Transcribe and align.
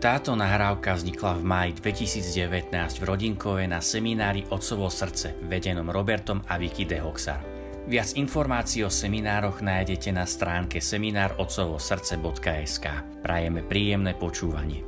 Táto 0.00 0.32
nahrávka 0.32 0.96
vznikla 0.96 1.36
v 1.36 1.44
máji 1.44 1.76
2019 1.76 2.72
v 2.72 3.04
Rodinkove 3.04 3.68
na 3.68 3.84
seminári 3.84 4.48
Otcovo 4.48 4.88
srdce, 4.88 5.36
vedenom 5.44 5.92
Robertom 5.92 6.40
a 6.48 6.56
Vicky 6.56 6.88
de 6.88 7.04
Hoxar. 7.04 7.44
Viac 7.84 8.16
informácií 8.16 8.80
o 8.80 8.88
seminároch 8.88 9.60
nájdete 9.60 10.08
na 10.16 10.24
stránke 10.24 10.80
seminárotcovosrdce.sk. 10.80 12.86
Prajeme 13.20 13.60
príjemné 13.60 14.16
počúvanie. 14.16 14.80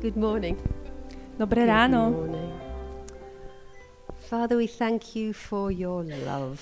Good 0.00 0.16
morning. 0.16 0.56
Dobré 1.36 1.68
Good 1.68 1.76
ráno. 1.76 2.08
morning. 2.08 2.56
Father, 4.32 4.56
we 4.56 4.64
thank 4.64 5.12
you 5.12 5.36
for 5.36 5.68
your 5.68 6.00
love, 6.24 6.56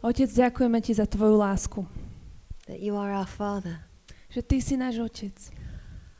Otec, 0.00 0.32
ďakujeme 0.32 0.80
ti 0.80 0.96
za 0.96 1.04
tvoju 1.04 1.36
lásku. 1.36 1.84
that 2.64 2.80
you 2.80 2.96
are 2.96 3.12
our 3.12 3.28
Father, 3.28 3.84
Že 4.32 4.40
ty 4.48 4.64
si 4.64 4.80
náš 4.80 5.04
otec. 5.04 5.36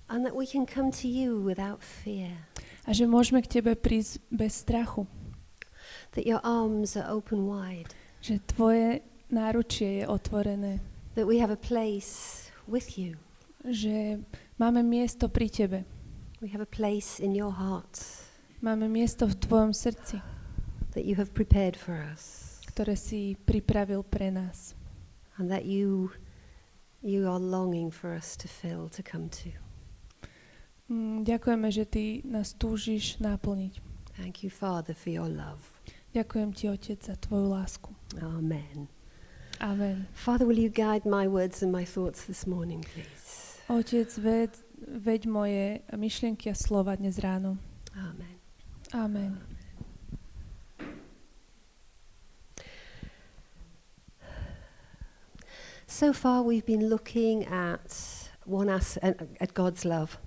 And 0.09 0.25
that 0.25 0.35
we 0.37 0.47
can 0.47 0.67
come 0.67 0.91
to 0.91 1.09
you 1.09 1.41
without 1.41 1.81
fear, 1.83 2.31
A 2.87 2.93
že 2.93 3.09
môžeme 3.09 3.41
k 3.41 3.49
tebe 3.61 3.73
prísť 3.73 4.21
bez 4.29 4.61
strachu. 4.61 5.07
that 6.13 6.27
your 6.29 6.41
arms 6.45 6.97
are 6.97 7.09
open 7.09 7.47
wide, 7.49 7.93
Že 8.21 8.41
tvoje 8.47 8.89
náručie 9.33 10.01
je 10.01 10.05
otvorené. 10.09 10.81
that 11.17 11.27
we 11.27 11.39
have 11.41 11.51
a 11.51 11.57
place 11.61 12.49
with 12.69 12.99
you, 13.01 13.17
Že 13.65 14.21
máme 14.61 14.85
miesto 14.85 15.29
pri 15.33 15.49
tebe. 15.49 15.85
we 16.45 16.49
have 16.53 16.61
a 16.61 16.69
place 16.69 17.17
in 17.23 17.33
your 17.33 17.53
heart 17.53 17.97
Máme 18.65 18.89
miesto 18.89 19.29
v 19.29 19.37
tvojom 19.37 19.73
srdci, 19.77 20.21
that 20.97 21.05
you 21.05 21.17
have 21.17 21.33
prepared 21.37 21.77
for 21.77 22.01
us, 22.01 22.61
ktoré 22.73 22.97
si 22.97 23.37
pripravil 23.45 24.01
pre 24.05 24.29
nás. 24.33 24.73
and 25.41 25.49
that 25.51 25.65
you 25.65 26.13
you 27.05 27.29
are 27.29 27.41
longing 27.43 27.91
for 27.93 28.13
us 28.17 28.37
to 28.37 28.49
fill, 28.49 28.89
to 28.89 29.03
come 29.03 29.29
to. 29.29 29.51
Mm, 30.89 31.25
ďakujeme, 31.25 31.69
že 31.73 31.85
ty 31.89 32.05
nás 32.29 32.53
túžiš 32.53 33.17
naplniť. 33.17 33.81
Thank 34.21 34.45
you, 34.45 34.51
Father, 34.53 34.93
for 34.93 35.11
your 35.11 35.31
love. 35.33 35.65
Ďakujem 36.15 36.51
ti, 36.55 36.71
Otec, 36.71 37.01
za 37.03 37.17
tvoju 37.19 37.51
lásku. 37.51 37.91
Amen. 38.23 38.87
Amen. 39.61 40.07
Father, 40.15 40.47
will 40.47 40.61
you 40.61 40.71
guide 40.71 41.09
my 41.09 41.27
words 41.27 41.63
and 41.63 41.73
my 41.73 41.83
thoughts 41.83 42.29
this 42.29 42.47
morning, 42.47 42.85
please? 42.95 43.59
Otec, 43.67 44.13
ved, 44.19 44.51
veď 44.85 45.27
moje 45.27 45.81
myšlienky 45.97 46.53
a 46.53 46.55
slova 46.55 46.95
dnes 46.95 47.19
ráno. 47.19 47.57
Amen. 47.97 48.37
Amen. 48.93 49.41
So 55.87 56.13
far, 56.13 56.43
we've 56.43 56.67
been 56.67 56.89
looking 56.91 57.47
at 57.47 57.89
one 58.45 58.69
as- 58.69 58.99
at 59.41 59.55
God's 59.55 59.85
love, 59.85 60.19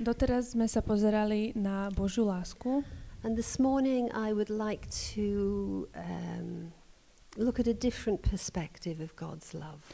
Doteraz 0.00 0.56
sme 0.56 0.64
sa 0.64 0.80
pozerali 0.80 1.52
na 1.52 1.92
Božiu 1.92 2.24
lásku 2.24 2.80
and 3.20 3.36
this 3.36 3.60
morning 3.60 4.08
I 4.16 4.32
would 4.32 4.48
like 4.48 4.88
to 5.12 5.28
um, 5.92 6.72
look 7.36 7.60
at 7.60 7.68
a 7.68 7.76
different 7.76 8.24
perspective 8.24 9.04
of 9.04 9.12
God's 9.12 9.52
love. 9.52 9.84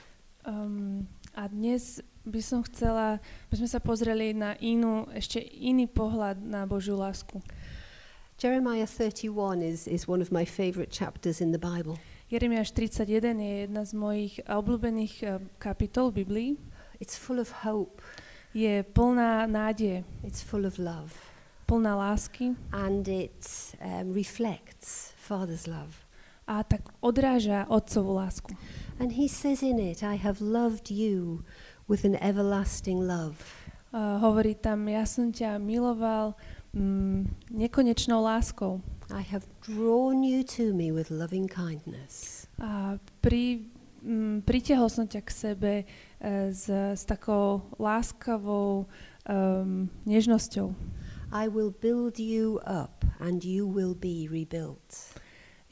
Um, 0.47 1.11
a 1.35 1.51
dnes 1.51 1.99
by 2.23 2.39
som 2.39 2.63
chcela, 2.71 3.19
aby 3.51 3.55
sme 3.59 3.67
sa 3.67 3.83
pozreli 3.83 4.31
na 4.31 4.55
inú, 4.63 5.11
ešte 5.11 5.43
iný 5.43 5.91
pohľad 5.91 6.39
na 6.39 6.71
Božiu 6.71 6.95
lásku. 6.95 7.43
Jeremiah 8.39 8.87
31 8.87 9.59
is, 9.59 9.91
is 9.91 10.07
one 10.07 10.23
of 10.23 10.31
my 10.31 10.47
favorite 10.47 10.95
chapters 10.95 11.43
in 11.43 11.51
the 11.51 11.59
Bible. 11.59 11.99
Jeremiáš 12.31 12.71
31 12.79 13.43
je 13.43 13.55
jedna 13.67 13.83
z 13.83 13.93
mojich 13.99 14.39
obľúbených 14.47 15.15
eh, 15.27 15.43
kapitol 15.59 16.15
Biblii. 16.15 16.55
It's 17.03 17.19
full 17.19 17.43
of 17.43 17.67
hope, 17.67 17.99
Je 18.57 18.83
plná 18.83 19.45
nádeje, 19.45 20.05
it's 20.25 20.41
full 20.41 20.65
of 20.65 20.81
love, 20.81 21.13
plná 21.69 21.93
lásky 21.97 22.57
and 22.73 23.05
it 23.05 23.45
um, 23.85 24.17
reflects 24.17 25.13
Father's 25.21 25.67
love. 25.69 26.07
a 26.47 26.63
tak 26.63 26.89
odráža 27.03 27.67
otcovú 27.69 28.15
lásku. 28.17 28.55
And 29.03 29.13
he 29.13 29.29
says 29.29 29.63
in 29.63 29.83
it, 29.83 30.03
I 30.03 30.17
have 30.17 30.41
loved 30.41 30.89
you 30.91 31.45
with 31.91 32.07
an 32.07 32.17
everlasting 32.23 33.03
love. 33.03 33.37
Uh, 33.93 34.17
hovorí 34.23 34.55
tam, 34.55 34.89
ja 34.89 35.05
som 35.05 35.35
ťa 35.35 35.59
miloval 35.59 36.33
mm, 36.73 37.29
nekonečnou 37.51 38.25
láskou 38.25 38.81
I 39.13 39.23
have 39.23 39.47
drawn 39.63 40.25
you 40.25 40.43
to 40.59 40.75
me 40.75 40.91
with 40.91 41.11
loving 41.11 41.47
kindness. 41.47 42.47
a 42.59 42.99
pri, 43.21 43.69
mm, 44.07 44.47
pritiahol 44.47 44.87
som 44.87 45.11
ťa 45.11 45.21
k 45.27 45.31
sebe 45.35 45.73
e, 45.83 45.85
s, 46.55 46.71
s 46.71 47.03
takou 47.03 47.67
láskavou 47.83 48.87
um, 49.27 49.91
nežnosťou. 50.07 50.71
I 51.35 51.51
will 51.51 51.75
build 51.75 52.23
you 52.23 52.63
up 52.63 53.03
and 53.19 53.43
you 53.43 53.67
will 53.67 53.99
be 53.99 54.31
rebuilt. 54.31 55.19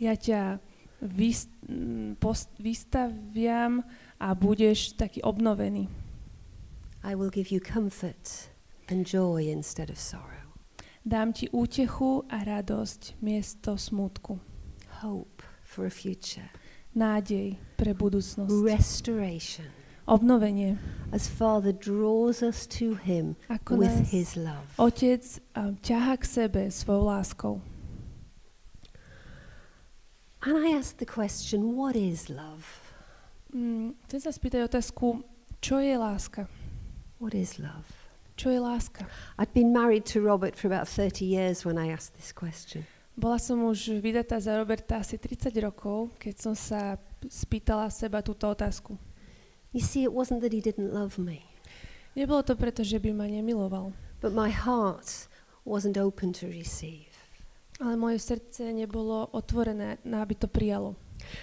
Ja 0.03 0.19
ťa 0.19 0.59
vys, 0.99 1.47
mm, 1.71 2.19
post, 2.19 2.51
vystaviam 2.59 3.87
a 4.19 4.35
budeš 4.35 4.99
taký 4.99 5.23
obnovený. 5.23 5.87
I 7.07 7.15
will 7.15 7.31
give 7.31 7.55
you 7.55 7.63
comfort 7.63 8.51
and 8.91 9.07
joy 9.07 9.47
instead 9.47 9.91
of 9.91 10.01
sorrow, 10.01 10.57
Dám 11.05 11.37
ti 11.37 11.53
útechu 11.53 12.25
a 12.33 12.41
radosť 12.49 13.21
miesto 13.21 13.77
smútku. 13.77 14.41
hope 15.05 15.43
for 15.63 15.85
a 15.85 15.91
future, 15.91 16.49
Nádej 16.95 17.59
pre 17.75 17.91
budúcnosť. 17.91 18.55
restoration. 18.63 19.67
Obnovenie. 20.07 20.79
As 21.11 21.27
Father 21.27 21.73
draws 21.73 22.43
us 22.43 22.67
to 22.79 22.95
Him 22.95 23.37
Ako 23.51 23.83
with 23.83 24.15
His 24.15 24.37
love. 24.39 24.67
Otec 24.79 25.23
um, 25.57 25.75
ťaha 25.81 26.15
k 26.21 26.25
sebe 26.25 26.63
svojou 26.71 27.05
láskou. 27.09 27.55
And 30.45 30.61
I 30.61 30.77
ask 30.77 30.99
the 30.99 31.09
question 31.09 31.75
what 31.75 31.97
is 31.97 32.29
love? 32.29 32.69
Mm, 33.55 33.97
chcem 34.07 34.21
sa 34.21 34.31
spýtať 34.31 34.69
otázku, 34.69 35.25
čo 35.65 35.81
je 35.81 35.97
láska? 35.97 36.47
What 37.17 37.33
is 37.33 37.57
love? 37.57 37.89
Čo 38.37 38.53
je 38.53 38.61
láska? 38.61 39.09
I'd 39.39 39.55
been 39.57 39.73
married 39.73 40.05
to 40.13 40.21
Robert 40.21 40.53
for 40.53 40.69
about 40.69 40.85
30 40.85 41.25
years 41.25 41.65
when 41.65 41.79
I 41.79 41.89
asked 41.89 42.19
this 42.19 42.35
question. 42.35 42.85
Bola 43.15 43.39
som 43.39 43.63
už 43.63 44.03
vydatá 44.03 44.43
za 44.43 44.59
Roberta 44.59 44.99
asi 44.99 45.15
30 45.15 45.55
rokov, 45.63 46.11
keď 46.19 46.35
som 46.35 46.55
sa 46.59 46.99
spýtala 47.31 47.87
seba 47.91 48.19
túto 48.21 48.51
otázku. 48.51 48.99
You 49.71 49.83
see, 49.83 50.03
it 50.03 50.11
wasn't 50.11 50.43
that 50.43 50.55
he 50.55 50.63
didn't 50.63 50.91
love 50.91 51.19
me, 51.19 51.43
Nebolo 52.15 52.47
to 52.47 52.55
preto, 52.55 52.87
že 52.87 53.03
by 53.03 53.11
ma 53.11 53.27
nemiloval, 53.27 53.91
but 54.23 54.31
my 54.31 54.47
heart 54.47 55.27
wasn't 55.67 55.99
open 55.99 56.31
to 56.31 56.47
receive. 56.47 57.11
ale 57.83 57.99
moje 57.99 58.19
srdce 58.19 58.73
nebolo 58.73 59.27
otvorené, 59.35 59.99
na 60.07 60.23
aby 60.23 60.35
to 60.35 60.47
prijalo. 60.47 60.95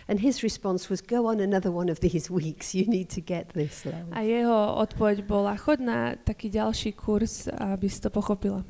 And 0.07 0.19
his 0.19 0.43
response 0.43 0.87
was, 0.87 1.01
Go 1.03 1.27
on 1.27 1.41
another 1.41 1.71
one 1.71 1.91
of 1.91 1.99
these 1.99 2.31
weeks. 2.31 2.71
You 2.71 2.87
need 2.87 3.11
to 3.15 3.21
get 3.21 3.51
this 3.51 3.83
love. 3.83 4.07
A 4.15 4.21
jeho 4.23 4.79
odpoveď 4.79 5.27
bola, 5.27 5.59
chod 5.59 5.83
na 5.83 6.15
taký 6.15 6.47
ďalší 6.47 6.95
kurz, 6.95 7.51
aby 7.51 7.89
si 7.89 7.99
to 7.99 8.07
pochopila. 8.07 8.63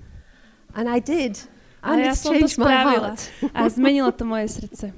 And 0.73 0.89
I 0.89 0.97
did. 0.97 1.37
A 1.81 1.97
And 1.97 2.05
ja 2.05 2.13
som 2.13 2.33
to 2.33 2.45
changed 2.45 2.57
my 2.57 2.65
spravila. 2.65 3.09
A 3.53 3.61
zmenilo 3.69 4.11
to 4.13 4.25
moje 4.25 4.47
srdce. 4.47 4.93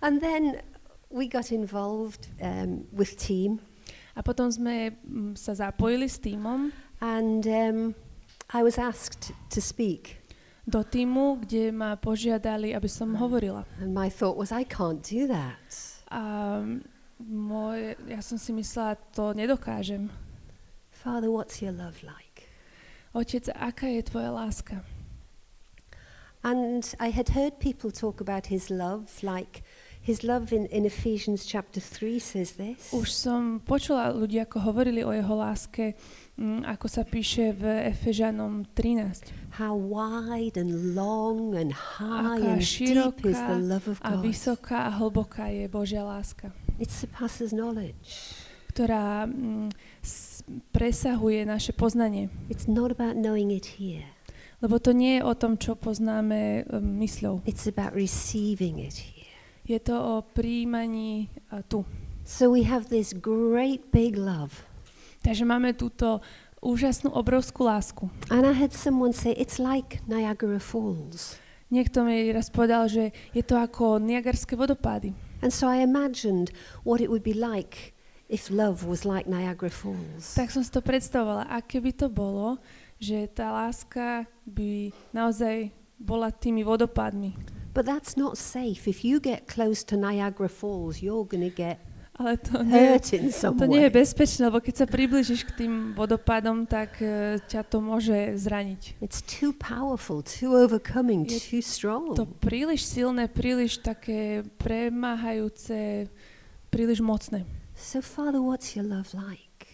And 0.00 0.20
then 0.20 0.64
we 1.12 1.28
got 1.28 1.52
involved 1.52 2.28
um, 2.40 2.88
with 2.92 3.16
team. 3.16 3.60
A 4.16 4.20
potom 4.20 4.52
sme 4.52 4.92
mm, 5.04 5.36
sa 5.36 5.52
zapojili 5.52 6.08
s 6.08 6.20
týmom 6.20 6.72
And 7.00 7.44
um, 7.46 7.78
I 8.52 8.60
was 8.64 8.76
asked 8.78 9.32
to 9.52 9.60
speak. 9.60 10.22
do 10.66 10.84
týmu, 10.84 11.42
kde 11.42 11.74
ma 11.74 11.98
požiadali, 11.98 12.74
aby 12.74 12.86
som 12.88 13.18
hovorila. 13.18 13.66
And 13.82 13.90
my 13.94 14.06
thought 14.06 14.38
was, 14.38 14.54
I 14.54 14.62
can't 14.62 15.02
do 15.02 15.26
that. 15.26 15.66
A 16.06 16.62
môj, 17.18 17.98
ja 18.06 18.22
som 18.22 18.38
si 18.38 18.54
myslela, 18.54 18.94
to 19.14 19.34
nedokážem. 19.34 20.10
Father, 20.90 21.30
what's 21.34 21.58
your 21.58 21.74
love 21.74 21.98
like? 22.06 22.46
Otec, 23.10 23.50
aká 23.58 23.90
je 23.90 24.06
tvoja 24.06 24.30
láska? 24.30 24.86
And 26.42 26.82
I 26.98 27.10
had 27.10 27.30
heard 27.38 27.58
people 27.58 27.90
talk 27.90 28.20
about 28.20 28.46
his 28.46 28.66
love, 28.68 29.06
like 29.22 29.62
his 30.02 30.24
love 30.26 30.50
in, 30.52 30.66
in 30.74 30.82
Ephesians 30.84 31.46
chapter 31.46 31.78
3 31.78 32.18
says 32.18 32.58
this. 32.58 32.90
Už 32.90 33.06
som 33.14 33.62
počula 33.62 34.10
ľudí, 34.10 34.42
ako 34.42 34.58
hovorili 34.58 35.06
o 35.06 35.14
jeho 35.14 35.38
láske, 35.38 35.94
mm, 36.34 36.66
ako 36.66 36.86
sa 36.90 37.06
píše 37.06 37.54
v 37.54 37.86
Efežanom 37.86 38.66
13. 38.74 39.30
How 39.62 39.78
wide 39.78 40.58
and 40.58 40.98
long 40.98 41.54
and 41.54 41.70
high 41.70 42.42
Aká 42.42 42.58
and 42.58 42.66
deep 42.66 43.22
is 43.22 43.38
the 43.38 43.58
love 43.62 43.86
of 43.86 44.02
a 44.02 44.18
God. 44.18 44.26
vysoká 44.26 44.90
a 44.90 44.90
hlboká 44.98 45.46
je 45.54 45.70
Božia 45.70 46.02
láska, 46.02 46.50
It 46.82 46.90
surpasses 46.90 47.54
knowledge. 47.54 48.34
ktorá 48.74 49.30
mm, 49.30 49.70
s- 50.02 50.42
presahuje 50.74 51.46
naše 51.46 51.70
poznanie. 51.70 52.26
It's 52.50 52.66
not 52.66 52.90
about 52.90 53.14
knowing 53.14 53.54
it 53.54 53.78
here. 53.78 54.11
Lebo 54.62 54.78
to 54.78 54.94
nie 54.94 55.18
je 55.18 55.26
o 55.26 55.34
tom, 55.34 55.58
čo 55.58 55.74
poznáme 55.74 56.64
um, 56.70 57.02
mysľou. 57.02 57.42
It's 57.44 57.66
about 57.66 57.92
receiving 57.98 58.78
it 58.78 58.94
here. 58.94 59.26
Je 59.66 59.78
to 59.82 59.94
o 59.94 60.14
príjmaní 60.22 61.30
tu. 61.66 61.82
So 62.22 62.50
we 62.50 62.62
have 62.66 62.86
this 62.90 63.10
great 63.14 63.90
big 63.90 64.14
love 64.14 64.72
Takže 65.22 65.46
máme 65.46 65.70
túto 65.78 66.18
úžasnú, 66.58 67.14
obrovskú 67.14 67.62
lásku. 67.62 68.10
And 68.26 68.42
I 68.42 68.50
had 68.50 68.74
someone 68.74 69.14
say, 69.14 69.30
it's 69.38 69.62
like 69.62 70.02
Niagara 70.10 70.58
Falls. 70.58 71.38
Niekto 71.70 72.02
mi 72.04 72.28
raz 72.34 72.50
povedal, 72.50 72.90
že 72.90 73.14
je 73.32 73.42
to 73.46 73.56
ako 73.56 74.02
Niagarské 74.02 74.58
vodopády. 74.58 75.14
And 75.40 75.54
so 75.54 75.70
I 75.70 75.80
imagined 75.80 76.50
what 76.82 76.98
it 76.98 77.08
would 77.08 77.22
be 77.22 77.32
like 77.32 77.94
if 78.26 78.50
love 78.50 78.82
was 78.82 79.06
like 79.06 79.30
Niagara 79.30 79.70
Falls. 79.70 80.34
Tak 80.34 80.50
som 80.50 80.66
si 80.66 80.74
to 80.74 80.82
predstavovala, 80.82 81.46
aké 81.48 81.78
by 81.78 81.94
to 81.94 82.10
bolo, 82.10 82.58
že 83.02 83.26
tá 83.34 83.50
láska 83.50 84.30
by 84.46 84.94
naozaj 85.10 85.74
bola 85.98 86.30
tými 86.30 86.62
vodopádmi. 86.62 87.34
But 87.74 87.88
that's 87.88 88.14
not 88.14 88.38
safe. 88.38 88.86
If 88.86 89.02
you 89.02 89.18
get 89.18 89.50
close 89.50 89.82
to 89.90 89.98
Niagara 89.98 90.46
Falls, 90.46 91.02
you're 91.02 91.26
going 91.26 91.42
to 91.42 91.50
get 91.50 91.82
Ale 92.12 92.36
to 92.36 92.60
nie, 92.62 92.76
je- 92.76 92.88
hurt 92.92 93.12
in 93.16 93.32
some 93.32 93.56
to 93.56 93.64
nie 93.64 93.88
je 93.88 93.90
bezpečné, 93.90 94.52
lebo 94.52 94.60
keď 94.60 94.84
sa 94.84 94.86
približíš 94.86 95.48
k 95.48 95.64
tým 95.64 95.96
vodopádom, 95.96 96.68
tak 96.68 97.00
uh, 97.00 97.40
ťa 97.48 97.64
to 97.64 97.80
môže 97.80 98.36
zraniť. 98.36 99.00
It's 99.00 99.24
too 99.24 99.56
powerful, 99.56 100.20
too 100.20 100.52
overcoming, 100.52 101.24
Je 101.24 101.40
too 101.40 101.64
strong. 101.64 102.12
To 102.12 102.28
príliš 102.28 102.84
silné, 102.84 103.32
príliš 103.32 103.80
také 103.80 104.44
premáhajúce, 104.60 106.12
príliš 106.68 107.00
mocné. 107.00 107.48
So, 107.72 108.04
Father, 108.04 108.44
what's 108.44 108.76
your 108.76 108.84
love 108.84 109.16
like? 109.16 109.66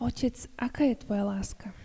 Otec, 0.00 0.48
aká 0.56 0.88
je 0.88 0.96
tvoja 0.96 1.28
láska? 1.28 1.76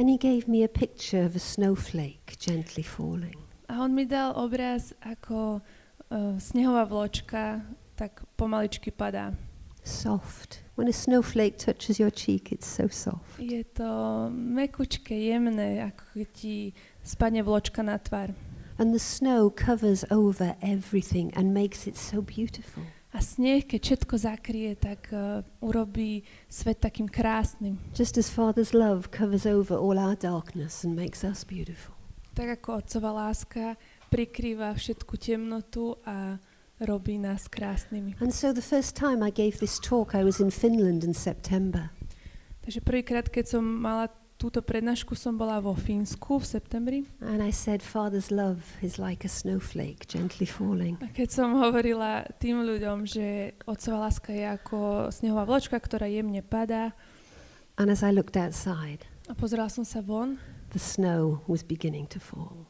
And 0.00 0.08
he 0.08 0.16
gave 0.16 0.48
me 0.48 0.64
a 0.64 0.68
picture 0.68 1.20
of 1.20 1.36
a 1.36 1.38
snowflake 1.38 2.34
gently 2.38 2.82
falling. 2.82 3.36
A 3.68 3.74
on 3.74 3.94
mi 3.94 4.06
dal 4.06 4.32
obraz, 4.32 4.94
ako 5.04 5.60
uh, 5.60 6.40
snehová 6.40 6.88
vločka 6.88 7.60
tak 8.00 8.24
pomaličky 8.40 8.96
padá. 8.96 9.36
Soft. 9.84 10.64
When 10.74 10.88
a 10.88 10.92
snowflake 10.92 11.58
touches 11.58 12.00
your 12.00 12.08
cheek, 12.08 12.50
it's 12.50 12.64
so 12.64 12.88
soft. 12.88 13.36
Je 13.36 13.60
to 13.76 13.84
mekučké, 14.32 15.12
jemné, 15.12 15.84
ako 15.84 16.24
ti 16.32 16.72
spadne 17.04 17.44
vločka 17.44 17.84
na 17.84 18.00
tvár. 18.00 18.32
And 18.80 18.96
the 18.96 19.04
snow 19.04 19.52
covers 19.52 20.08
over 20.08 20.56
everything 20.64 21.28
and 21.36 21.52
makes 21.52 21.84
it 21.84 22.00
so 22.00 22.24
beautiful. 22.24 22.88
A 23.10 23.18
sneh, 23.18 23.66
keď 23.66 23.80
všetko 23.82 24.14
zakrie, 24.22 24.78
tak 24.78 25.10
uh, 25.10 25.42
urobí 25.58 26.22
svet 26.46 26.78
takým 26.78 27.10
krásnym. 27.10 27.82
Just 27.90 28.14
as 28.14 28.30
Father's 28.30 28.70
love 28.70 29.10
covers 29.10 29.42
over 29.42 29.74
all 29.74 29.98
our 29.98 30.14
darkness 30.14 30.86
and 30.86 30.94
makes 30.94 31.26
us 31.26 31.42
beautiful. 31.42 31.98
Tak 32.38 32.62
ako 32.62 32.78
otcová 32.78 33.10
láska 33.10 33.74
prikrýva 34.14 34.70
všetku 34.78 35.18
temnotu 35.18 35.98
a 36.06 36.38
robí 36.78 37.18
nás 37.18 37.50
krásnymi. 37.50 38.14
And 38.22 38.30
so 38.30 38.54
the 38.54 38.62
first 38.62 38.94
time 38.94 39.26
I 39.26 39.34
gave 39.34 39.58
this 39.58 39.82
talk, 39.82 40.14
I 40.14 40.22
was 40.22 40.38
in 40.38 40.54
Finland 40.54 41.02
in 41.02 41.14
September. 41.14 41.90
Takže 42.62 42.80
prvýkrát, 42.86 43.26
keď 43.26 43.58
som 43.58 43.64
mala 43.66 44.06
túto 44.40 44.64
prednášku, 44.64 45.12
som 45.12 45.36
bola 45.36 45.60
vo 45.60 45.76
Fínsku 45.76 46.40
v 46.40 46.46
septembri. 46.48 46.98
And 47.20 47.44
I 47.44 47.52
said, 47.52 47.84
Father's 47.84 48.32
love 48.32 48.64
is 48.80 48.96
like 48.96 49.20
a 49.22 49.28
snowflake 49.28 50.08
gently 50.08 50.48
falling. 50.48 50.96
A 51.04 51.12
keď 51.12 51.28
som 51.28 51.60
hovorila 51.60 52.24
tým 52.40 52.64
ľuďom, 52.64 53.04
že 53.04 53.52
otcová 53.68 54.08
láska 54.08 54.32
je 54.32 54.48
ako 54.48 55.12
snehová 55.12 55.44
vločka, 55.44 55.76
ktorá 55.76 56.08
jemne 56.08 56.40
padá, 56.40 56.96
And 57.76 57.88
as 57.88 58.00
I 58.04 58.12
looked 58.12 58.36
outside, 58.36 59.04
a 59.28 59.32
pozerala 59.32 59.68
som 59.68 59.84
sa 59.84 60.00
von 60.00 60.36
the 60.72 60.80
snow 60.80 61.40
was 61.48 61.60
beginning 61.60 62.08
to 62.12 62.20
fall. 62.20 62.64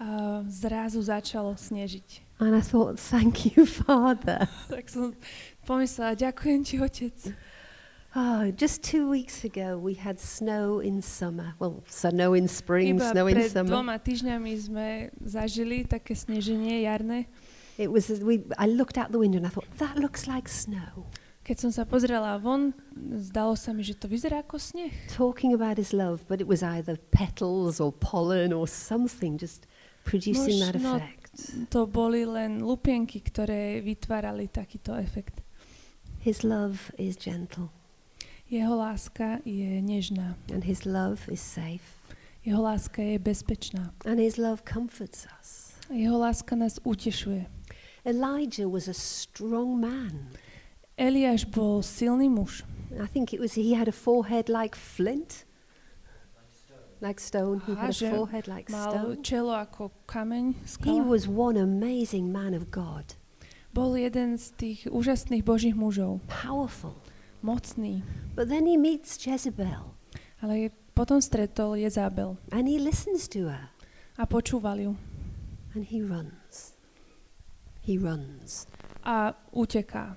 a 0.00 0.40
zrazu 0.48 1.04
začalo 1.04 1.52
snežiť. 1.60 2.40
And 2.40 2.56
I 2.56 2.64
thought, 2.64 2.96
thank 2.96 3.52
you, 3.52 3.68
Father. 3.68 4.48
Tak 4.72 4.88
som 4.88 5.12
pomyslela, 5.68 6.16
ďakujem 6.16 6.60
ti, 6.64 6.80
otec. 6.80 7.36
Oh, 8.16 8.50
just 8.50 8.82
two 8.82 9.08
weeks 9.08 9.44
ago, 9.44 9.78
we 9.78 9.94
had 9.94 10.18
snow 10.18 10.80
in 10.80 11.00
summer. 11.00 11.54
Well, 11.60 11.84
snow 11.86 12.34
in 12.34 12.48
spring, 12.48 12.98
Iba 12.98 13.12
snow 13.12 13.26
in 13.30 13.48
summer. 13.48 13.70
dvoma 13.70 14.02
týždňami 14.02 14.52
sme 14.58 14.88
zažili 15.22 15.86
také 15.86 16.18
sneženie 16.18 16.82
jarné. 16.90 17.30
It 17.78 17.86
was, 17.86 18.10
we, 18.18 18.42
I 18.58 18.66
looked 18.66 18.98
out 18.98 19.14
the 19.14 19.22
window 19.22 19.38
and 19.38 19.46
I 19.46 19.54
thought, 19.54 19.70
that 19.78 19.94
looks 19.94 20.26
like 20.26 20.50
snow. 20.50 21.06
Keď 21.46 21.56
som 21.62 21.70
sa 21.70 21.86
pozrela 21.86 22.34
von, 22.42 22.74
zdalo 23.14 23.54
sa 23.54 23.70
mi, 23.70 23.86
že 23.86 23.94
to 23.94 24.10
vyzerá 24.10 24.42
ako 24.42 24.58
sneh. 24.58 24.90
Talking 25.14 25.54
about 25.54 25.78
his 25.78 25.94
love, 25.94 26.26
but 26.26 26.42
it 26.42 26.50
was 26.50 26.66
either 26.66 26.98
petals 27.14 27.78
or 27.78 27.94
pollen 27.94 28.50
or 28.50 28.66
something 28.66 29.38
just 29.38 29.70
producing 30.02 30.58
that 30.58 30.74
Možno 30.74 30.98
effect. 30.98 31.70
to 31.70 31.86
boli 31.86 32.26
len 32.26 32.58
lupienky, 32.58 33.22
ktoré 33.22 33.78
vytvárali 33.86 34.50
takýto 34.50 34.98
efekt. 34.98 35.46
His 36.18 36.42
love 36.42 36.90
is 36.98 37.14
gentle 37.14 37.70
Jeho 38.50 38.76
láska 38.76 39.38
je 39.44 39.82
nežná. 39.82 40.34
and 40.54 40.64
his 40.64 40.84
love 40.84 41.18
is 41.30 41.40
safe 41.40 41.86
Jeho 42.44 42.62
láska 42.62 43.02
je 43.02 43.18
bezpečná. 43.18 43.94
and 44.06 44.18
his 44.18 44.36
love 44.38 44.62
comforts 44.72 45.26
us. 45.40 45.72
Jeho 45.90 46.18
láska 46.18 46.56
nás 46.56 46.78
utešuje. 46.84 47.46
Elijah 48.04 48.66
was 48.70 48.88
a 48.88 48.94
strong 48.94 49.80
man. 49.80 50.28
Eliáš 50.96 51.44
bol 51.44 51.82
silný 51.82 52.28
muž. 52.28 52.64
I 53.04 53.06
think 53.08 53.32
it 53.32 53.40
was 53.40 53.54
he 53.54 53.76
had 53.76 53.88
a 53.88 53.92
forehead 53.92 54.48
like 54.48 54.76
flint. 54.76 55.46
Like 57.00 57.20
stone. 57.20 57.60
He 57.66 57.72
Aha, 57.72 57.80
had 57.86 57.96
a 58.02 58.10
forehead 58.16 58.46
like 58.48 58.68
stone. 58.72 59.16
čelo 59.22 59.52
ako 59.56 59.90
kameň, 60.06 60.54
He 60.84 61.00
was 61.00 61.24
one 61.28 61.56
amazing 61.56 62.28
man 62.32 62.52
of 62.54 62.68
God. 62.70 63.16
Bol 63.72 63.96
jeden 63.96 64.36
z 64.38 64.50
tých 64.56 64.80
úžasných 64.90 65.44
božích 65.44 65.72
mužov. 65.74 66.20
Powerful. 66.28 66.92
Mocný. 67.42 68.02
But 68.34 68.48
then 68.48 68.66
he 68.66 68.76
meets 68.76 69.18
Jezebel 69.18 69.94
Ale 70.40 70.70
potom 70.96 71.20
stretol 71.20 71.76
Jezabel 71.76 72.36
and 72.52 72.68
he 72.68 72.80
listens 72.80 73.28
to 73.28 73.48
her 73.48 73.68
a 74.16 74.24
počúval 74.26 74.80
ju. 74.80 74.92
and 75.74 75.84
he 75.84 76.02
runs. 76.02 76.74
He 77.82 77.98
runs. 77.98 78.66
A 79.04 79.32
uteká. 79.54 80.16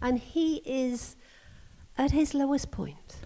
And 0.00 0.18
he 0.18 0.62
is 0.64 1.16
at 1.96 2.10
his 2.10 2.34
lowest 2.34 2.70
point. 2.70 3.16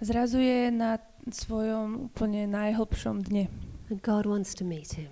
Zrazu 0.00 0.38
je 0.38 0.70
na 0.70 0.98
svojom 1.30 2.10
úplne 2.12 2.46
najhlbšom 2.50 3.24
dne. 3.30 3.48
And 3.88 4.02
God 4.02 4.26
wants 4.26 4.54
to 4.58 4.64
meet 4.64 4.94
him. 4.94 5.10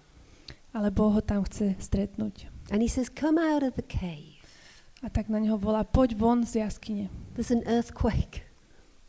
Ale 0.75 0.91
Boh 0.91 1.13
ho 1.13 1.21
tam 1.21 1.45
chce 1.45 1.77
stretnúť. 1.81 2.49
And 2.73 2.81
he 2.81 2.89
says, 2.89 3.09
Come 3.09 3.37
out 3.37 3.63
of 3.63 3.77
the 3.77 3.85
cave. 3.85 4.32
A 5.03 5.11
tak 5.11 5.29
na 5.29 5.39
neho 5.43 5.59
volá, 5.59 5.83
poď 5.83 6.15
von 6.15 6.47
z 6.47 6.63
jaskyne. 6.63 7.11
There's 7.35 7.51
an 7.51 7.63
earthquake. 7.67 8.47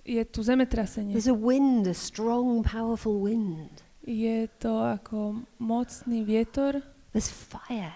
Je 0.06 0.26
tu 0.26 0.44
zemetrasenie. 0.44 1.14
There's 1.14 1.30
a 1.30 1.38
wind, 1.38 1.88
a 1.88 1.94
strong, 1.94 2.66
powerful 2.66 3.22
wind. 3.22 3.70
Je 4.04 4.50
to 4.60 4.84
ako 4.84 5.46
mocný 5.62 6.26
vietor, 6.26 6.82
There's 7.14 7.30
fire. 7.30 7.94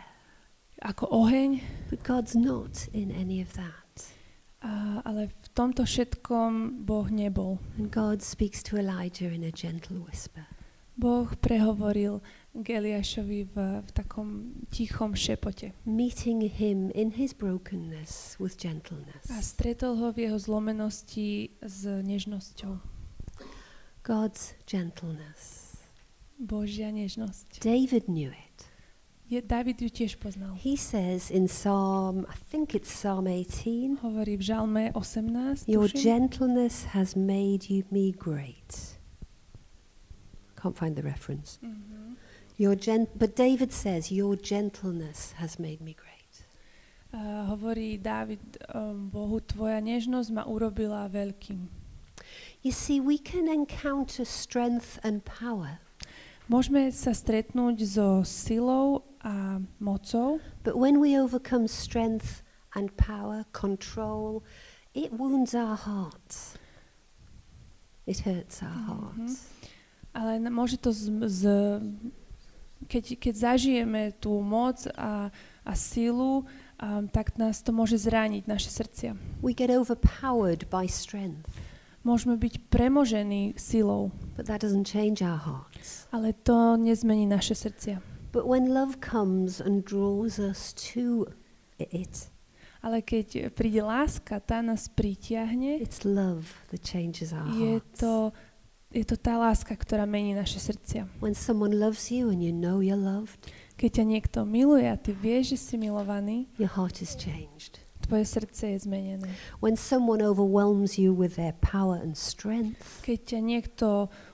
ako 0.79 1.09
oheň, 1.09 1.59
But 1.89 2.05
God's 2.05 2.37
not 2.37 2.87
in 2.93 3.11
any 3.11 3.41
of 3.41 3.51
that. 3.57 4.13
a, 4.61 5.01
ale 5.03 5.27
v 5.27 5.47
tomto 5.57 5.83
všetkom 5.83 6.85
Boh 6.85 7.09
nebol. 7.09 7.57
And 7.81 7.89
God 7.91 8.21
speaks 8.21 8.61
to 8.69 8.77
Elijah 8.77 9.27
in 9.33 9.43
a 9.43 9.51
gentle 9.51 9.97
whisper. 10.05 10.45
Boh 10.97 11.27
prehovoril 11.41 12.21
k 12.63 12.77
Eliášovi 12.77 13.43
v, 13.53 13.55
v 13.81 13.89
takom 13.91 14.27
tichom 14.69 15.15
šepote. 15.15 15.71
meeting 15.85 16.41
him 16.41 16.91
in 16.95 17.11
his 17.11 17.33
brokenness 17.33 18.37
with 18.39 18.55
A 18.57 18.61
gentleness. 18.69 19.25
stretol 19.41 19.95
ho 19.97 20.11
v 20.11 20.27
jeho 20.29 20.37
zlomenosti 20.39 21.49
s 21.61 21.85
nežnosťou. 21.85 22.77
God's 24.03 24.55
gentleness. 24.65 25.75
Božia 26.39 26.93
nežnosť. 26.93 27.59
David 27.59 28.07
knew 28.07 28.29
it. 28.31 28.57
Je, 29.27 29.41
David 29.43 29.81
ju 29.83 29.89
tiež 29.91 30.15
poznal. 30.23 30.55
He 30.55 30.77
says 30.79 31.27
in 31.27 31.51
Psalm, 31.51 32.23
I 32.31 32.37
think 32.47 32.71
it's 32.71 32.87
Psalm 32.87 33.27
18, 33.27 33.99
Hovorí 33.99 34.39
v 34.39 34.43
Žalme 34.47 34.83
18, 34.95 35.67
Your 35.67 35.91
tuším, 35.91 35.99
gentleness 35.99 36.95
has 36.95 37.15
made 37.19 37.67
you 37.67 37.83
me 37.91 38.15
great. 38.15 38.95
Can't 40.55 40.77
find 40.77 40.95
the 40.95 41.03
reference. 41.03 41.59
Mhm. 41.61 42.15
Your 42.57 42.73
gent- 42.75 43.13
but 43.17 43.35
David 43.37 43.71
says, 43.71 44.11
Your 44.11 44.35
gentleness 44.35 45.33
has 45.37 45.59
made 45.61 45.81
me 45.81 45.93
great. 45.93 46.13
A 47.13 47.47
hovorí 47.53 47.97
Dávid 48.01 48.41
um, 48.75 49.07
Bohu, 49.09 49.39
tvoja 49.39 49.79
nežnosť 49.79 50.29
ma 50.33 50.43
urobila 50.43 51.07
veľkým. 51.07 51.69
You 52.65 52.73
see, 52.73 52.99
we 52.99 53.15
can 53.21 53.47
encounter 53.47 54.25
strength 54.25 54.99
and 55.05 55.23
power, 55.23 55.79
Môžeme 56.47 56.87
sa 56.95 57.11
stretnúť 57.11 57.83
so 57.83 58.23
silou 58.23 59.03
a 59.19 59.59
mocou, 59.83 60.39
but 60.63 60.79
when 60.79 61.03
we 61.03 61.19
overcome 61.19 61.67
strength 61.67 62.39
and 62.71 62.87
power, 62.95 63.43
control, 63.51 64.47
it 64.95 65.11
wounds 65.11 65.51
our 65.51 65.75
hearts. 65.75 66.55
It 68.07 68.23
hurts 68.23 68.63
our 68.63 68.71
Mhm. 68.71 68.87
hearts. 68.87 69.51
ale 70.15 70.39
môže 70.47 70.79
to 70.79 70.95
z, 70.95 71.11
z, 71.27 71.43
keď, 72.85 73.17
keď 73.17 73.33
zažijeme 73.33 74.13
tú 74.21 74.37
moc 74.45 74.85
a, 74.93 75.33
a 75.65 75.73
silu, 75.73 76.45
um, 76.77 77.09
tak 77.09 77.33
nás 77.41 77.65
to 77.65 77.73
môže 77.73 77.97
zraniť, 77.97 78.45
naše 78.45 78.69
srdcia. 78.69 79.17
We 79.41 79.57
get 79.57 79.73
overpowered 79.73 80.69
by 80.69 80.85
strength. 80.85 81.49
Môžeme 82.05 82.37
byť 82.39 82.71
premožení 82.71 83.57
silou, 83.59 84.13
but 84.37 84.47
that 84.47 84.61
doesn't 84.63 84.87
change 84.87 85.19
our 85.25 85.41
hearts. 85.41 86.05
ale 86.13 86.31
to 86.45 86.77
nezmení 86.77 87.27
naše 87.27 87.57
srdcia. 87.57 87.99
But 88.31 88.45
when 88.45 88.69
love 88.71 89.01
comes 89.01 89.57
and 89.59 89.81
draws 89.83 90.37
us 90.37 90.71
to 90.93 91.25
it, 91.81 92.29
Ale 92.77 93.01
keď 93.01 93.51
príde 93.57 93.81
láska, 93.81 94.37
tá 94.39 94.61
nás 94.61 94.85
pritiahne, 94.87 95.81
it's 95.81 96.05
love 96.05 96.45
that 96.69 96.85
changes 96.85 97.33
our 97.33 97.49
je 97.49 97.81
hearts. 97.81 97.97
to, 97.99 98.31
je 98.91 99.03
to 99.03 99.19
tá 99.19 99.35
láska, 99.37 99.75
ktorá 99.75 100.07
mení 100.07 100.31
naše 100.33 100.59
srdcia. 100.63 101.07
When 101.19 101.35
someone 101.35 101.75
loves 101.75 102.07
you 102.11 102.31
and 102.31 102.39
you 102.43 102.51
know 102.55 102.79
you're 102.79 102.99
loved, 102.99 103.37
Keď 103.77 104.01
ťa 104.01 104.05
niekto 104.09 104.39
miluje 104.41 104.89
a 104.89 104.97
ty 104.97 105.13
vieš, 105.13 105.53
že 105.53 105.57
si 105.61 105.75
milovaný, 105.77 106.49
your 106.57 106.71
heart 106.73 106.97
is 106.97 107.13
changed. 107.13 107.77
tvoje 108.07 108.25
srdce 108.25 108.73
je 108.73 108.87
zmenené. 108.87 109.27
When 109.61 109.75
someone 109.75 110.23
overwhelms 110.23 110.95
you 110.97 111.11
with 111.13 111.35
their 111.35 111.53
power 111.61 111.99
and 111.99 112.15
strength, 112.17 113.03
Keď 113.05 113.19
ťa 113.27 113.39
niekto 113.43 113.87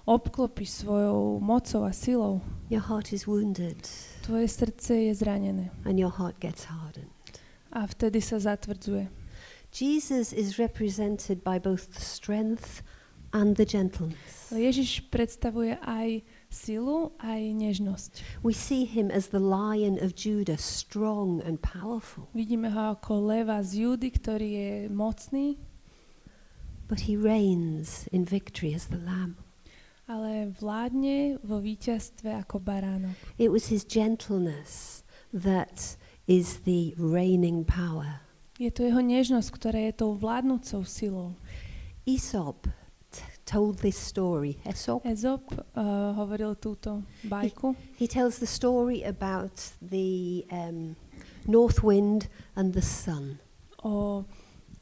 obklopí 0.06 0.64
svojou 0.64 1.42
mocou 1.42 1.84
a 1.84 1.92
silou, 1.92 2.40
your 2.70 2.86
heart 2.86 3.12
is 3.12 3.26
wounded 3.28 3.84
tvoje 4.24 4.48
srdce 4.48 5.12
je 5.12 5.14
zranené 5.18 5.74
and 5.84 6.00
your 6.00 6.14
heart 6.14 6.40
gets 6.40 6.70
hardened. 6.72 7.12
a 7.74 7.84
vtedy 7.90 8.22
sa 8.22 8.38
zatvrdzuje. 8.40 9.10
Jesus 9.74 10.30
is 10.32 10.62
represented 10.62 11.42
by 11.42 11.58
both 11.58 11.90
the 11.92 12.00
strength 12.06 12.86
and 13.34 13.58
the 13.58 13.66
gentleness. 13.66 14.54
Ježiš 14.54 15.10
predstavuje 15.10 15.74
aj 15.82 16.22
silu, 16.54 17.18
aj 17.18 17.42
nežnosť. 17.58 18.12
We 18.46 18.54
see 18.54 18.86
him 18.86 19.10
as 19.10 19.34
the 19.34 19.42
lion 19.42 19.98
of 19.98 20.14
Judah, 20.14 20.62
strong 20.62 21.42
and 21.42 21.58
powerful, 21.58 22.30
Vidíme 22.38 22.70
ho 22.70 22.94
ako 22.94 23.34
leva 23.34 23.66
z 23.66 23.82
Judy, 23.82 24.14
ktorý 24.14 24.48
je 24.54 24.72
mocný, 24.94 25.58
but 26.86 27.10
he 27.10 27.18
reigns 27.18 28.06
in 28.14 28.22
victory 28.24 28.78
as 28.78 28.94
the 28.94 29.02
lamb. 29.02 29.42
ale 30.08 30.52
vládne 30.52 31.40
vo 31.42 31.64
víťazstve 31.64 32.36
ako 32.44 32.60
baránok. 32.60 33.16
It 33.40 33.50
was 33.50 33.72
his 33.72 33.88
gentleness 33.88 35.02
that 35.32 35.96
is 36.28 36.68
the 36.68 36.92
reigning 37.00 37.64
power. 37.64 38.20
Je 38.60 38.70
to 38.70 38.86
jeho 38.86 39.02
nežnosť, 39.02 39.50
ktorá 39.50 39.80
je 39.90 39.94
tou 39.98 40.14
vládnúcou 40.14 40.86
silou. 40.86 41.34
Aesop 42.06 42.70
told 43.46 43.80
this 43.80 43.98
story. 43.98 44.58
Aesop. 44.66 45.04
Ezop 45.06 45.52
uh, 45.76 46.14
hovoril 46.16 46.56
túto 46.56 47.04
bajku. 47.24 47.76
He 47.96 48.08
tells 48.08 48.40
the 48.40 48.48
story 48.48 49.04
about 49.04 49.72
the 49.82 50.46
um, 50.52 50.96
north 51.48 51.84
wind 51.84 52.28
and 52.56 52.74
the 52.74 52.82
sun. 52.82 53.40
o 53.84 54.26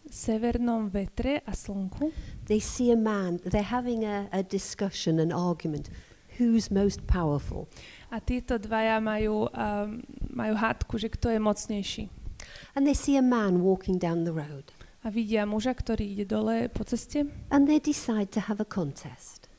severnom 0.09 0.89
vetre 0.89 1.41
a 1.47 1.51
slnku. 1.51 2.11
They 2.45 2.59
see 2.59 2.91
a 2.91 2.95
man, 2.95 3.39
they're 3.45 3.63
having 3.63 4.05
a, 4.05 4.29
a 4.31 4.43
discussion, 4.43 5.19
an 5.19 5.31
argument. 5.31 5.89
Who's 6.37 6.71
most 6.71 7.05
powerful? 7.07 7.67
A 8.11 8.19
títo 8.19 8.57
dvaja 8.57 8.99
majú, 8.99 9.47
um, 9.51 10.01
majú 10.31 10.53
hádku, 10.55 10.97
že 10.97 11.09
kto 11.09 11.29
je 11.29 11.39
mocnejší. 11.39 12.03
And 12.75 12.87
they 12.87 12.95
see 12.95 13.17
a 13.17 13.21
man 13.21 13.61
walking 13.61 13.99
down 13.99 14.23
the 14.23 14.33
road. 14.33 14.71
A 15.01 15.09
vidia 15.09 15.49
muža, 15.49 15.73
ktorý 15.73 16.13
ide 16.13 16.25
dole 16.29 16.69
po 16.69 16.85
ceste 16.85 17.25
And 17.49 17.65
they 17.65 17.81
decide 17.81 18.29
to 18.37 18.45
have 18.45 18.61
a 18.61 18.67
contest 18.67 19.51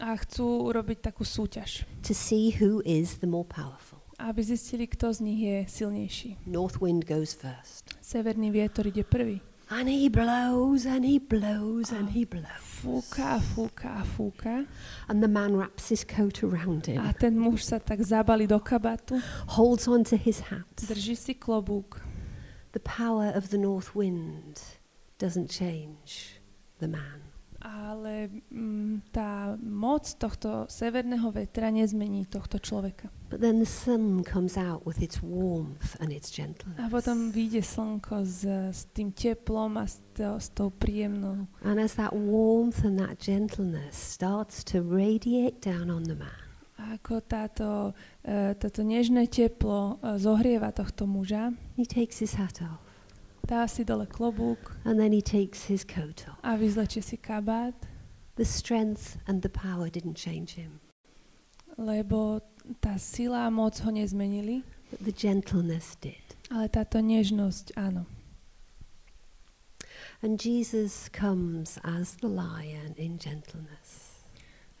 a 0.00 0.16
chcú 0.16 0.72
urobiť 0.72 1.12
takú 1.12 1.20
súťaž, 1.20 1.84
to 2.00 2.16
see 2.16 2.56
who 2.56 2.80
is 2.88 3.20
the 3.20 3.28
more 3.28 3.44
powerful. 3.44 4.00
aby 4.22 4.40
zistili, 4.40 4.86
kto 4.86 5.12
z 5.12 5.18
nich 5.20 5.40
je 5.42 5.56
silnejší. 5.68 6.46
North 6.46 6.78
wind 6.78 7.04
goes 7.04 7.34
first. 7.34 7.90
Severný 8.00 8.54
vietor 8.54 8.86
ide 8.86 9.02
prvý. 9.04 9.42
And 9.68 9.88
he 9.88 10.08
blows 10.08 10.86
and 10.86 11.02
he 11.04 11.18
blows 11.18 11.92
and 11.92 12.12
he 12.12 12.24
blows. 12.24 12.46
Fúka 12.60 13.40
fúka 13.40 14.04
fúka. 14.16 14.64
And 15.08 15.20
the 15.20 15.28
man 15.28 15.56
wraps 15.56 15.90
his 15.90 16.04
coat 16.04 16.44
around 16.44 16.86
him, 16.86 17.02
A 17.02 17.12
ten 17.12 17.34
muž 17.34 17.66
sa 17.66 17.82
tak 17.82 18.00
zabali 18.00 18.46
do 18.46 18.60
kabatu, 18.62 19.18
holds 19.58 19.88
onto 19.88 20.16
his 20.16 20.40
hat. 20.48 20.70
drží 20.88 21.16
si 21.16 21.34
klobúk. 21.34 22.00
The 22.72 22.80
power 22.84 23.34
of 23.36 23.50
the 23.50 23.58
north 23.58 23.92
wind 23.92 24.60
doesn't 25.22 25.46
change 25.48 26.42
the 26.82 26.88
man. 26.88 27.22
Ale 27.62 28.26
mm, 28.50 29.14
tá 29.14 29.54
moc 29.62 30.02
tohto 30.18 30.66
severného 30.66 31.30
vetra 31.30 31.70
nezmení 31.70 32.26
tohto 32.26 32.58
človeka. 32.58 33.06
But 33.30 33.38
then 33.38 33.62
the 33.62 33.70
sun 33.70 34.26
comes 34.26 34.58
out 34.58 34.82
with 34.82 34.98
its 34.98 35.22
warmth 35.22 35.94
and 36.02 36.10
its 36.10 36.34
gentleness. 36.34 36.82
A 36.82 36.90
potom 36.90 37.30
vyjde 37.30 37.62
slnko 37.62 38.26
s, 38.26 38.42
s 38.50 38.90
tým 38.90 39.14
teplom 39.14 39.78
a 39.78 39.86
s, 39.86 40.02
to, 40.18 40.42
s 40.42 40.50
tou 40.50 40.74
príjemnou. 40.74 41.46
And 41.62 41.78
as 41.78 41.94
that 42.02 42.10
warmth 42.10 42.82
and 42.82 42.98
that 42.98 43.22
gentleness 43.22 43.94
starts 43.94 44.66
to 44.74 44.82
radiate 44.82 45.62
down 45.62 45.86
on 45.86 46.02
the 46.02 46.18
man, 46.18 46.42
A 46.82 46.98
ako 46.98 47.22
táto, 47.22 47.94
uh, 48.26 48.58
toto 48.58 48.82
nežné 48.82 49.30
teplo 49.30 50.02
uh, 50.02 50.18
zohrieva 50.18 50.74
tohto 50.74 51.06
muža, 51.06 51.54
he 51.78 51.86
takes 51.86 52.18
his 52.18 52.34
hat 52.34 52.58
off 52.58 52.91
dá 53.46 53.66
si 53.68 53.84
dole 53.84 54.06
klobúk 54.06 54.76
and 54.84 54.98
then 54.98 55.12
he 55.12 55.20
takes 55.22 55.64
his 55.66 55.84
coat 55.84 56.24
off. 56.28 56.38
a 56.42 56.56
vyzlečie 56.56 57.02
si 57.02 57.16
kabát, 57.16 57.74
The 58.36 58.44
strength 58.48 59.18
and 59.28 59.42
the 59.42 59.52
power 59.52 59.90
didn't 59.92 60.16
change 60.16 60.56
him, 60.56 60.80
lebo 61.76 62.40
tá 62.80 62.96
sila 62.96 63.46
a 63.46 63.50
moc 63.50 63.76
ho 63.84 63.90
nezmenili, 63.92 64.62
but 64.90 65.04
the 65.04 65.12
gentleness 65.12 65.96
did. 66.00 66.22
ale 66.50 66.68
táto 66.72 66.96
nežnosť 67.00 67.76
áno. 67.76 68.06
And 70.22 70.38
Jesus 70.38 71.10
comes 71.10 71.78
as 71.82 72.14
the 72.22 72.28
lion 72.30 72.94
in 72.96 73.18
gentleness 73.18 74.22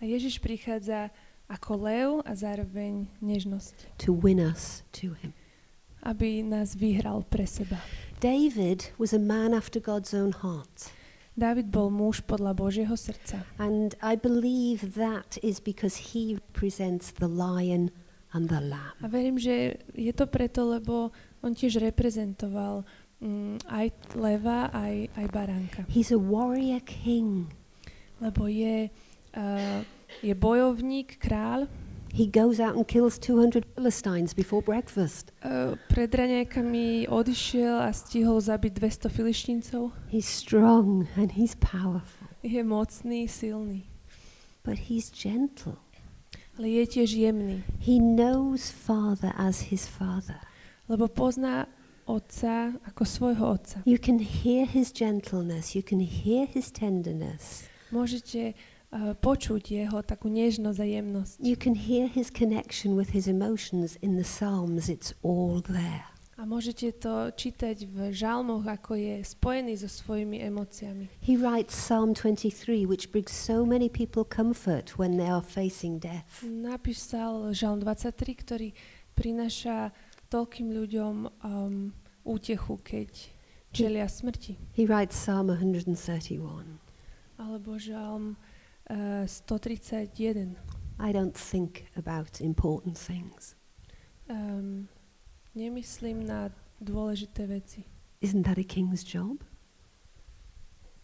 A 0.00 0.06
Ježiš 0.06 0.38
prichádza 0.42 1.10
ako 1.50 1.72
lev 1.82 2.08
a 2.26 2.32
zároveň 2.34 3.06
nežnosť, 3.20 4.00
to 4.02 4.14
win 4.16 4.40
us 4.40 4.82
to 4.96 5.12
him. 5.20 5.34
aby 6.02 6.42
nás 6.42 6.74
vyhral 6.74 7.22
pre 7.22 7.46
seba. 7.46 7.78
David 8.22 8.94
was 8.98 9.12
a 9.12 9.18
man 9.18 9.50
after 9.52 9.80
God's 9.80 10.14
own 10.14 10.30
heart. 10.30 10.94
Dávid 11.34 11.74
bol 11.74 11.90
muž 11.90 12.22
podľa 12.22 12.54
Božieho 12.54 12.94
srdca. 12.94 13.42
And 13.58 13.98
I 13.98 14.14
believe 14.14 14.94
that 14.94 15.42
is 15.42 15.58
because 15.58 16.14
he 16.14 16.38
represents 16.38 17.10
the 17.10 17.26
lion 17.26 17.90
and 18.30 18.46
the 18.46 18.62
lamb. 18.62 18.94
A 19.02 19.10
verím, 19.10 19.42
že 19.42 19.74
je 19.98 20.14
to 20.14 20.30
preto, 20.30 20.70
lebo 20.70 21.10
on 21.42 21.58
tiež 21.58 21.82
reprezentoval 21.82 22.86
mm, 23.18 23.66
aj 23.66 23.90
leva, 24.14 24.70
aj, 24.70 25.10
aj 25.18 25.26
baránka. 25.26 25.80
He's 25.90 26.14
a 26.14 26.20
warrior 26.20 26.78
king. 26.86 27.50
Lebo 28.22 28.46
je, 28.46 28.86
uh, 29.34 29.80
je 30.22 30.34
bojovník, 30.38 31.18
kráľ. 31.18 31.66
He 32.12 32.26
goes 32.26 32.60
out 32.60 32.76
and 32.76 32.86
kills 32.86 33.16
200 33.18 33.64
Philistines 33.74 34.34
before 34.34 34.60
breakfast. 34.60 35.32
Uh, 35.42 35.80
pred 35.88 36.12
raňajkami 36.12 37.08
odišiel 37.08 37.80
a 37.80 37.88
stihol 37.88 38.36
zabiť 38.36 38.76
200 38.76 39.08
filištíncov. 39.08 39.96
He's 40.12 40.28
strong 40.28 41.08
and 41.16 41.32
he's 41.32 41.56
powerful, 41.56 42.28
Je 42.44 42.60
mocný, 42.60 43.24
silný. 43.32 43.88
but 44.60 44.92
he's 44.92 45.08
gentle. 45.08 45.80
Ale 46.60 46.68
je 46.68 47.00
tiež 47.00 47.16
jemný. 47.16 47.64
He 47.80 47.96
knows 47.96 48.68
Father 48.68 49.32
as 49.40 49.72
his 49.72 49.88
Father. 49.88 50.36
Lebo 50.92 51.08
pozná 51.08 51.64
otca 52.04 52.76
ako 52.84 53.08
svojho 53.08 53.56
otca. 53.56 53.80
You 53.88 53.96
can 53.96 54.20
hear 54.20 54.68
his 54.68 54.92
gentleness, 54.92 55.72
you 55.72 55.80
can 55.80 56.04
hear 56.04 56.44
his 56.44 56.68
tenderness, 56.68 57.64
Môžete 57.92 58.56
jemnosť. 60.84 61.40
you 61.40 61.56
can 61.56 61.72
hear 61.72 62.04
his 62.06 62.28
connection 62.28 62.92
with 62.92 63.16
his 63.16 63.24
emotions 63.24 63.96
in 64.04 64.20
the 64.20 64.24
Psalms. 64.24 64.92
It's 64.92 65.16
all 65.24 65.64
there. 65.64 66.12
A 66.36 66.44
môžete 66.44 67.00
to 67.00 67.30
čítať 67.32 67.86
v 67.88 68.10
žalmoch, 68.12 68.68
ako 68.68 68.98
je 68.98 69.24
spojený 69.24 69.80
so 69.80 69.88
svojimi 69.88 70.44
emóciami. 70.44 71.08
He 71.24 71.40
writes 71.40 71.72
Psalm 71.72 72.12
23, 72.12 72.84
which 72.84 73.08
brings 73.14 73.32
so 73.32 73.64
many 73.64 73.88
people 73.88 74.28
comfort 74.28 74.98
when 75.00 75.16
they 75.16 75.30
are 75.30 75.44
facing 75.44 75.96
death. 75.96 76.42
Napísal 76.44 77.54
žalm 77.56 77.80
23, 77.80 78.44
ktorý 78.44 78.68
prináša 79.16 79.94
toľkým 80.28 80.68
ľuďom 80.68 81.14
um, 81.46 81.94
útechu, 82.26 82.76
keď 82.82 83.08
čelia 83.72 84.10
smrti. 84.10 84.58
He 84.76 84.84
writes 84.84 85.16
Psalm 85.16 85.48
131. 85.48 86.76
Alebo 87.40 87.78
žalm 87.80 88.36
uh, 88.90 89.26
131. 89.26 90.56
I 90.98 91.12
don't 91.12 91.34
think 91.34 91.86
about 91.96 92.40
important 92.40 92.98
things. 92.98 93.56
Um, 94.30 94.88
nemyslím 95.54 96.26
na 96.26 96.50
dôležité 96.80 97.46
veci. 97.46 97.84
Isn't 98.20 98.46
that 98.46 98.58
a 98.58 98.64
king's 98.64 99.02
job? 99.04 99.42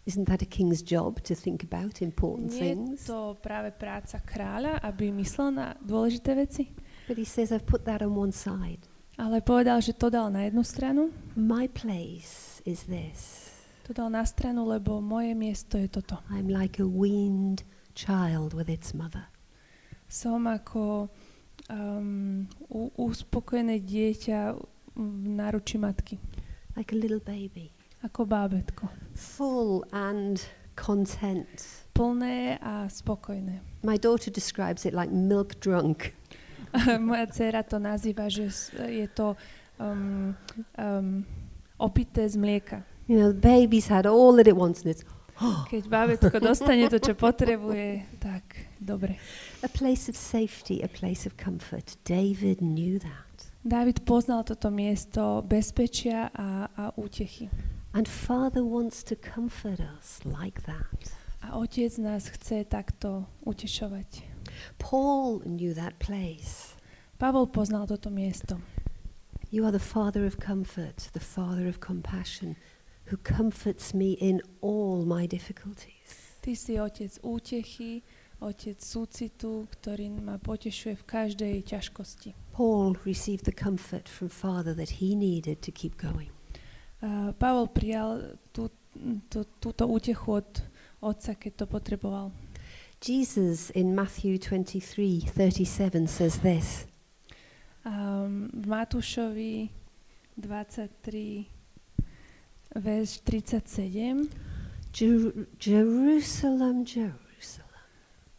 Isn't 0.07 0.25
that 0.25 0.41
a 0.41 0.47
king's 0.47 0.81
job 0.81 1.21
to 1.29 1.35
think 1.35 1.65
about 1.65 2.01
important 2.01 2.53
Nie 2.53 2.59
je 2.59 2.75
things? 2.75 3.05
to 3.05 3.37
práve 3.43 3.77
práca 3.77 4.17
kráľa, 4.25 4.81
aby 4.81 5.13
myslel 5.13 5.53
na 5.53 5.77
dôležité 5.85 6.33
veci? 6.33 6.73
But 7.09 7.19
he 7.19 7.27
says, 7.29 7.53
I've 7.53 7.67
put 7.67 7.85
that 7.85 8.01
on 8.01 8.17
one 8.17 8.33
side. 8.33 8.89
Ale 9.19 9.43
povedal, 9.43 9.83
že 9.83 9.93
to 9.93 10.09
dal 10.09 10.31
na 10.31 10.47
jednu 10.47 10.63
stranu. 10.63 11.11
My 11.35 11.67
place 11.69 12.63
is 12.65 12.87
this 12.87 13.48
to 13.89 13.97
dal 13.97 14.13
na 14.13 14.21
stranu, 14.29 14.69
lebo 14.69 15.01
moje 15.01 15.33
miesto 15.33 15.81
je 15.81 15.89
toto. 15.89 16.21
I'm 16.29 16.53
like 16.53 16.77
a 16.77 16.85
weaned 16.85 17.65
child 17.97 18.53
with 18.53 18.69
its 18.69 18.93
mother. 18.93 19.25
Som 20.13 20.45
ako 20.45 21.09
um, 21.73 22.45
uspokojené 23.01 23.81
dieťa 23.81 24.61
v 24.93 25.27
náruči 25.33 25.81
matky. 25.81 26.21
Like 26.77 26.93
a 26.93 27.01
little 27.01 27.25
baby. 27.25 27.73
Ako 28.05 28.29
bábetko. 28.29 28.93
Full 29.17 29.89
and 29.97 30.45
content. 30.77 31.89
Plné 31.97 32.61
a 32.61 32.93
spokojné. 32.93 33.65
My 33.81 33.97
daughter 33.97 34.29
describes 34.29 34.85
it 34.85 34.93
like 34.93 35.09
milk 35.09 35.57
drunk. 35.65 36.13
Moja 37.09 37.25
dcera 37.25 37.65
to 37.65 37.81
nazýva, 37.81 38.29
že 38.29 38.53
je 38.85 39.09
to 39.17 39.33
um, 39.81 40.37
um, 40.77 41.25
opité 41.81 42.29
z 42.29 42.37
mlieka. 42.37 42.85
You 43.09 43.17
know, 43.17 43.33
the 43.33 43.41
baby's 43.41 43.89
had 43.89 44.05
all 44.07 44.37
that 44.37 44.47
it 44.47 44.57
wants 44.57 44.83
and 44.83 44.91
it's 44.91 45.05
Keď 45.71 45.87
bábetko 45.87 46.43
dostane 46.43 46.91
to, 46.91 46.99
čo 46.99 47.15
potrebuje, 47.15 48.19
tak 48.19 48.43
dobre. 48.83 49.23
a 49.63 49.71
place 49.71 50.11
of 50.11 50.17
safety, 50.19 50.83
a 50.83 50.91
place 50.91 51.27
of 51.31 51.39
comfort. 51.39 51.95
David 52.05 52.59
knew 52.59 52.99
that. 52.99 53.47
Dávid 53.63 54.03
poznal 54.03 54.43
toto 54.43 54.71
miesto 54.71 55.43
bezpečia 55.47 56.31
a, 56.35 56.67
a 56.75 56.85
útechy. 56.99 57.51
And 57.95 58.09
Father 58.09 58.67
wants 58.67 59.03
to 59.07 59.15
comfort 59.15 59.79
us 59.81 60.21
like 60.27 60.67
that. 60.67 61.15
A 61.43 61.55
otec 61.55 61.99
nás 62.03 62.29
chce 62.29 62.67
takto 62.67 63.31
utešovať. 63.47 64.27
Paul 64.79 65.47
knew 65.47 65.71
that 65.75 65.99
place. 66.03 66.75
Pavol 67.19 67.47
poznal 67.47 67.87
toto 67.87 68.11
miesto. 68.11 68.59
You 69.51 69.65
are 69.65 69.73
the 69.73 69.83
Father 69.83 70.27
of 70.27 70.37
comfort, 70.43 71.09
the 71.15 71.23
Father 71.23 71.69
of 71.69 71.81
compassion, 71.81 72.57
who 73.11 73.17
comforts 73.17 73.95
me 73.95 74.13
in 74.21 74.41
all 74.61 75.05
my 75.05 75.27
difficulties. 75.27 76.39
Ty 76.41 76.55
si 76.55 76.79
otec 76.79 77.19
útechy, 77.25 78.03
otec 78.41 78.79
súcitu, 78.79 79.67
ktorý 79.69 80.13
ma 80.13 80.39
potešuje 80.39 80.95
v 80.97 81.05
každej 81.05 81.55
ťažkosti. 81.67 82.37
Paul 82.53 82.95
received 83.05 83.45
the 83.45 83.53
comfort 83.53 84.09
from 84.09 84.29
Father 84.29 84.75
that 84.75 85.03
he 85.03 85.17
needed 85.17 85.61
to 85.65 85.73
keep 85.73 85.97
going. 85.99 86.31
A 87.03 87.33
Pavol 87.35 87.71
prijal 87.71 88.39
tú, 88.51 88.71
tú, 89.31 89.47
túto 89.59 89.85
útechu 89.87 90.43
od 90.43 90.51
otca, 91.03 91.35
keď 91.35 91.53
to 91.63 91.67
potreboval. 91.67 92.31
Jesus 92.99 93.71
in 93.71 93.95
Matthew 93.95 94.39
23 94.39 95.23
37 95.31 96.07
says 96.11 96.43
this 96.43 96.87
Um, 97.87 98.51
v 98.53 98.67
Matúšovi 98.69 99.71
23, 100.37 101.58
verš 102.75 103.21
37 103.25 104.29
Jer- 104.93 105.47
Jerusalem, 105.61 106.85
Jerusalem. 106.85 107.85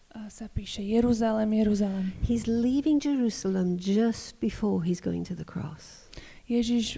a 0.09 0.25
sa 0.29 0.49
píše 0.49 0.81
Jeruzalem, 0.81 1.53
Jeruzalem. 1.53 2.11
He's 2.25 2.49
leaving 2.49 2.97
Jerusalem 2.97 3.77
just 3.77 4.35
before 4.41 4.81
he's 4.83 4.99
going 4.99 5.23
to 5.29 5.37
the 5.37 5.45
cross. 5.45 6.09
Ježiš 6.49 6.97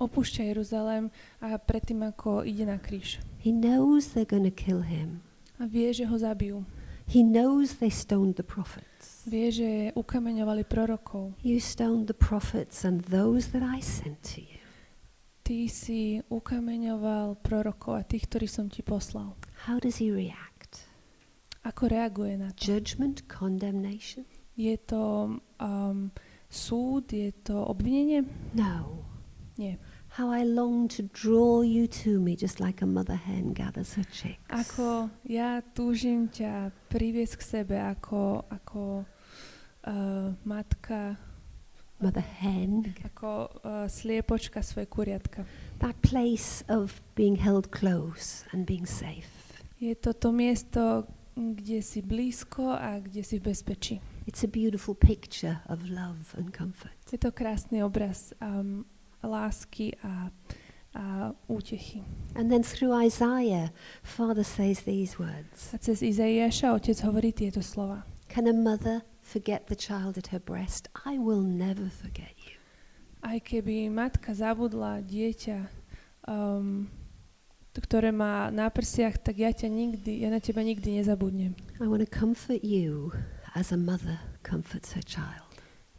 opúšťa 0.00 0.56
Jeruzalem 0.56 1.12
a 1.44 1.60
predtým, 1.60 2.00
ako 2.00 2.48
ide 2.48 2.64
na 2.64 2.80
kríž. 2.80 3.20
He 3.44 3.52
knows 3.52 4.16
they're 4.16 4.24
going 4.24 4.48
to 4.48 4.54
kill 4.54 4.80
him. 4.80 5.20
A 5.60 5.68
vie, 5.68 5.92
že 5.92 6.08
ho 6.08 6.16
zabijú. 6.16 6.64
He 7.06 7.20
knows 7.22 7.76
they 7.78 7.92
stoned 7.92 8.40
the 8.40 8.42
prophets. 8.42 9.22
Vie, 9.28 9.52
že 9.52 9.68
ukameňovali 9.94 10.64
prorokov. 10.64 11.36
You 11.44 11.60
stoned 11.60 12.08
the 12.08 12.16
prophets 12.16 12.82
and 12.88 13.04
those 13.12 13.52
that 13.52 13.62
I 13.62 13.84
sent 13.84 14.18
to 14.34 14.40
you. 14.42 14.55
Ty 15.46 15.70
si 15.70 16.18
ukameňoval 16.26 17.38
prorokov 17.38 17.94
a 17.94 18.02
tých, 18.02 18.26
ktorí 18.26 18.50
som 18.50 18.66
ti 18.66 18.82
poslal. 18.82 19.38
How 19.62 19.78
does 19.78 20.02
he 20.02 20.10
react? 20.10 20.90
Ako 21.62 21.86
reaguje 21.86 22.34
na 22.34 22.50
to? 22.50 22.66
Judgment, 22.66 23.30
condemnation? 23.30 24.26
Je 24.58 24.74
to 24.74 25.38
um, 25.62 26.10
súd? 26.50 27.14
Je 27.14 27.30
to 27.46 27.62
obvinenie? 27.62 28.26
No. 28.58 29.06
Nie. 29.54 29.78
How 30.18 30.34
I 30.34 30.42
long 30.42 30.90
to 30.98 31.06
draw 31.14 31.62
you 31.62 31.86
to 32.02 32.18
me 32.18 32.34
just 32.34 32.58
like 32.58 32.82
a 32.82 32.88
mother 32.90 33.14
hen 33.14 33.54
gathers 33.54 33.94
her 33.94 34.06
chicks. 34.10 34.42
Ako 34.50 35.14
ja 35.30 35.62
túžim 35.78 36.26
ťa 36.26 36.74
priviesť 36.90 37.34
k 37.38 37.42
sebe 37.62 37.78
ako, 37.78 38.42
ako 38.50 39.06
uh, 39.86 40.34
matka, 40.42 41.14
Mother 42.00 42.22
hen. 42.22 42.92
ako 43.04 43.48
uh, 43.48 43.88
sliepočka 43.88 44.60
svoje 44.62 44.86
kuriatka. 44.86 45.48
That 45.80 45.96
place 46.04 46.60
of 46.68 47.00
being 47.16 47.40
held 47.40 47.72
close 47.72 48.44
and 48.52 48.68
being 48.68 48.84
safe. 48.84 49.32
Je 49.80 49.94
to 49.94 50.12
to 50.12 50.32
miesto, 50.32 51.04
kde 51.36 51.82
si 51.82 52.02
blízko 52.02 52.68
a 52.72 53.00
kde 53.00 53.24
si 53.24 53.38
v 53.40 53.42
bezpečí. 53.52 54.00
It's 54.26 54.44
a 54.44 54.48
beautiful 54.48 54.94
picture 54.94 55.60
of 55.68 55.88
love 55.88 56.36
and 56.36 56.52
comfort. 56.52 56.96
Je 57.12 57.18
to 57.18 57.32
krásny 57.32 57.84
obraz 57.84 58.32
um, 58.40 58.84
lásky 59.22 59.92
a, 60.02 60.30
a 60.94 61.32
útechy. 61.48 62.04
And 62.34 62.50
then 62.50 62.62
through 62.62 62.92
Isaiah, 62.92 63.72
Father 64.02 64.44
says 64.44 64.80
these 64.80 65.18
words 65.18 65.72
A 65.72 65.78
cez 65.78 66.02
Izaiáša 66.02 66.72
otec 66.72 67.00
hovorí 67.04 67.32
tieto 67.32 67.60
slova. 67.64 68.04
Can 68.28 68.48
a 68.48 68.52
mother 68.52 69.00
forget 69.26 69.66
the 69.66 69.74
child 69.74 70.14
at 70.14 70.30
her 70.30 70.38
breast? 70.38 70.86
I 71.04 71.18
will 71.18 71.42
never 71.42 71.90
forget 71.90 72.30
you. 72.38 72.54
Aj 73.26 73.42
keby 73.42 73.90
matka 73.90 74.30
zabudla 74.30 75.02
dieťa, 75.02 75.66
um, 76.30 76.86
ktoré 77.74 78.14
má 78.14 78.54
na 78.54 78.70
prsiach, 78.70 79.18
tak 79.18 79.42
ja, 79.42 79.50
ťa 79.50 79.66
nikdy, 79.66 80.22
ja 80.22 80.30
na 80.30 80.38
teba 80.38 80.62
nikdy 80.62 81.02
nezabudnem. 81.02 81.58
I 81.82 81.90
want 81.90 82.06
to 82.06 82.08
comfort 82.08 82.62
you 82.62 83.10
as 83.58 83.74
a 83.74 83.76
mother 83.76 84.22
comforts 84.46 84.94
her 84.94 85.02
child. 85.02 85.42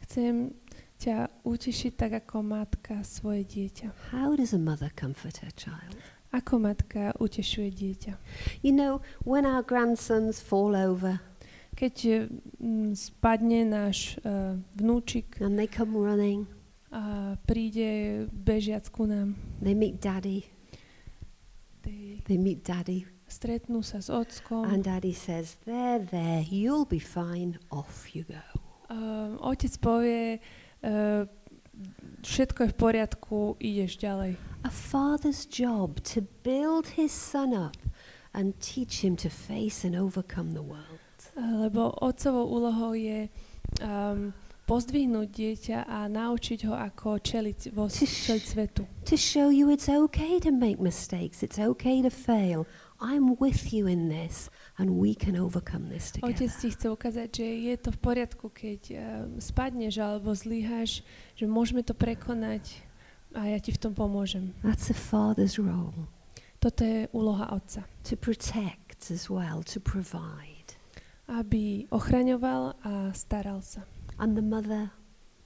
Chcem 0.08 0.56
ťa 0.96 1.28
utešiť 1.44 1.92
tak, 1.94 2.12
ako 2.24 2.42
matka 2.42 3.04
svoje 3.04 3.44
dieťa. 3.44 4.10
How 4.10 4.32
does 4.34 4.56
a 4.56 4.58
mother 4.58 4.88
comfort 4.96 5.44
her 5.44 5.52
child? 5.52 5.94
Ako 6.32 6.58
matka 6.58 7.12
utešuje 7.20 7.70
dieťa. 7.76 8.12
You 8.64 8.72
know, 8.72 9.04
when 9.22 9.44
our 9.44 9.60
grandsons 9.60 10.40
fall 10.40 10.72
over 10.72 11.20
Keď 11.78 11.96
mm, 12.58 12.98
spadne 12.98 13.62
náš 13.62 14.18
uh, 14.26 14.58
vnúčik 14.74 15.38
and 15.38 15.54
they 15.54 15.70
come 15.70 15.94
running, 15.94 16.50
a 16.90 17.36
príde 17.46 18.26
bežiac 18.34 18.90
ku 18.90 19.06
nám, 19.06 19.38
they 19.62 19.78
meet 19.78 20.02
daddy, 20.02 20.50
They 21.86 22.18
they 22.26 22.36
meet 22.36 22.66
daddy, 22.66 23.06
stretnú 23.30 23.86
sa 23.86 24.02
s 24.02 24.10
ockom. 24.10 24.66
and 24.66 24.82
daddy 24.82 25.14
says, 25.14 25.56
There, 25.64 26.02
there, 26.02 26.42
you'll 26.42 26.88
be 26.88 26.98
fine, 26.98 27.62
off 27.70 28.10
you 28.10 28.26
go. 28.26 28.42
Uh, 28.90 29.38
otec 29.38 29.78
povie, 29.78 30.42
uh, 30.82 31.22
všetko 32.26 32.58
je 32.66 32.70
v 32.72 32.76
poriadku, 32.76 33.38
ideš 33.62 34.02
ďalej. 34.02 34.34
A 34.66 34.70
father's 34.74 35.46
job 35.46 36.02
to 36.12 36.26
build 36.42 36.98
his 36.98 37.14
son 37.14 37.54
up 37.54 37.78
and 38.34 38.58
teach 38.58 39.04
him 39.06 39.14
to 39.22 39.30
face 39.30 39.86
and 39.86 39.94
overcome 39.94 40.52
the 40.52 40.64
world. 40.64 40.97
Lebo 41.38 41.94
otcovou 42.02 42.50
úlohou 42.50 42.98
je 42.98 43.30
um, 43.78 44.34
pozdvihnúť 44.66 45.28
dieťa 45.32 45.78
a 45.88 46.10
naučiť 46.10 46.66
ho, 46.68 46.74
ako 46.76 47.22
čeliť, 47.22 47.72
vo, 47.72 47.88
čeliť 47.88 48.44
svetu. 48.44 48.82
To 49.08 49.16
show 49.16 49.48
you 49.48 49.70
it's 49.70 49.88
okay 49.88 50.36
to 50.42 50.50
make 50.52 50.76
mistakes, 50.82 51.40
it's 51.40 51.56
okay 51.56 52.02
to 52.02 52.10
fail. 52.10 52.66
I'm 53.00 53.38
with 53.38 53.70
you 53.72 53.86
in 53.86 54.10
this, 54.10 54.50
and 54.76 54.98
we 54.98 55.14
can 55.14 55.38
overcome 55.38 55.86
this 55.88 56.10
Otec 56.18 56.50
together. 56.50 56.58
ti 56.58 56.68
chce 56.74 56.86
ukázať, 56.90 57.28
že 57.30 57.46
je 57.70 57.74
to 57.78 57.90
v 57.94 57.98
poriadku, 58.02 58.46
keď 58.50 58.80
uh, 58.90 58.98
spadneš 59.38 60.02
alebo 60.02 60.34
zlyháš, 60.34 61.06
že 61.38 61.46
môžeme 61.46 61.86
to 61.86 61.94
prekonať 61.94 62.82
a 63.38 63.54
ja 63.54 63.58
ti 63.62 63.70
v 63.70 63.78
tom 63.78 63.94
pomôžem. 63.94 64.50
That's 64.66 64.90
a 64.90 64.96
father's 64.98 65.56
role 65.62 65.94
Toto 66.58 66.82
je 66.82 67.06
úloha 67.14 67.54
otca. 67.54 67.86
to 68.02 68.18
protect 68.18 69.14
as 69.14 69.30
well, 69.30 69.62
to 69.62 69.78
provide. 69.78 70.57
Aby 71.28 71.84
ochraňoval 71.92 72.80
a 72.80 73.12
staral 73.12 73.60
sa. 73.60 73.84
And 74.16 74.34
the 74.34 74.42
mother 74.42 74.90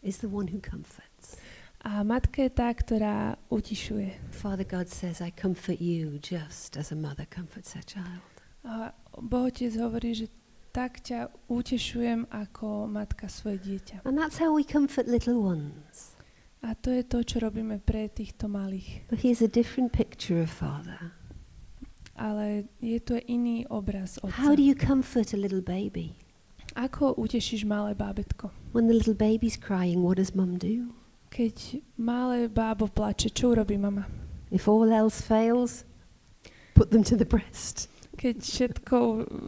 is 0.02 0.22
the 0.22 0.30
one 0.30 0.48
who 0.48 0.62
comforts. 0.62 1.36
A 1.82 2.06
matka 2.06 2.46
je 2.46 2.50
tá, 2.54 2.70
ktorá 2.70 3.34
utišuje. 3.50 4.14
Father 4.30 4.62
God 4.62 4.86
says, 4.86 5.18
I 5.18 5.34
comfort 5.34 5.82
you 5.82 6.22
just 6.22 6.78
as 6.78 6.94
a 6.94 6.96
mother 6.96 7.26
comforts 7.26 7.74
her 7.74 7.82
child. 7.82 8.22
A 8.62 8.94
Bohotec 9.18 9.74
hovorí, 9.74 10.14
že 10.14 10.30
tak 10.70 11.02
ťa 11.02 11.28
utešujem 11.50 12.30
ako 12.30 12.86
matka 12.86 13.26
svoje 13.26 13.58
dieťa. 13.60 14.06
And 14.06 14.14
that's 14.14 14.38
how 14.38 14.54
we 14.54 14.62
comfort 14.62 15.10
little 15.10 15.42
ones. 15.42 16.14
A 16.62 16.78
to 16.78 16.94
je 16.94 17.02
to, 17.02 17.26
čo 17.26 17.42
robíme 17.42 17.82
pre 17.82 18.06
týchto 18.06 18.46
malých. 18.46 19.10
But 19.10 19.26
here's 19.26 19.42
a 19.42 19.50
different 19.50 19.90
picture 19.90 20.38
of 20.38 20.54
Father. 20.54 21.10
Ale 22.16 22.64
je 22.80 23.00
to 23.00 23.16
iný 23.26 23.66
obraz 23.66 24.18
How 24.22 24.28
otca. 24.52 24.56
do 24.56 24.62
you 24.62 24.74
comfort 24.74 25.34
a 25.34 25.36
little 25.36 25.62
baby? 25.62 26.12
Ako 26.76 27.14
utešíš 27.16 27.64
malé 27.64 27.94
bábetko? 27.94 28.50
When 28.72 28.88
the 28.88 28.94
little 28.96 29.14
baby's 29.14 29.56
crying, 29.56 30.00
what 30.04 30.16
does 30.16 30.34
mum 30.34 30.56
do? 30.56 30.92
Keď 31.32 31.80
malé 31.96 32.48
bábo 32.48 32.88
plače, 32.88 33.28
čo 33.32 33.52
urobí 33.52 33.76
mama? 33.80 34.08
If 34.50 34.68
all 34.68 34.92
else 34.92 35.20
fails, 35.20 35.84
put 36.74 36.90
them 36.90 37.02
to 37.04 37.16
the 37.16 37.24
breast. 37.24 37.88
Keď 38.16 38.36
všetko 38.40 38.96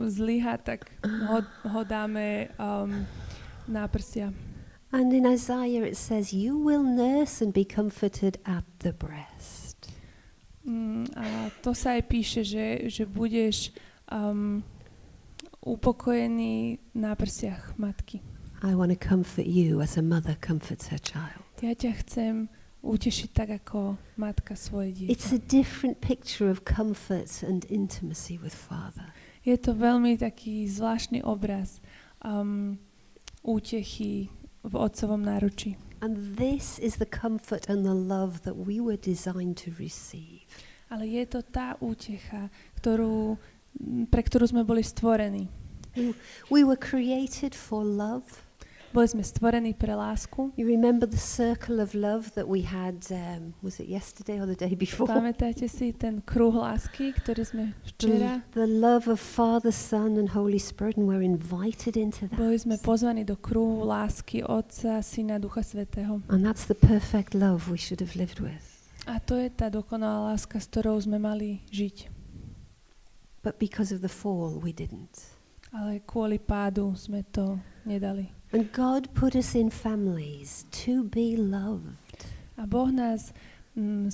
zlyha, 0.09 0.57
tak 0.65 0.89
ho, 1.05 1.45
ho 1.69 1.81
dáme 1.85 2.49
um, 2.57 3.05
na 3.69 3.85
prsia. 3.89 4.33
And 4.93 5.13
in 5.13 5.27
Isaiah 5.27 5.85
it 5.85 5.97
says, 5.97 6.33
You 6.33 6.57
will 6.57 6.85
nurse 6.85 7.45
and 7.45 7.53
be 7.53 7.65
comforted 7.65 8.39
at 8.45 8.65
the 8.81 8.93
breast. 8.93 9.64
Mm, 10.65 11.05
a 11.13 11.53
to 11.61 11.77
sa 11.77 12.01
aj 12.01 12.03
píše, 12.09 12.41
že, 12.41 12.89
že 12.89 13.05
budeš 13.05 13.71
um, 14.09 14.65
upokojený 15.61 16.81
na 16.97 17.13
prsiach 17.13 17.77
matky. 17.77 18.21
I 18.65 18.73
want 18.73 18.89
to 18.93 18.97
comfort 18.97 19.45
you 19.45 19.85
as 19.85 20.01
a 20.01 20.03
mother 20.03 20.37
comforts 20.41 20.89
her 20.89 21.01
child. 21.01 21.45
Ja 21.61 21.77
ťa 21.77 21.93
chcem 22.01 22.49
utešiť 22.85 23.29
tak, 23.33 23.49
ako 23.65 23.97
matka 24.21 24.57
svoje 24.57 25.09
It's 25.09 25.33
dieťa. 25.33 25.37
a 25.37 25.41
different 25.49 25.97
picture 26.01 26.49
of 26.49 26.65
comfort 26.65 27.29
and 27.45 27.65
intimacy 27.69 28.37
with 28.41 28.53
Father. 28.57 29.13
Je 29.45 29.57
to 29.61 29.77
veľmi 29.77 30.17
taký 30.17 30.65
zvláštny 30.69 31.21
obraz 31.25 31.85
um, 32.25 32.81
útechy 33.45 34.33
v 34.65 34.75
otcovom 34.77 35.21
náručí. 35.21 35.77
And 36.05 36.37
this 36.37 36.77
is 36.79 37.01
the 37.01 37.09
comfort 37.09 37.65
and 37.65 37.81
the 37.81 37.97
love 37.97 38.45
that 38.45 38.61
we 38.61 38.77
were 38.77 39.01
designed 39.01 39.57
to 39.65 39.73
receive. 39.81 40.45
Ale 40.93 41.09
je 41.09 41.25
to 41.25 41.41
tá 41.41 41.81
útecha, 41.81 42.53
ktorú, 42.77 43.41
pre 44.13 44.21
ktorú 44.21 44.45
sme 44.45 44.69
boli 44.69 44.85
stvorení. 44.85 45.49
We 46.53 46.61
were 46.61 46.77
created 46.77 47.57
for 47.57 47.81
love. 47.81 48.44
Boli 48.95 49.11
sme 49.11 49.27
stvorení 49.27 49.75
pre 49.75 49.91
lásku. 49.91 50.55
You 50.55 50.71
remember 50.71 51.03
the 51.03 51.19
circle 51.19 51.83
of 51.83 51.99
love 51.99 52.31
that 52.39 52.47
we 52.47 52.63
had, 52.63 53.03
um, 53.11 53.51
was 53.59 53.83
it 53.83 53.91
yesterday 53.91 54.39
or 54.39 54.47
the 54.47 54.55
day 54.55 54.79
before? 54.79 55.11
Pamätáte 55.11 55.67
si 55.67 55.91
ten 55.91 56.23
kruh 56.23 56.55
lásky, 56.55 57.11
ktorý 57.11 57.43
sme 57.43 57.65
včera 57.83 58.47
The, 58.55 58.63
the 58.63 58.71
love 58.71 59.11
of 59.11 59.19
Father, 59.19 59.75
Son, 59.75 60.15
and 60.15 60.31
Holy 60.31 60.63
Spirit, 60.63 60.95
and 60.95 61.11
we're 61.11 61.27
invited 61.27 61.99
into 61.99 62.31
that. 62.31 62.39
boli 62.39 62.55
sme 62.55 62.79
pozvaní 62.79 63.27
do 63.27 63.35
kruhu 63.35 63.83
lásky 63.83 64.47
Otca, 64.47 65.03
Syna, 65.03 65.43
Ducha 65.43 65.67
Svetého. 65.67 66.23
And 66.31 66.47
that's 66.47 66.71
the 66.71 66.79
perfect 66.79 67.35
love 67.35 67.67
we 67.67 67.75
should 67.83 67.99
have 67.99 68.15
lived 68.15 68.39
with. 68.39 68.63
A 69.11 69.19
to 69.27 69.43
je 69.43 69.51
tá 69.51 69.75
dokonalá 69.75 70.31
láska, 70.39 70.63
s 70.63 70.71
ktorou 70.71 71.03
sme 71.03 71.19
mali 71.19 71.67
žiť. 71.75 72.15
But 73.43 73.59
because 73.59 73.91
of 73.91 74.07
the 74.07 74.13
fall, 74.13 74.63
we 74.63 74.71
didn't. 74.71 75.35
Ale 75.75 75.99
kvôli 76.07 76.39
pádu 76.39 76.95
sme 76.95 77.27
to 77.35 77.59
nedali. 77.83 78.31
And 78.55 78.71
God 78.71 79.11
put 79.19 79.35
us 79.35 79.59
in 79.59 79.67
families 79.67 80.63
to 80.87 81.03
be 81.03 81.35
loved. 81.35 81.99
A 82.55 82.67
Boh 82.71 82.87
nás, 82.87 83.35
mm, 83.75 84.07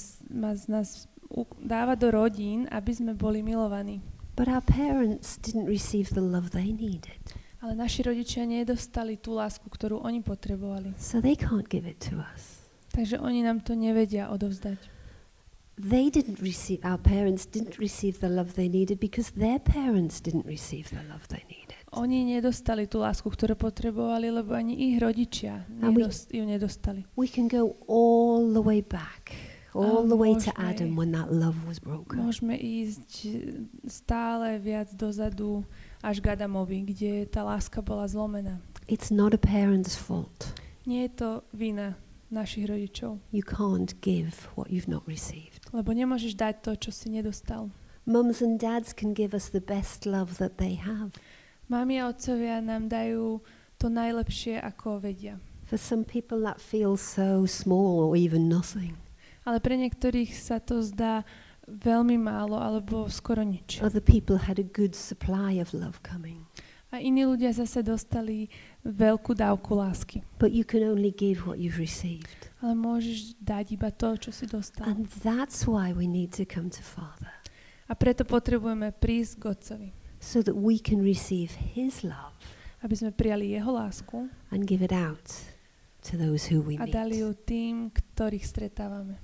nás 0.69 1.09
u- 1.29 1.45
dáva 1.61 1.95
do 1.95 2.09
rodín, 2.11 2.65
aby 2.73 2.95
sme 2.95 3.13
boli 3.13 3.45
milovaní. 3.45 4.01
But 4.37 4.49
our 4.49 4.65
parents 4.65 5.37
didn't 5.37 5.69
receive 5.69 6.17
the 6.17 6.25
love 6.25 6.57
they 6.57 6.73
needed. 6.73 7.21
Ale 7.61 7.77
naši 7.77 8.01
rodičia 8.09 8.49
nedostali 8.49 9.21
tú 9.21 9.37
lásku, 9.37 9.69
ktorú 9.69 10.01
oni 10.01 10.25
potrebovali. 10.25 10.97
So 10.97 11.21
they 11.21 11.37
can't 11.37 11.69
give 11.69 11.85
it 11.85 12.01
to 12.09 12.17
us. 12.17 12.65
Takže 12.97 13.21
oni 13.21 13.45
nám 13.45 13.61
to 13.61 13.77
nevedia 13.77 14.33
odovzdať. 14.33 14.81
They 15.77 16.09
didn't 16.09 16.41
receive, 16.41 16.81
our 16.81 16.97
parents 16.97 17.45
didn't 17.45 17.77
receive 17.77 18.25
the 18.25 18.33
love 18.33 18.57
they 18.57 18.73
needed 18.73 18.97
because 18.97 19.37
their 19.37 19.61
parents 19.61 20.25
didn't 20.25 20.49
receive 20.49 20.89
the 20.89 21.05
love 21.13 21.29
they 21.29 21.45
needed. 21.53 21.80
Oni 21.93 22.23
nedostali 22.23 22.87
tú 22.87 23.03
lásku, 23.03 23.27
ktorú 23.27 23.59
potrebovali, 23.59 24.31
lebo 24.31 24.55
ani 24.55 24.79
ich 24.79 25.03
rodičia 25.03 25.67
A 25.83 25.91
my- 25.91 25.99
nedos- 25.99 26.31
ju 26.31 26.47
nedostali. 26.47 27.03
We 27.19 27.27
can 27.27 27.51
go 27.51 27.75
all 27.91 28.47
the 28.47 28.63
way 28.63 28.79
back, 28.79 29.35
all 29.75 30.07
the 30.07 30.15
way 30.15 30.39
to 30.39 30.55
Adam 30.55 30.95
when 30.95 31.11
that 31.11 31.35
love 31.35 31.59
was 31.67 31.83
broken. 31.83 32.23
Môžeme 32.23 32.55
ísť 32.55 33.11
stále 33.91 34.59
viac 34.59 34.95
dozadu 34.95 35.67
až 35.99 36.23
k 36.23 36.39
Adamovi, 36.39 36.87
kde 36.95 37.27
tá 37.27 37.43
láska 37.43 37.83
bola 37.83 38.07
zlomená. 38.07 38.63
It's 38.87 39.11
not 39.11 39.35
a 39.35 39.41
parent's 39.43 39.99
fault. 39.99 40.55
Nie 40.87 41.11
je 41.11 41.13
to 41.27 41.31
vina 41.51 41.99
našich 42.31 42.71
rodičov, 42.71 43.19
You 43.35 43.43
can't 43.43 43.91
give 43.99 44.47
what 44.55 44.71
you've 44.71 44.87
not 44.91 45.03
received. 45.11 45.67
lebo 45.75 45.91
nemôžeš 45.91 46.39
dať 46.39 46.55
to, 46.63 46.73
čo 46.79 46.91
si 46.95 47.11
nedostal. 47.11 47.71
Mums 48.07 48.41
and 48.43 48.59
dads 48.59 48.95
can 48.95 49.13
give 49.13 49.35
us 49.35 49.51
the 49.51 49.61
best 49.61 50.07
love 50.07 50.39
that 50.39 50.57
they 50.59 50.75
have. 50.75 51.15
Mami 51.71 52.03
a 52.03 52.11
otcovia 52.11 52.59
nám 52.59 52.91
dajú 52.91 53.39
to 53.79 53.87
najlepšie, 53.87 54.59
ako 54.59 54.99
vedia. 54.99 55.39
For 55.71 55.79
some 55.79 56.03
people, 56.03 56.43
that 56.43 56.59
feels 56.59 56.99
so 56.99 57.47
small 57.47 58.03
or 58.03 58.19
even 58.19 58.51
nothing. 58.51 58.99
Ale 59.47 59.63
pre 59.63 59.79
niektorých 59.79 60.35
sa 60.35 60.59
to 60.59 60.83
zdá 60.83 61.23
veľmi 61.71 62.19
málo 62.19 62.59
alebo 62.59 63.07
skoro 63.07 63.47
nič. 63.47 63.79
Other 63.79 64.03
people 64.03 64.51
had 64.51 64.59
a 64.59 64.67
good 64.67 64.99
supply 64.99 65.63
of 65.63 65.71
love 65.71 66.03
coming. 66.03 66.43
A 66.91 66.99
iní 66.99 67.23
ľudia 67.23 67.55
zase 67.55 67.87
dostali 67.87 68.51
veľkú 68.83 69.39
dávku 69.39 69.79
lásky. 69.79 70.27
But 70.43 70.51
you 70.51 70.67
can 70.67 70.83
only 70.83 71.15
give 71.15 71.47
what 71.47 71.63
you've 71.63 71.79
received. 71.79 72.51
Ale 72.59 72.75
môžeš 72.75 73.39
dať 73.39 73.79
iba 73.79 73.95
to, 73.95 74.19
čo 74.19 74.35
si 74.35 74.51
dostal. 74.51 74.91
And 74.91 75.07
that's 75.23 75.71
why 75.71 75.95
we 75.95 76.11
need 76.11 76.35
to 76.35 76.43
come 76.43 76.67
to 76.67 76.83
Father, 76.83 77.31
A 77.87 77.95
preto 77.95 78.27
potrebujeme 78.27 78.91
prísť 78.91 79.33
k 79.39 79.43
Otcovi, 79.55 79.89
so 80.21 80.45
that 80.45 80.55
we 80.55 80.77
can 80.77 81.01
receive 81.01 81.57
His 81.75 82.05
love 82.05 82.31
aby 82.81 82.95
sme 82.97 83.11
prijali 83.13 83.53
Jeho 83.53 83.73
lásku 83.77 84.29
and 84.53 84.65
give 84.65 84.81
it 84.81 84.93
out 84.93 85.25
to 86.01 86.17
those 86.17 86.49
who 86.49 86.65
we 86.65 86.81
a 86.81 86.89
dali 86.89 87.21
ju 87.21 87.37
tým, 87.37 87.93
ktorých 87.93 88.45
stretávame. 88.45 89.21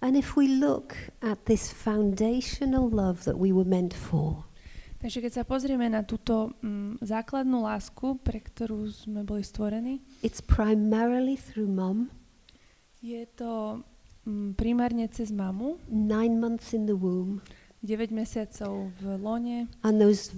And 0.00 0.16
if 0.16 0.38
we 0.38 0.48
look 0.48 0.96
at 1.20 1.44
this 1.44 1.68
foundational 1.68 2.88
love 2.88 3.26
that 3.28 3.36
we 3.36 3.50
were 3.50 3.66
meant 3.66 3.92
for, 3.92 4.46
Takže 4.98 5.22
keď 5.22 5.32
sa 5.38 5.44
pozrieme 5.46 5.86
na 5.86 6.02
túto 6.02 6.50
mm, 6.58 6.98
základnú 6.98 7.62
lásku, 7.62 8.18
pre 8.18 8.42
ktorú 8.42 8.90
sme 8.90 9.22
boli 9.22 9.46
stvorení, 9.46 10.02
it's 10.26 10.42
primarily 10.42 11.38
through 11.38 11.70
mom, 11.70 12.10
je 12.98 13.22
to 13.38 13.78
mm, 14.26 14.58
primárne 14.58 15.06
cez 15.06 15.30
mamu, 15.30 15.78
nine 15.86 16.42
months 16.42 16.74
in 16.74 16.90
the 16.90 16.98
womb, 16.98 17.38
9 17.82 18.10
mesiacov 18.10 18.90
v 19.00 19.16
lone 19.18 19.68
and 19.82 20.00
those 20.00 20.34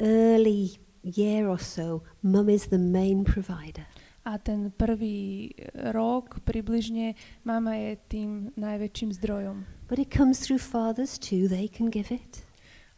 early 0.00 0.78
year 1.02 1.48
or 1.48 1.58
so, 1.58 2.02
mum 2.22 2.48
is 2.48 2.66
the 2.68 2.78
main 2.78 3.24
provider. 3.24 3.86
a 4.24 4.38
ten 4.38 4.70
prvý 4.70 5.50
rok 5.74 6.40
približne 6.44 7.14
mama 7.44 7.74
je 7.76 7.96
tým 8.08 8.30
najväčším 8.56 9.10
zdrojom. 9.16 9.64
But 9.88 9.98
it 9.98 10.12
comes 10.12 10.38
through 10.44 10.60
fathers 10.60 11.18
too, 11.18 11.48
they 11.48 11.66
can 11.66 11.90
give 11.90 12.12
it. 12.12 12.44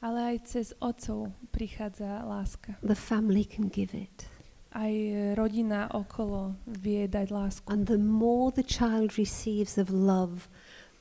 Ale 0.02 0.34
aj 0.34 0.38
cez 0.44 0.66
otcov 0.82 1.30
prichádza 1.54 2.26
láska. 2.26 2.74
The 2.82 2.98
family 2.98 3.46
can 3.46 3.70
give 3.70 3.94
it. 3.94 4.26
Aj 4.74 4.92
rodina 5.38 5.86
okolo 5.94 6.58
vie 6.66 7.06
dať 7.06 7.30
lásku. 7.30 7.64
And 7.70 7.86
the 7.86 8.02
more 8.02 8.50
the 8.50 8.66
child 8.66 9.14
receives 9.14 9.78
of 9.78 9.94
love, 9.94 10.50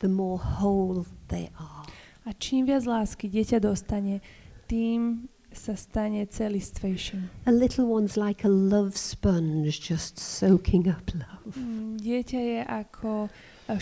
the 0.06 0.12
more 0.12 0.38
whole 0.38 1.10
they 1.34 1.50
are. 1.58 1.84
A 2.32 2.36
čím 2.39 2.63
viac 2.63 2.88
lásky 2.88 3.28
dieťa 3.28 3.60
dostane, 3.60 4.24
tým 4.72 5.28
sa 5.52 5.76
stane 5.76 6.24
celistvejším. 6.24 7.28
A 7.44 7.52
little 7.52 7.91
one's 7.91 8.15
like 8.15 8.48
a 8.48 8.52
love 8.52 8.96
sponge 8.96 9.84
just 9.84 10.15
soaking 10.15 10.88
up 10.88 11.12
love. 11.12 11.52
Mm, 11.60 12.00
Dieťa 12.00 12.39
je 12.39 12.62
ako 12.63 13.28
e, 13.28 13.30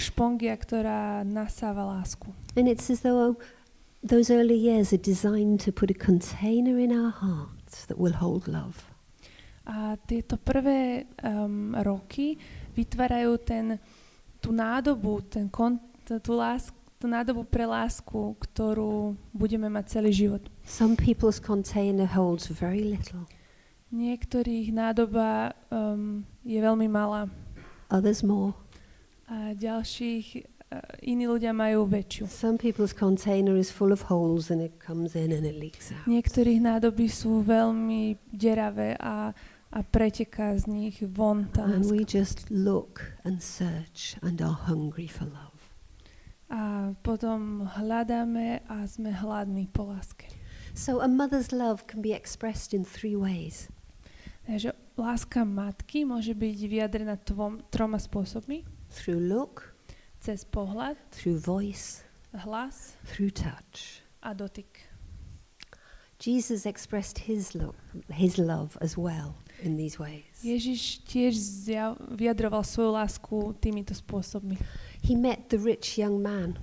špongia, 0.01 0.57
ktorá 0.57 1.21
nasáva 1.21 1.85
lásku. 1.85 2.33
And 2.57 2.65
it's 2.65 2.89
as 2.89 3.05
though 3.05 3.37
those 4.01 4.33
early 4.33 4.57
years 4.57 4.89
are 4.97 5.01
designed 5.01 5.61
to 5.61 5.69
put 5.69 5.93
a 5.93 5.97
container 5.97 6.81
in 6.81 6.89
our 6.89 7.13
hearts 7.13 7.85
that 7.85 8.01
will 8.01 8.17
hold 8.17 8.49
love. 8.49 8.89
A 9.69 9.93
tieto 10.09 10.41
prvé 10.41 11.05
um, 11.21 11.77
roky 11.85 12.33
vytvárajú 12.73 13.37
ten, 13.45 13.77
tú 14.41 14.49
nádobu, 14.49 15.21
ten 15.29 15.53
kon, 15.53 15.77
tú, 16.17 16.33
lásku, 16.33 16.78
tú 16.99 17.07
nádobu 17.07 17.47
pre 17.47 17.63
lásku, 17.63 18.35
ktorú 18.37 19.15
budeme 19.31 19.71
mať 19.71 19.85
celý 19.97 20.11
život. 20.11 20.43
Some 20.67 20.99
people's 20.99 21.39
container 21.39 22.03
holds 22.05 22.51
very 22.51 22.83
little, 22.83 23.23
Niektorých 23.89 24.69
nádoba 24.69 25.57
um, 25.73 26.21
je 26.45 26.61
veľmi 26.61 26.85
malá 26.85 27.25
others 27.89 28.21
more. 28.21 28.53
a 29.25 29.57
ďalších 29.57 30.25
uh, 30.37 30.77
iní 31.01 31.25
ľudia 31.25 31.49
majú 31.57 31.89
väčšiu. 31.89 32.29
Some 32.29 32.61
people's 32.61 32.93
container 32.93 33.57
is 33.57 33.73
full 33.73 33.89
of 33.89 34.05
holes 34.05 34.53
and 34.53 34.61
it 34.61 34.77
comes 34.77 35.17
in 35.17 35.33
and 35.33 35.41
it 35.41 35.57
leaks 35.57 35.89
out. 35.89 36.05
Niektorých 36.05 36.61
nádoby 36.61 37.09
sú 37.09 37.41
veľmi 37.41 38.13
deravé 38.29 38.93
a, 39.01 39.33
a 39.73 39.79
preteká 39.81 40.53
z 40.53 40.69
nich 40.69 41.01
von 41.09 41.49
tá 41.49 41.65
And 41.65 41.89
we 41.89 42.05
láska. 42.05 42.13
just 42.13 42.37
look 42.53 43.01
and 43.25 43.41
search 43.41 44.21
and 44.21 44.37
are 44.37 44.53
hungry 44.69 45.09
for 45.09 45.25
love. 45.25 45.48
A 46.49 46.97
potom 47.05 47.69
hľadáme 47.77 48.65
a 48.65 48.85
sme 48.89 49.13
hladní 49.13 49.69
po 49.69 49.85
láske. 49.85 50.25
So 50.73 51.01
a 51.01 51.07
mother's 51.07 51.53
love 51.53 51.85
can 51.85 52.01
be 52.01 52.13
expressed 52.13 52.73
in 52.73 52.81
three 52.81 53.13
ways. 53.13 53.69
Takže 54.49 54.73
láska 54.97 55.45
matky 55.45 56.09
môže 56.09 56.33
byť 56.33 56.57
vyjadrená 56.65 57.21
tvom, 57.21 57.61
troma 57.69 58.01
spôsobmi. 58.01 58.65
Through 58.89 59.21
look, 59.29 59.77
Cez 60.19 60.43
pohľad, 60.43 60.99
through 61.15 61.39
voice, 61.39 62.03
hlas 62.35 62.99
through 63.07 63.31
touch. 63.31 64.03
a 64.19 64.35
dotyk. 64.35 64.83
Jesus 66.19 66.67
expressed 66.67 67.23
his 67.23 67.55
love, 67.55 67.79
his 68.11 68.35
love 68.35 68.75
as 68.83 68.99
well 68.99 69.39
in 69.63 69.79
these 69.79 69.95
ways. 69.95 70.27
Ježiš 70.43 71.07
tiež 71.07 71.39
vyjadroval 72.11 72.67
svoju 72.67 72.91
lásku 72.91 73.55
týmito 73.63 73.95
spôsobmi. 73.95 74.59
He 75.03 75.15
met 75.15 75.49
the 75.49 75.57
rich 75.57 75.97
young 75.97 76.21
man 76.21 76.59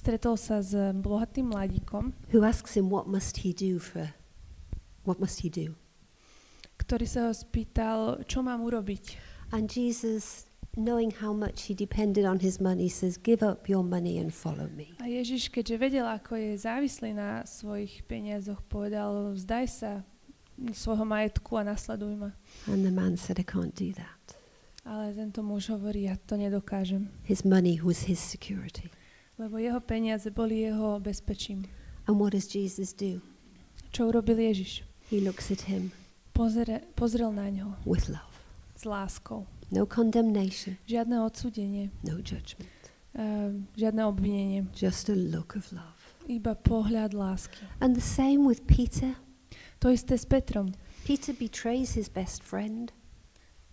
Stretol 0.00 0.40
sa 0.40 0.64
s 0.64 0.72
eh, 0.72 0.96
bohatým 0.96 1.52
mladíkom, 1.52 2.16
who 2.32 2.40
asks 2.40 2.72
him 2.72 2.88
what 2.88 3.04
must 3.04 3.44
he 3.44 3.52
do 3.52 3.76
for 3.76 4.08
what 5.04 5.20
must 5.20 5.44
he 5.44 5.52
do? 5.52 5.76
ktorý 6.80 7.04
sa 7.04 7.28
ho 7.28 7.32
spýtal, 7.36 8.24
čo 8.24 8.40
mám 8.40 8.64
urobiť. 8.64 9.20
And 9.52 9.68
Jesus 9.68 10.48
knowing 10.72 11.12
how 11.12 11.36
much 11.36 11.68
he 11.68 11.76
depended 11.76 12.24
on 12.24 12.40
his 12.40 12.56
money 12.56 12.88
says 12.88 13.20
give 13.20 13.44
up 13.44 13.68
your 13.68 13.84
money 13.84 14.16
and 14.16 14.32
follow 14.32 14.72
me. 14.72 14.96
A 15.04 15.06
Ježiš, 15.12 15.52
keďže 15.52 15.76
vedel, 15.76 16.08
ako 16.08 16.32
je 16.40 16.56
závislý 16.56 17.12
na 17.12 17.44
svojich 17.44 18.00
peniazoch, 18.08 18.64
povedal, 18.72 19.36
vzdaj 19.36 19.66
sa 19.68 19.90
svojho 20.72 21.04
majetku 21.04 21.60
a 21.60 21.68
nasleduj 21.68 22.16
ma. 22.16 22.30
And 22.64 22.88
the 22.88 22.94
man 22.94 23.20
said 23.20 23.36
I 23.36 23.44
can't 23.44 23.76
do 23.76 23.92
that. 24.00 24.19
Ale 24.84 25.12
tento 25.14 25.42
muž 25.42 25.68
hovorí, 25.68 26.02
ja 26.08 26.16
to 26.26 26.36
nedokážem, 26.40 27.08
His 27.24 27.44
money 27.44 27.80
was 27.80 28.08
his 28.08 28.18
security. 28.20 28.88
lebo 29.38 29.56
jeho 29.58 29.80
peniaze 29.80 30.30
boli 30.30 30.60
jeho 30.60 31.00
bezpečím. 31.00 31.64
And 32.08 32.16
what 32.20 32.32
does 32.32 32.48
Jesus 32.54 32.92
do? 32.92 33.20
Čo 33.92 34.08
urobil 34.08 34.38
Ježiš? 34.38 34.84
He 35.10 35.20
looks 35.20 35.50
at 35.50 35.60
him 35.68 35.90
Pozere, 36.32 36.80
pozrel 36.94 37.32
na 37.32 37.48
ňo 37.50 37.76
with 37.86 38.08
love. 38.08 38.32
s 38.76 38.84
láskou. 38.84 39.46
No 39.70 39.86
condemnation, 39.86 40.76
Žiadne 40.88 41.20
odsúdenie, 41.22 41.90
no 42.02 42.18
judgment. 42.24 42.70
uh, 43.14 43.52
žiadne 43.76 44.02
obvinenie, 44.06 44.66
Just 44.74 45.08
a 45.10 45.14
look 45.14 45.56
of 45.56 45.70
love. 45.72 45.98
iba 46.28 46.54
pohľad 46.56 47.12
lásky. 47.12 47.62
And 47.80 47.94
the 47.94 48.02
same 48.04 48.44
with 48.48 48.64
Peter. 48.66 49.14
To 49.80 49.88
isté 49.92 50.16
s 50.18 50.24
Petrom. 50.28 50.72
Peter 51.04 51.32
betrays 51.32 51.94
his 51.96 52.08
best 52.12 52.42
friend. 52.42 52.92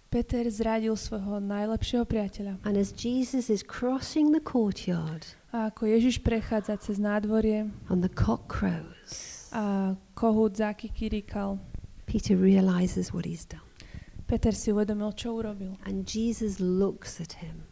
Peter 0.07 0.47
zradil 0.47 0.95
svojho 0.95 1.43
najlepšieho 1.43 2.07
priateľa. 2.07 2.63
And 2.63 2.79
as 2.79 2.95
Jesus 2.95 3.51
is 3.51 3.59
crossing 3.59 4.31
the 4.31 4.39
courtyard 4.39 5.27
A 5.51 5.71
ako 5.71 5.87
Ježiš 5.87 6.23
prechádza 6.23 6.75
cez 6.79 6.99
nádvorie 6.99 7.71
and 7.87 7.99
the 8.03 8.11
cock 8.11 8.51
crows, 8.51 9.47
a 9.55 9.95
kohút 10.15 10.59
zakikirikal, 10.59 11.59
Peter 12.07 12.35
realizes 12.35 13.11
what 13.11 13.23
he's 13.23 13.47
done. 13.47 13.63
Peter 14.27 14.51
si 14.51 14.75
uvedomil, 14.75 15.15
čo 15.15 15.39
urobil. 15.39 15.79
And 15.87 16.03
Jesus 16.03 16.59
looks 16.59 17.23
at 17.23 17.39
him. 17.39 17.63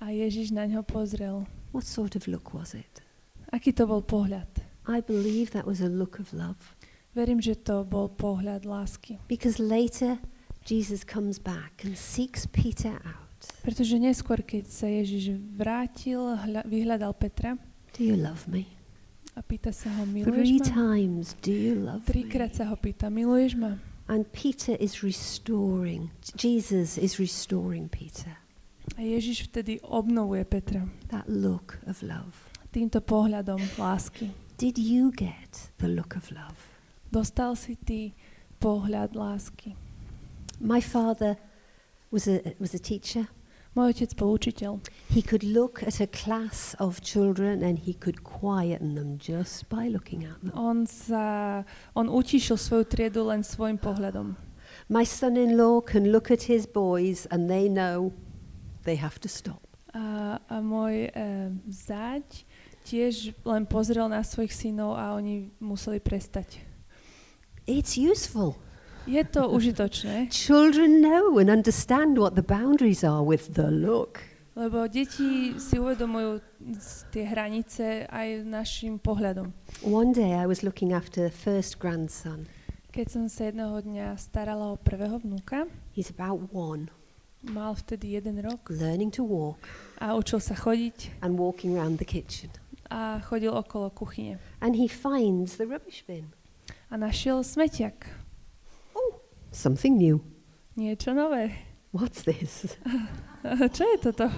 A 0.00 0.08
Ježiš 0.08 0.56
na 0.56 0.64
ňo 0.64 0.80
pozrel. 0.84 1.44
What 1.76 1.84
sort 1.84 2.16
of 2.16 2.24
look 2.28 2.56
was 2.56 2.72
it? 2.72 3.04
Aký 3.52 3.76
to 3.76 3.84
bol 3.84 4.00
pohľad? 4.00 4.48
I 4.88 5.04
believe 5.04 5.52
that 5.52 5.68
was 5.68 5.84
a 5.84 5.92
look 5.92 6.16
of 6.16 6.32
love. 6.32 6.76
Verím, 7.12 7.44
že 7.44 7.60
to 7.60 7.84
bol 7.84 8.08
pohľad 8.08 8.64
lásky. 8.64 9.20
Because 9.28 9.60
later, 9.60 10.16
Jesus 10.64 11.02
comes 11.02 11.38
back 11.38 11.82
and 11.84 11.96
seeks 11.96 12.46
Peter 12.46 12.94
out. 13.02 13.18
Pretože 13.62 13.98
neskôr, 13.98 14.38
keď 14.40 14.64
sa 14.70 14.86
Ježiš 14.86 15.34
vrátil, 15.58 16.22
hľa, 16.22 16.62
vyhľadal 16.62 17.12
Petra 17.18 17.58
Do 17.92 18.02
you 18.06 18.14
love 18.14 18.46
me? 18.46 18.70
a 19.32 19.40
pýta 19.40 19.72
sa 19.72 19.88
ho, 19.96 20.04
Three 20.04 20.22
miluješ 20.22 20.60
ma? 20.60 20.66
times, 20.68 21.24
do 21.40 21.50
you 21.50 21.74
love? 21.74 22.04
Trikrát 22.04 22.52
sa 22.52 22.68
ho 22.68 22.76
pýta, 22.76 23.08
miluješ 23.08 23.56
ma? 23.56 23.80
And 24.06 24.28
Peter 24.30 24.76
is 24.76 25.00
restoring, 25.02 26.12
Jesus 26.36 26.94
is 27.00 27.16
restoring 27.18 27.88
Peter. 27.88 28.36
A 28.94 29.02
Ježiš 29.02 29.48
vtedy 29.48 29.80
obnovuje 29.82 30.44
Petra 30.44 30.84
That 31.08 31.24
look 31.26 31.80
of 31.88 32.04
love. 32.04 32.36
týmto 32.70 33.00
pohľadom 33.00 33.58
lásky. 33.74 34.30
Did 34.54 34.76
you 34.78 35.10
get 35.10 35.72
the 35.82 35.88
look 35.90 36.14
of 36.14 36.30
love? 36.30 36.60
Dostal 37.10 37.56
si 37.56 37.74
ty 37.74 38.12
pohľad 38.60 39.16
lásky. 39.16 39.74
My 40.62 40.80
father 40.80 41.36
was 42.12 42.28
a, 42.28 42.54
was 42.60 42.72
a 42.74 42.78
teacher. 42.78 43.26
Môj 43.72 43.96
otec 43.96 44.10
bol 44.20 44.36
učiteľ. 44.36 44.84
He 45.10 45.24
could 45.24 45.42
look 45.42 45.82
at 45.82 45.98
a 45.98 46.06
class 46.06 46.76
of 46.78 47.00
children 47.00 47.64
and 47.64 47.80
he 47.80 47.96
could 47.96 48.20
quieten 48.22 48.94
them 48.94 49.16
just 49.16 49.66
by 49.72 49.88
looking 49.88 50.28
at 50.28 50.38
them. 50.44 50.52
On 50.54 50.84
sa, 50.84 51.64
on 51.96 52.06
utíšil 52.12 52.60
svoju 52.60 52.84
triedu 52.84 53.26
len 53.26 53.40
svojim 53.40 53.80
pohľadom. 53.80 54.36
My 54.92 55.08
son-in-law 55.08 55.82
can 55.88 56.12
look 56.12 56.30
at 56.30 56.52
his 56.52 56.68
boys 56.68 57.24
and 57.32 57.48
they 57.48 57.66
know 57.66 58.12
they 58.84 59.00
have 59.00 59.16
to 59.24 59.28
stop. 59.28 59.64
A, 59.96 60.36
a 60.36 60.56
môj 60.60 61.08
e, 61.08 61.50
zať 61.72 62.44
tiež 62.84 63.32
len 63.42 63.64
pozrel 63.64 64.04
na 64.06 64.20
svojich 64.20 64.52
synov 64.52 65.00
a 65.00 65.16
oni 65.16 65.48
museli 65.64 65.96
prestať. 65.96 66.60
It's 67.64 67.96
useful. 67.96 68.60
Je 69.06 69.24
to 69.24 69.48
užitočné, 69.50 70.30
Children 70.30 71.02
know 71.02 71.38
and 71.38 71.50
understand 71.50 72.18
what 72.18 72.34
the 72.34 72.42
boundaries 72.42 73.02
are 73.04 73.22
with 73.24 73.54
the 73.58 73.66
look. 73.70 74.22
lebo 74.52 74.84
deti 74.84 75.56
si 75.56 75.80
uvedomujú 75.80 76.44
tie 77.08 77.24
hranice 77.24 78.04
aj 78.04 78.44
našim 78.44 79.00
pohľadom. 79.00 79.48
One 79.80 80.12
day 80.12 80.36
I 80.36 80.44
was 80.44 80.60
looking 80.60 80.92
after 80.92 81.24
the 81.24 81.32
first 81.34 81.80
grandson. 81.80 82.46
Keď 82.92 83.06
som 83.08 83.24
sa 83.32 83.48
jedného 83.48 83.80
dňa 83.80 84.12
starala 84.20 84.70
o 84.70 84.76
prvého 84.76 85.16
vnúka, 85.24 85.64
He's 85.96 86.12
about 86.12 86.52
one, 86.52 86.92
mal 87.42 87.72
vtedy 87.74 88.14
jeden 88.20 88.44
rok 88.44 88.68
learning 88.68 89.08
to 89.16 89.24
walk 89.24 89.58
a 89.98 90.12
učil 90.14 90.38
sa 90.38 90.52
chodiť 90.52 91.24
and 91.24 91.40
walking 91.40 91.74
around 91.74 91.96
the 91.98 92.06
kitchen. 92.06 92.52
a 92.92 93.18
chodil 93.24 93.56
okolo 93.56 93.88
kuchyne. 93.90 94.36
And 94.60 94.76
he 94.76 94.84
finds 94.86 95.56
the 95.56 95.64
rubbish 95.64 96.04
bin. 96.04 96.28
A 96.92 97.00
našiel 97.00 97.40
smetiak. 97.40 98.04
Something 99.52 99.98
new. 100.00 100.20
Niečo 100.76 101.12
nové. 101.12 101.52
What's 101.92 102.24
this? 102.24 102.64
Čo 103.76 103.84
je 103.84 103.96
toto? 104.00 104.32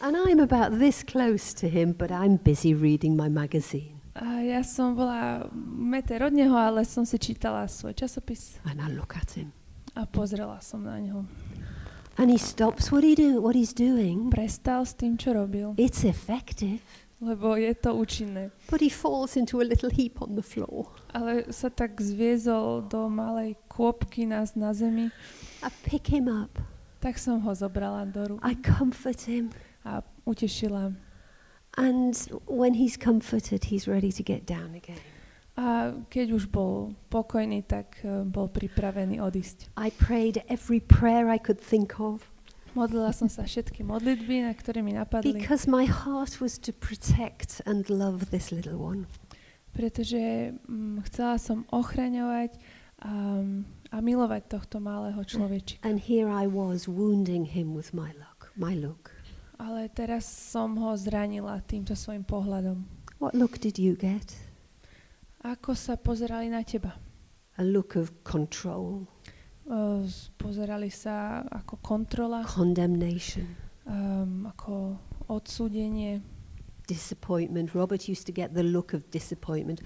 And 0.00 0.16
I'm 0.16 0.40
about 0.40 0.78
this 0.80 1.04
close 1.04 1.52
to 1.60 1.68
him, 1.68 1.92
but 1.92 2.08
I'm 2.10 2.36
busy 2.40 2.72
reading 2.72 3.16
my 3.16 3.28
magazine. 3.28 4.00
A 4.16 4.40
ja 4.40 4.64
som 4.64 4.96
bola 4.96 5.44
meter 5.76 6.24
od 6.24 6.32
neho, 6.32 6.56
ale 6.56 6.88
som 6.88 7.04
si 7.04 7.20
čítala 7.20 7.68
svoj 7.68 7.92
časopis 7.92 8.56
And 8.64 8.80
I 8.80 8.88
look 8.96 9.12
at 9.12 9.36
him. 9.36 9.52
a 9.92 10.08
pozrela 10.08 10.56
som 10.64 10.84
na 10.88 10.96
neho. 10.96 11.28
And 12.16 12.32
he 12.32 12.40
stops 12.40 12.88
what 12.88 13.04
he 13.04 13.12
do 13.12 13.44
what 13.44 13.52
he's 13.52 13.76
doing. 13.76 14.32
Prestal 14.32 14.88
s 14.88 14.96
tým, 14.96 15.20
čo 15.20 15.36
robil, 15.36 15.76
It's 15.76 16.00
effective. 16.08 16.80
lebo 17.20 17.56
je 17.60 17.72
to 17.76 17.92
účinné. 17.92 18.48
But 18.72 18.80
he 18.80 18.88
falls 18.88 19.36
into 19.36 19.60
a 19.60 19.68
little 19.68 19.92
heap 19.92 20.20
on 20.24 20.32
the 20.32 20.44
floor. 20.44 20.88
Ale 21.16 21.48
sa 21.48 21.72
tak 21.72 21.96
zviezol 21.96 22.84
do 22.84 23.08
malej 23.08 23.56
kôpky 23.72 24.28
nás 24.28 24.52
na 24.52 24.76
zemi, 24.76 25.08
I 25.64 25.68
pick 25.88 26.12
him 26.12 26.28
up. 26.28 26.60
tak 27.00 27.16
som 27.16 27.40
ho 27.40 27.52
zobrala 27.56 28.04
do 28.04 28.36
rúk 28.36 28.40
I 28.44 28.52
comfort 28.60 29.24
him. 29.24 29.48
a 29.88 30.04
utešila. 30.28 30.92
And 31.76 32.12
when 32.48 32.74
he's 32.76 32.96
comforted, 32.96 33.64
he's 33.72 33.88
ready 33.88 34.12
to 34.12 34.22
get 34.22 34.44
down 34.44 34.76
again. 34.76 35.00
A 35.56 35.96
keď 36.12 36.36
už 36.36 36.52
bol 36.52 36.92
pokojný, 37.08 37.64
tak 37.64 37.96
eh, 38.04 38.24
bol 38.28 38.52
pripravený 38.52 39.24
odísť. 39.24 39.72
I 39.80 39.88
prayed 39.96 40.44
every 40.52 40.84
prayer 40.84 41.32
I 41.32 41.40
could 41.40 41.56
think 41.56 41.96
of 41.96 42.28
Modlila 42.76 43.08
som 43.08 43.24
sa 43.32 43.48
všetky 43.48 43.80
modlitby, 43.88 44.44
na 44.44 44.52
ktoré 44.52 44.84
mi 44.84 44.92
napadli, 44.92 45.32
because 45.32 45.64
my 45.64 45.88
heart 45.88 46.44
was 46.44 46.60
to 46.60 46.76
protect 46.76 47.64
and 47.64 47.88
love 47.88 48.28
this 48.28 48.52
little 48.52 48.76
one. 48.76 49.08
Pretože 49.76 50.56
mm, 50.64 51.04
chcela 51.04 51.36
som 51.36 51.68
ochraňovať 51.68 52.56
a, 53.04 53.44
a 53.92 53.96
milovať 54.00 54.48
tohto 54.48 54.80
malého 54.80 55.20
človečika. 55.20 55.84
And 55.84 56.00
here 56.00 56.32
I 56.32 56.48
was 56.48 56.88
wounding 56.88 57.44
him 57.44 57.76
with 57.76 57.92
my 57.92 58.16
look, 58.16 58.48
my 58.56 58.72
look. 58.72 59.12
Ale 59.60 59.92
teraz 59.92 60.24
som 60.24 60.80
ho 60.80 60.96
zranila 60.96 61.60
týmto 61.68 61.92
svojim 61.92 62.24
pohľadom. 62.24 62.88
What 63.20 63.36
look 63.36 63.60
did 63.60 63.76
you 63.76 63.96
get? 63.96 64.32
Ako 65.44 65.76
sa 65.76 66.00
pozerali 66.00 66.48
na 66.48 66.64
teba? 66.64 66.96
A 67.56 67.64
look 67.64 67.96
of 67.96 68.12
control, 68.24 69.08
Uh, 69.66 70.06
pozerali 70.38 70.94
sa 70.94 71.42
ako 71.42 71.82
kontrola, 71.82 72.46
condemnation, 72.46 73.50
um, 73.82 74.46
ako 74.46 74.94
odsúdenie. 75.26 76.22
Disappointment. 76.86 77.74
Robert 77.74 78.08
used 78.08 78.26
to 78.26 78.32
get 78.32 78.54
the 78.54 78.62
look 78.62 78.92
of 78.94 79.10
disappointment. 79.10 79.80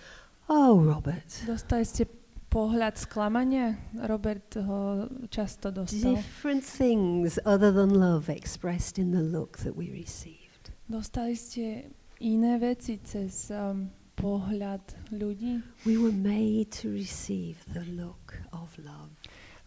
Oh, 0.49 0.79
Robert. 0.81 1.27
Dostali 1.47 1.87
ste 1.87 2.07
pohľad 2.51 2.99
sklamania? 2.99 3.79
Robert 4.07 4.59
ho 4.59 5.07
často 5.31 5.71
dostal. 5.71 6.19
Different 6.19 6.67
things 6.67 7.39
other 7.47 7.71
than 7.71 7.95
love 7.95 8.27
expressed 8.29 8.99
in 8.99 9.15
the 9.15 9.23
look 9.23 9.63
that 9.63 9.79
we 9.79 9.91
received. 9.95 10.75
Dostali 10.91 11.39
ste 11.39 11.95
iné 12.19 12.59
veci 12.59 12.99
cez 12.99 13.55
um, 13.55 13.95
pohľad 14.19 14.83
ľudí, 15.15 15.63
We 15.87 15.97
were 15.97 16.13
made 16.13 16.75
to 16.83 16.91
receive 16.91 17.63
the 17.71 17.87
look 17.87 18.37
of 18.51 18.75
love. 18.77 19.15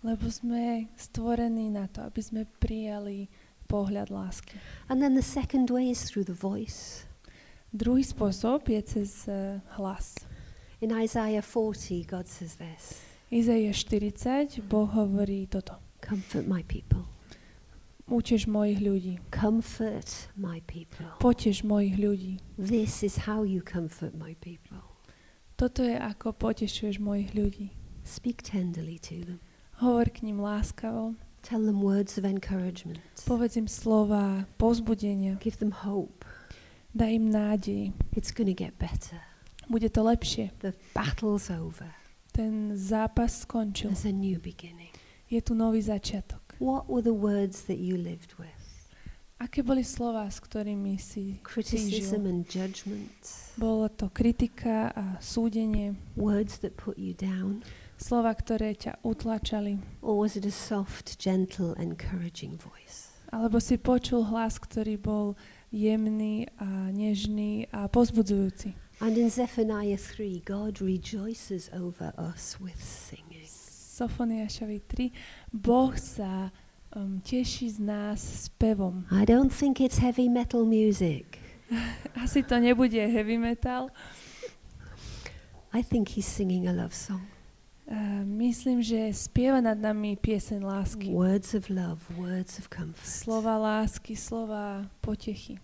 lebo 0.04 0.28
sme 0.28 0.91
stvorení 1.00 1.72
na 1.72 1.88
to, 1.88 2.04
aby 2.04 2.19
sme 2.19 2.43
prijali 2.60 3.32
pohľad 3.72 4.12
lásky. 4.12 4.60
And 4.91 5.00
then 5.00 5.15
the 5.15 5.24
second 5.24 5.72
way 5.72 5.89
is 5.89 6.04
through 6.04 6.28
the 6.28 6.36
voice. 6.36 7.08
Druhý 7.74 8.06
spôsob 8.06 8.70
je 8.70 8.82
cez 8.86 9.26
uh, 9.26 9.58
hlas. 9.82 10.14
In 10.78 10.94
Isaiah 10.94 11.42
40, 11.42 12.06
God 12.06 12.30
says 12.30 12.54
this 12.62 13.02
Izaia 13.34 13.74
40, 13.74 14.62
Boh 14.70 14.86
hovorí 14.86 15.50
toto. 15.50 15.82
Comfort 15.98 16.46
my 16.46 16.62
people. 16.70 17.02
Utež 18.06 18.46
mojich 18.46 18.78
ľudí. 18.78 19.18
Comfort 19.34 20.30
my 20.38 20.62
people. 20.70 21.10
Potež 21.18 21.66
mojich 21.66 21.98
ľudí. 21.98 22.38
This 22.62 23.02
is 23.02 23.26
how 23.26 23.42
you 23.42 23.66
comfort 23.66 24.14
my 24.14 24.38
people. 24.38 24.78
Toto 25.58 25.82
je 25.82 25.98
ako 25.98 26.38
potešuješ 26.38 27.02
mojich 27.02 27.34
ľudí. 27.34 27.74
Speak 28.06 28.46
tenderly 28.46 29.02
to 29.02 29.18
them. 29.26 29.42
Hovor 29.82 30.14
k 30.14 30.22
ním 30.30 30.38
láskavo. 30.38 31.18
Tell 31.42 31.66
them 31.66 31.82
words 31.82 32.22
of 32.22 32.24
encouragement. 32.30 33.02
Povedz 33.26 33.58
im 33.58 33.66
slova 33.66 34.46
povzbudenia. 34.62 35.42
Give 35.42 35.58
them 35.58 35.74
hope. 35.74 36.22
Daj 36.94 37.10
im 37.16 37.30
nádej. 37.34 37.92
It's 38.14 38.30
to 38.30 38.44
get 38.54 38.78
better. 38.78 39.18
Bude 39.70 39.90
to 39.90 40.04
lepšie. 40.04 40.50
The 40.62 40.74
battle's 40.94 41.50
over. 41.50 41.90
Ten 42.32 42.78
zápas 42.78 43.42
skončil. 43.42 43.90
There's 43.90 44.06
a 44.06 44.12
new 44.14 44.38
beginning. 44.40 44.94
Je 45.30 45.42
tu 45.42 45.54
nový 45.54 45.82
začiatok. 45.82 46.54
What 46.62 46.86
were 46.90 47.02
the 47.02 47.14
words 47.18 47.66
that 47.66 47.78
you 47.82 47.98
lived 47.98 48.38
with? 48.38 48.54
Aké 49.42 49.66
boli 49.66 49.82
slova, 49.84 50.30
s 50.30 50.38
ktorými 50.40 50.96
si 51.02 51.42
Criticism 51.42 52.24
žil? 52.24 52.30
and 52.30 52.42
judgment. 52.46 53.22
Bolo 53.58 53.90
to 53.90 54.14
kritika 54.14 54.94
a 54.94 55.18
súdenie, 55.18 55.98
Words 56.16 56.62
that 56.62 56.78
put 56.78 56.96
you 57.02 57.18
down. 57.18 57.66
slova, 57.98 58.38
ktoré 58.38 58.78
ťa 58.78 59.02
utlačali. 59.02 59.82
Or 60.06 60.16
was 60.22 60.38
it 60.38 60.46
a 60.46 60.54
soft, 60.54 61.18
gentle, 61.18 61.74
encouraging 61.82 62.62
voice? 62.62 63.10
Alebo 63.34 63.58
si 63.58 63.82
počul 63.82 64.30
hlas, 64.30 64.62
ktorý 64.62 65.02
bol 65.02 65.34
jemný 65.74 66.46
a 66.62 66.94
nežný 66.94 67.68
a 67.74 67.90
pozbudzujúci. 67.90 68.78
And 69.02 69.18
in 69.18 69.30
Zephaniah 69.30 69.98
3, 69.98 70.46
God 70.46 70.80
rejoices 70.80 71.70
over 71.74 72.14
us 72.16 72.62
with 72.62 72.78
singing. 72.78 73.50
Sofoniašovi 73.94 74.86
3. 74.86 75.12
Boh 75.54 75.94
sa 75.98 76.54
um, 76.96 77.20
teší 77.22 77.70
z 77.74 77.80
nás 77.82 78.22
spevom. 78.22 79.06
I 79.10 79.26
don't 79.26 79.50
think 79.50 79.82
it's 79.82 79.98
heavy 79.98 80.30
metal 80.30 80.66
music. 80.66 81.42
Asi 82.24 82.46
to 82.46 82.62
nebude 82.62 83.10
heavy 83.10 83.38
metal. 83.38 83.90
I 85.74 85.82
think 85.82 86.14
he's 86.14 86.30
singing 86.30 86.70
a 86.70 86.74
love 86.74 86.94
song. 86.94 87.33
Uh, 87.84 88.24
myslím, 88.24 88.80
že 88.80 89.12
spieva 89.12 89.60
nad 89.60 89.76
nami 89.76 90.15
pieseň 90.15 90.63
lásky. 90.63 91.12
Words 91.12 91.52
of 91.52 91.67
love, 91.67 92.00
words 92.15 92.56
of 92.56 92.72
comfort. 92.72 93.04
Slova 93.04 93.60
lásky, 93.60 94.15
slova 94.15 94.88
potechy. 95.04 95.60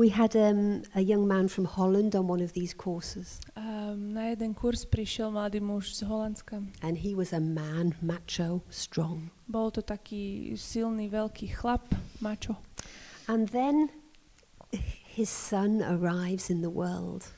We 0.00 0.08
had 0.08 0.32
um, 0.32 0.80
a 0.96 1.04
young 1.04 1.28
man 1.28 1.44
from 1.52 1.68
Holland 1.68 2.16
on 2.16 2.24
one 2.24 2.40
of 2.40 2.56
these 2.56 2.72
courses, 2.72 3.36
Um, 3.52 4.16
na 4.16 4.32
jeden 4.32 4.56
kurz 4.56 4.88
prišiel 4.88 5.28
mladý 5.28 5.60
muž 5.60 5.92
z 5.92 6.08
Holandska. 6.08 6.64
and 6.80 7.04
he 7.04 7.12
was 7.14 7.36
a 7.36 7.40
man, 7.40 7.92
macho, 8.00 8.64
strong. 8.72 9.28
Bol 9.44 9.68
to 9.70 9.84
taký 9.84 10.56
silný, 10.56 11.12
veľký 11.12 11.52
chlap, 11.52 11.84
mačo. 12.24 12.56
And 13.28 13.44
then 13.52 13.92
his 15.04 15.28
son 15.28 15.84
arrives 15.84 16.48
in 16.48 16.64
the 16.64 16.72
world, 16.72 17.28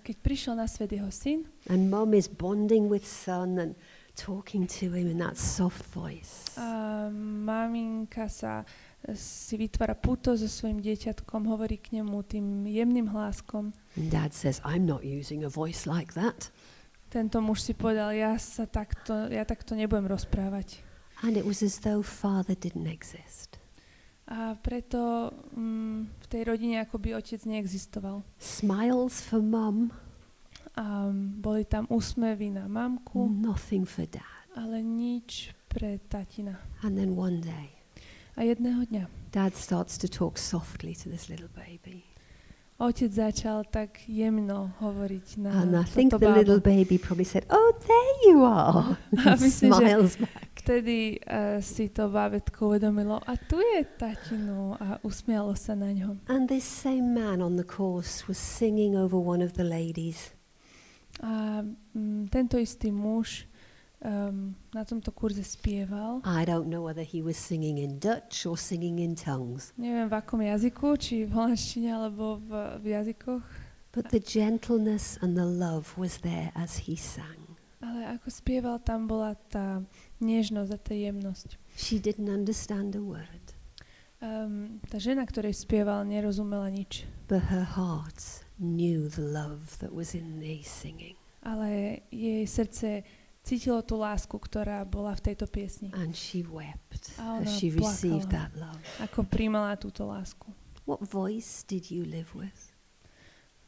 keď 0.00 0.16
prišiel 0.24 0.54
na 0.56 0.64
svet 0.64 0.96
jeho 0.96 1.12
syn, 1.12 1.44
and 1.68 1.92
mum 1.92 2.16
is 2.16 2.26
bonding 2.26 2.88
with 2.88 3.04
son 3.04 3.60
and 3.60 3.76
talking 4.16 4.66
to 4.66 4.92
him 4.92 5.06
in 5.06 5.18
that 5.20 5.36
soft 5.36 5.84
voice. 5.92 6.56
a 6.56 7.08
maminka 7.12 8.28
sa 8.28 8.64
e, 9.04 9.16
si 9.16 9.56
vytvára 9.56 9.96
puto 9.96 10.32
so 10.36 10.48
svojim 10.48 10.80
dieťatkom, 10.80 11.48
hovorí 11.48 11.80
k 11.80 12.00
nemu 12.00 12.20
tým 12.24 12.64
jemným 12.68 13.12
hláskom. 13.12 13.72
And 13.96 14.08
dad 14.08 14.32
says, 14.32 14.60
I'm 14.64 14.88
not 14.88 15.04
using 15.04 15.44
a 15.44 15.52
voice 15.52 15.84
like 15.84 16.16
that. 16.16 16.48
Tento 17.10 17.42
muž 17.44 17.66
si 17.66 17.72
povedal, 17.74 18.16
ja 18.16 18.38
sa 18.38 18.64
takto, 18.64 19.28
ja 19.28 19.44
takto 19.44 19.76
nebudem 19.76 20.08
rozprávať. 20.08 20.80
And 21.20 21.36
it 21.36 21.44
was 21.44 21.60
as 21.60 21.84
though 21.84 22.00
father 22.00 22.56
didn't 22.56 22.88
exist. 22.88 23.59
A 24.30 24.54
preto 24.54 25.34
mm, 25.52 26.06
v 26.06 26.26
tej 26.30 26.42
rodine 26.46 26.78
akoby 26.78 27.18
otec 27.18 27.42
neexistoval. 27.42 28.22
Smiles 28.38 29.20
for 29.26 29.42
mum, 29.42 29.90
A 30.78 31.10
boli 31.42 31.66
tam 31.66 31.90
úsmevy 31.90 32.54
na 32.54 32.70
mamku, 32.70 33.26
nothing 33.26 33.82
for 33.82 34.06
dad. 34.06 34.22
ale 34.54 34.82
nič 34.82 35.50
pre 35.66 35.98
tatina. 36.06 36.62
And 36.82 36.94
then 36.94 37.18
one 37.18 37.42
day, 37.42 37.74
A 38.38 38.46
jedného 38.46 38.86
dňa 38.86 39.04
dad 39.30 39.58
starts 39.58 39.98
to 39.98 40.06
talk 40.06 40.38
softly 40.38 40.94
to 40.94 41.10
this 41.10 41.26
little 41.26 41.50
baby. 41.50 42.06
Otec 42.80 43.12
začal 43.12 43.68
tak 43.68 44.08
jemno 44.08 44.72
hovoriť 44.80 45.26
na 45.44 45.50
And 45.52 45.76
I 45.76 45.84
think 45.84 46.16
the 46.16 46.32
little 46.32 46.58
bábo. 46.60 46.72
baby 46.72 46.96
probably 46.96 47.28
said, 47.28 47.44
Oh, 47.52 47.76
there 47.84 48.12
you 48.24 48.40
are. 48.44 48.96
A 49.28 49.36
myslím, 49.36 49.72
smiles 49.78 50.16
back. 50.16 50.48
Vtedy 50.60 51.16
uh, 51.24 51.60
si 51.60 51.88
to 51.88 52.08
bábetko 52.08 52.68
uvedomilo 52.68 53.20
a 53.26 53.36
tu 53.36 53.60
je 53.60 53.84
tatino 53.96 54.76
a 54.80 55.00
usmialo 55.02 55.56
sa 55.56 55.72
na 55.74 55.92
ňo. 55.92 56.20
And 56.28 56.48
this 56.48 56.64
same 56.64 57.12
man 57.16 57.40
on 57.40 57.56
the 57.56 57.64
course 57.64 58.28
was 58.28 58.36
singing 58.36 58.96
over 58.96 59.16
one 59.16 59.40
of 59.44 59.56
the 59.56 59.64
ladies. 59.64 60.32
A 61.20 61.64
mm, 61.96 62.28
tento 62.28 62.56
istý 62.60 62.92
muž 62.92 63.49
um, 64.04 64.54
na 64.74 64.84
tomto 64.84 65.12
kurze 65.12 65.44
spieval. 65.44 66.20
I 66.24 66.44
don't 66.44 66.66
know 66.68 66.84
whether 66.84 67.04
he 67.04 67.22
was 67.22 67.36
singing 67.36 67.78
in 67.78 67.98
Dutch 67.98 68.46
or 68.46 68.56
singing 68.58 68.98
in 68.98 69.14
tongues, 69.14 69.72
Neviem 69.76 70.08
v 70.08 70.14
akom 70.16 70.40
jazyku, 70.40 70.96
či 70.96 71.24
v 71.24 71.32
holandštine 71.32 71.90
alebo 71.92 72.40
v, 72.40 72.50
v 72.80 72.84
jazykoch, 72.96 73.44
but 73.92 74.08
the 74.10 74.20
gentleness 74.22 75.18
and 75.20 75.36
the 75.36 75.44
love 75.46 75.94
was 75.98 76.18
there 76.24 76.52
as 76.54 76.86
he 76.88 76.96
sang. 76.96 77.58
ale 77.80 78.04
ako 78.20 78.28
spieval, 78.28 78.76
tam 78.84 79.08
bola 79.08 79.32
tá 79.48 79.80
nežnosť 80.20 80.70
a 80.72 80.78
tá 80.78 80.92
jemnosť. 80.92 81.56
She 81.80 81.96
didn't 81.96 82.28
understand 82.28 82.92
a 82.96 83.02
word, 83.02 83.56
Um, 84.20 84.84
tá 84.84 85.00
žena, 85.00 85.24
ktorej 85.24 85.56
spieval, 85.56 86.04
nerozumela 86.04 86.68
nič, 86.68 87.08
but 87.24 87.40
her 87.48 87.64
heart 87.64 88.44
knew 88.60 89.08
the 89.08 89.24
love 89.24 89.80
that 89.80 89.96
was 89.96 90.12
in 90.12 90.44
the 90.44 90.60
singing. 90.60 91.16
ale 91.40 92.04
jej 92.12 92.44
srdce 92.44 93.00
cítilo 93.42 93.80
tú 93.82 93.98
lásku, 93.98 94.36
ktorá 94.36 94.84
bola 94.84 95.16
v 95.16 95.32
tejto 95.32 95.46
piesni. 95.50 95.90
And 95.96 96.14
she 96.14 96.44
wept 96.44 97.14
A 97.18 97.42
as 97.42 97.56
she 97.58 97.70
received 97.72 98.30
that 98.30 98.52
love. 98.54 98.78
Ako 99.00 99.24
príjmala 99.26 99.74
túto 99.80 100.06
lásku. 100.06 100.50
What 100.86 101.00
voice 101.06 101.62
did 101.66 101.90
you 101.90 102.02
live 102.04 102.30
with? 102.34 102.72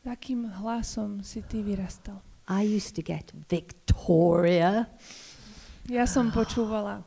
Takým 0.02 0.50
hlasom 0.58 1.22
si 1.22 1.42
ty 1.46 1.62
vyrastal. 1.62 2.18
I 2.50 2.66
used 2.66 2.98
to 2.98 3.02
get 3.06 3.30
Victoria, 3.46 4.90
Ja 5.90 6.06
som 6.06 6.30
počúvala 6.30 7.02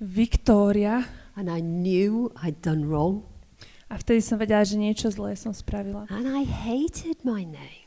Viktória 0.00 1.04
and 1.36 1.48
I 1.52 1.60
knew 1.60 2.32
I'd 2.40 2.60
done 2.64 2.88
wrong, 2.88 3.24
a 3.92 3.96
vtedy 4.00 4.20
som 4.24 4.36
vedela, 4.40 4.64
že 4.64 4.76
niečo 4.80 5.08
zlé 5.12 5.36
som 5.36 5.52
spravila. 5.52 6.08
and 6.08 6.24
I 6.28 6.44
hated 6.48 7.20
my 7.24 7.44
name. 7.44 7.79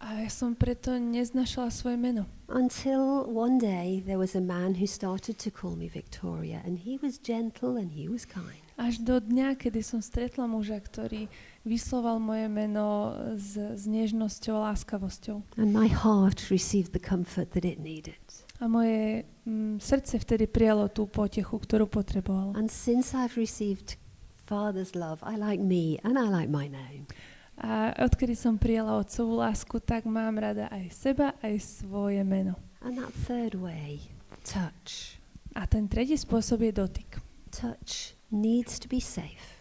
A 0.00 0.24
ja 0.24 0.32
som 0.32 0.56
preto 0.56 0.96
neznašala 0.96 1.68
svoje 1.68 2.00
meno. 2.00 2.24
Until 2.48 3.28
one 3.28 3.60
day 3.60 4.00
there 4.00 4.16
was 4.16 4.32
a 4.32 4.40
man 4.40 4.80
who 4.80 4.88
started 4.88 5.36
to 5.44 5.52
call 5.52 5.76
me 5.76 5.92
Victoria, 5.92 6.64
and 6.64 6.80
he 6.80 6.96
was 7.04 7.20
gentle 7.20 7.76
and 7.76 7.92
he 7.92 8.08
was 8.08 8.24
kind. 8.24 8.64
Až 8.80 9.04
do 9.04 9.20
dňa, 9.20 9.60
kedy 9.60 9.84
som 9.84 10.00
stretla 10.00 10.48
muža, 10.48 10.80
ktorý 10.80 11.28
vysloval 11.68 12.16
moje 12.16 12.48
meno 12.48 13.12
s, 13.36 13.60
s 13.60 13.84
nežnosťou 13.84 14.56
a 14.56 14.72
láskavosťou. 14.72 15.60
And 15.60 15.76
my 15.76 15.92
heart 15.92 16.48
received 16.48 16.96
the 16.96 17.02
comfort 17.04 17.52
that 17.52 17.68
it 17.68 17.76
needed. 17.76 18.16
A 18.56 18.72
moje 18.72 19.28
mm, 19.44 19.84
srdce 19.84 20.16
vtedy 20.16 20.48
prijalo 20.48 20.88
tú 20.88 21.12
potechu, 21.12 21.60
ktorú 21.60 21.84
potrebovalo. 21.92 22.56
And 22.56 22.72
since 22.72 23.12
I've 23.12 23.36
received 23.36 24.00
Father's 24.48 24.96
love, 24.96 25.20
I 25.20 25.36
like 25.36 25.60
me 25.60 26.00
and 26.00 26.16
I 26.16 26.32
like 26.32 26.48
my 26.48 26.72
name. 26.72 27.04
A 27.60 27.92
odkedy 27.92 28.32
som 28.32 28.56
prijala 28.56 28.96
otcovú 28.96 29.44
lásku, 29.44 29.76
tak 29.84 30.08
mám 30.08 30.40
rada 30.40 30.72
aj 30.72 30.96
seba, 30.96 31.36
aj 31.44 31.60
svoje 31.60 32.24
meno. 32.24 32.56
And 32.80 32.96
that 32.96 33.12
third 33.28 33.52
way, 33.60 34.00
touch. 34.40 35.20
A 35.52 35.68
ten 35.68 35.84
tretí 35.84 36.16
spôsob 36.16 36.64
je 36.64 36.72
dotyk. 36.72 37.20
Touch 37.52 38.16
needs 38.32 38.80
to 38.80 38.88
be 38.88 38.96
safe. 38.96 39.60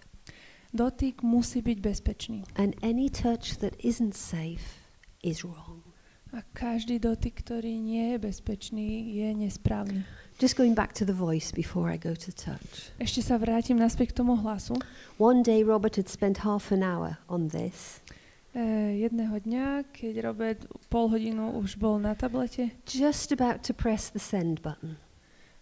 Dotyk 0.72 1.26
musí 1.26 1.60
byť 1.60 1.78
bezpečný. 1.84 2.48
And 2.56 2.78
any 2.80 3.12
touch 3.12 3.60
that 3.60 3.76
isn't 3.84 4.16
safe 4.16 4.80
is 5.20 5.44
wrong. 5.44 5.84
A 6.30 6.46
každý 6.54 7.02
dotyk, 7.02 7.42
ktorý 7.42 7.82
nie 7.82 8.16
je 8.16 8.18
bezpečný, 8.22 9.18
je 9.18 9.28
nesprávny. 9.34 10.06
Just 10.40 10.56
going 10.56 10.72
back 10.72 10.96
to 10.96 11.04
the 11.04 11.14
voice 11.14 11.52
before 11.52 11.92
I 11.92 12.00
go 12.00 12.16
to 12.16 12.30
touch. 12.32 12.96
Ešte 12.96 13.20
sa 13.20 13.36
vrátim 13.36 13.76
naspäť 13.76 14.16
k 14.16 14.24
tomu 14.24 14.40
hlasu. 14.40 14.80
One 15.20 15.44
day 15.44 15.68
Robert 15.68 16.00
had 16.00 16.08
spent 16.08 16.48
half 16.48 16.72
an 16.72 16.80
hour 16.80 17.20
on 17.28 17.52
this, 17.52 18.00
E, 18.50 18.98
jedného 19.06 19.38
dňa, 19.46 19.94
keď 19.94 20.14
Robert 20.26 20.60
pol 20.90 21.06
hodinu 21.14 21.54
už 21.62 21.78
bol 21.78 22.02
na 22.02 22.18
tablete 22.18 22.74
just 22.90 23.30
about 23.30 23.62
to 23.62 23.78
press 23.78 24.10
the 24.10 24.18
send 24.18 24.66
button, 24.66 24.98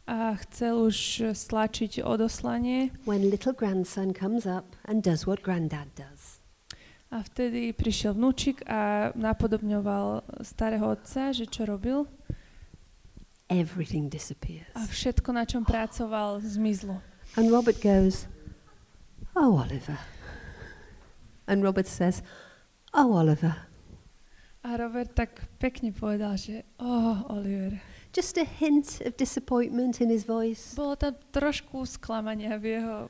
a 0.07 0.39
chcel 0.47 0.87
už 0.87 1.35
stlačiť 1.35 1.99
odoslanie 1.99 2.95
when 3.03 3.27
little 3.27 3.51
grandson 3.51 4.15
comes 4.15 4.47
up 4.47 4.79
and 4.87 5.03
does 5.03 5.27
what 5.27 5.43
granddad 5.43 5.91
does. 5.99 6.39
A 7.11 7.27
vtedy 7.27 7.75
prišiel 7.75 8.15
vnúčik 8.15 8.63
a 8.67 9.11
napodobňoval 9.19 10.23
starého 10.43 10.95
otca, 10.95 11.35
že 11.35 11.43
čo 11.43 11.67
robil. 11.67 12.07
Everything 13.47 14.11
disappears. 14.11 14.67
A 14.75 14.83
všetko, 14.83 15.31
na 15.31 15.47
čom 15.47 15.63
pracoval, 15.63 16.43
zmizlo. 16.43 16.99
And 17.39 17.47
Robert 17.47 17.79
goes, 17.79 18.27
Oh, 19.35 19.63
Oliver. 19.63 19.95
And 21.47 21.63
Robert 21.63 21.87
says, 21.87 22.23
Oh, 22.93 23.15
Oliver. 23.15 23.55
A 24.67 24.75
Robert 24.75 25.15
tak 25.15 25.47
pekne 25.63 25.95
povedal, 25.95 26.35
že 26.35 26.67
oh, 26.75 27.23
Oliver. 27.31 27.79
Just 28.11 28.35
a 28.35 28.43
hint 28.43 28.99
of 29.05 29.15
disappointment 29.15 30.01
in 30.01 30.09
his 30.09 30.27
voice. 30.27 30.75
Bolo 30.75 30.99
tam 30.99 31.15
trošku 31.31 31.87
sklamania 31.87 32.59
v 32.59 32.81
jeho 32.81 33.07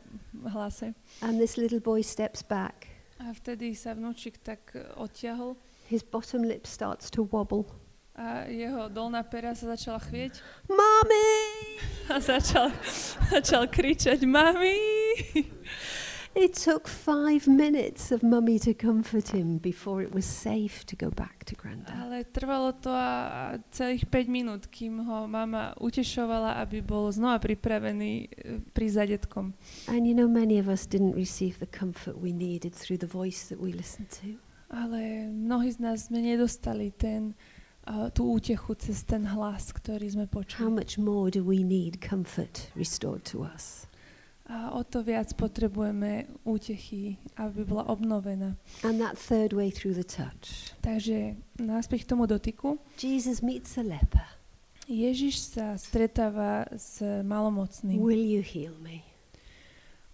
hlase. 0.53 0.93
And 1.25 1.41
this 1.41 1.57
little 1.57 1.81
boy 1.81 2.05
steps 2.05 2.45
back. 2.45 2.85
A 3.17 3.33
vtedy 3.33 3.73
sa 3.73 3.97
vnúčik 3.97 4.38
tak 4.45 4.75
odtiahol 5.01 5.57
His 5.88 6.03
bottom 6.03 6.43
lip 6.43 6.67
starts 6.67 7.09
to 7.09 7.23
wobble. 7.31 7.65
A 8.18 8.49
jeho 8.49 8.89
dolná 8.89 9.22
pera 9.22 9.53
sa 9.53 9.78
začala 9.78 10.01
chvieť 10.01 10.41
Mommy! 10.65 11.30
a 12.13 12.18
začal, 12.18 12.74
začal 13.30 13.70
kričať 13.70 14.26
Mami! 14.26 14.78
It 16.38 16.53
took 16.53 16.86
five 16.86 17.49
minutes 17.49 18.13
of 18.13 18.22
mummy 18.22 18.59
to 18.59 18.74
comfort 18.74 19.34
him 19.34 19.57
before 19.57 20.05
it 20.05 20.13
was 20.13 20.26
safe 20.26 20.86
to 20.86 20.95
go 20.95 21.09
back 21.09 21.45
to 21.45 21.55
granddad. 21.57 21.97
Ale 21.97 22.30
trvalo 22.30 22.78
to 22.78 22.93
a, 22.93 23.01
a 23.01 23.41
celých 23.74 24.05
5 24.05 24.30
minút, 24.30 24.70
kým 24.70 25.01
ho 25.01 25.26
mama 25.26 25.74
utešovala, 25.82 26.61
aby 26.61 26.86
bol 26.86 27.09
znova 27.09 27.41
pripravený 27.41 28.13
e, 28.22 28.28
pri 28.70 28.86
zadetkom. 28.86 29.57
And 29.89 30.05
you 30.05 30.13
know, 30.13 30.30
many 30.30 30.61
of 30.61 30.70
us 30.70 30.86
didn't 30.86 31.18
receive 31.18 31.57
the 31.57 31.65
comfort 31.65 32.22
we 32.22 32.30
needed 32.30 32.70
through 32.70 33.01
the 33.01 33.09
voice 33.09 33.49
that 33.49 33.57
we 33.57 33.74
listened 33.74 34.13
to. 34.22 34.38
Ale 34.70 35.34
mnohí 35.34 35.74
z 35.74 35.82
nás 35.82 36.05
sme 36.05 36.22
nedostali 36.22 36.93
ten, 36.93 37.34
uh, 37.88 38.11
tú 38.11 38.35
útechu 38.35 38.75
cez 38.75 39.07
ten 39.07 39.23
hlas, 39.23 39.71
ktorý 39.71 40.11
sme 40.11 40.25
How 40.27 40.35
počuli. 40.43 40.69
much 40.75 40.99
more 40.99 41.31
do 41.31 41.41
we 41.41 41.63
need 41.63 42.03
comfort 42.03 42.69
restored 42.75 43.23
to 43.31 43.47
us? 43.47 43.88
A 44.47 44.71
o 44.71 44.83
to 44.83 45.03
viac 45.03 45.35
potrebujeme 45.35 46.23
útechy, 46.47 47.19
aby 47.35 47.67
bola 47.67 47.83
obnovená. 47.91 48.55
And 48.83 48.95
that 49.03 49.19
third 49.19 49.51
way 49.51 49.67
through 49.71 49.91
the 49.95 50.07
touch. 50.07 50.71
Takže 50.79 51.35
naspäť 51.59 52.07
k 52.07 52.15
tomu 52.15 52.23
dotyku. 52.27 52.79
Jesus 52.95 53.43
meets 53.43 53.75
a 53.75 53.83
leper. 53.83 54.23
Ježiš 54.88 55.59
sa 55.59 55.75
stretáva 55.75 56.63
s 56.71 57.03
malomocným. 57.03 57.99
Will 57.99 58.23
you 58.23 58.39
heal 58.39 58.71
me? 58.79 59.03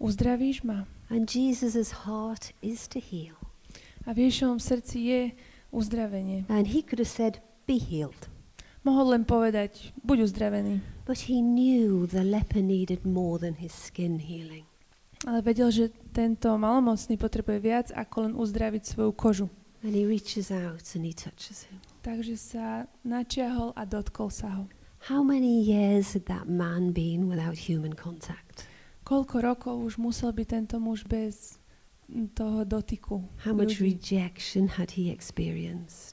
Uzdravíš 0.01 0.65
ma? 0.65 0.89
And 1.13 1.29
Jesus' 1.29 2.09
heart 2.09 2.57
is 2.65 2.89
to 2.89 2.97
heal. 2.97 3.37
A 4.09 4.17
v 4.17 4.25
Ježišovom 4.25 4.57
srdci 4.57 4.97
je 4.97 5.21
uzdravenie. 5.69 6.49
And 6.49 6.65
he 6.65 6.81
could 6.81 6.97
have 6.97 7.07
said, 7.07 7.37
Be 7.63 7.79
healed. 7.79 8.27
Mohol 8.83 9.15
len 9.15 9.23
povedať, 9.23 9.95
buď 10.03 10.27
uzdravený. 10.27 10.83
But 11.07 11.31
he 11.31 11.39
knew 11.39 12.03
the 12.03 12.23
leper 12.23 12.59
needed 12.59 13.07
more 13.07 13.39
than 13.39 13.55
his 13.55 13.71
skin 13.71 14.19
healing. 14.19 14.67
Ale 15.23 15.39
vedel, 15.39 15.71
že 15.71 15.87
tento 16.11 16.51
malomocný 16.59 17.15
potrebuje 17.15 17.59
viac, 17.63 17.87
ako 17.95 18.27
len 18.27 18.33
uzdraviť 18.35 18.83
svoju 18.83 19.11
kožu. 19.15 19.47
And 19.83 19.95
he 19.95 20.03
reaches 20.03 20.51
out 20.51 20.83
and 20.95 21.07
he 21.07 21.15
touches 21.15 21.67
him. 21.71 21.79
Takže 22.03 22.35
sa 22.35 22.83
načiahol 23.07 23.71
a 23.79 23.87
dotkol 23.87 24.27
sa 24.27 24.51
ho. 24.59 24.63
How 25.07 25.23
many 25.23 25.63
years 25.63 26.15
had 26.15 26.27
that 26.27 26.47
man 26.47 26.91
been 26.91 27.31
without 27.31 27.55
human 27.55 27.95
contact? 27.95 28.67
Koľko 29.03 29.35
rokov 29.43 29.75
už 29.79 29.93
musel 29.99 30.31
byť 30.31 30.47
tento 30.47 30.75
muž 30.79 31.03
bez 31.03 31.59
toho 32.35 32.63
dotyku 32.63 33.23
How 33.43 33.51
much 33.55 33.79
rejection 33.83 34.67
had 34.79 34.95
he 34.95 35.11
experienced? 35.11 36.12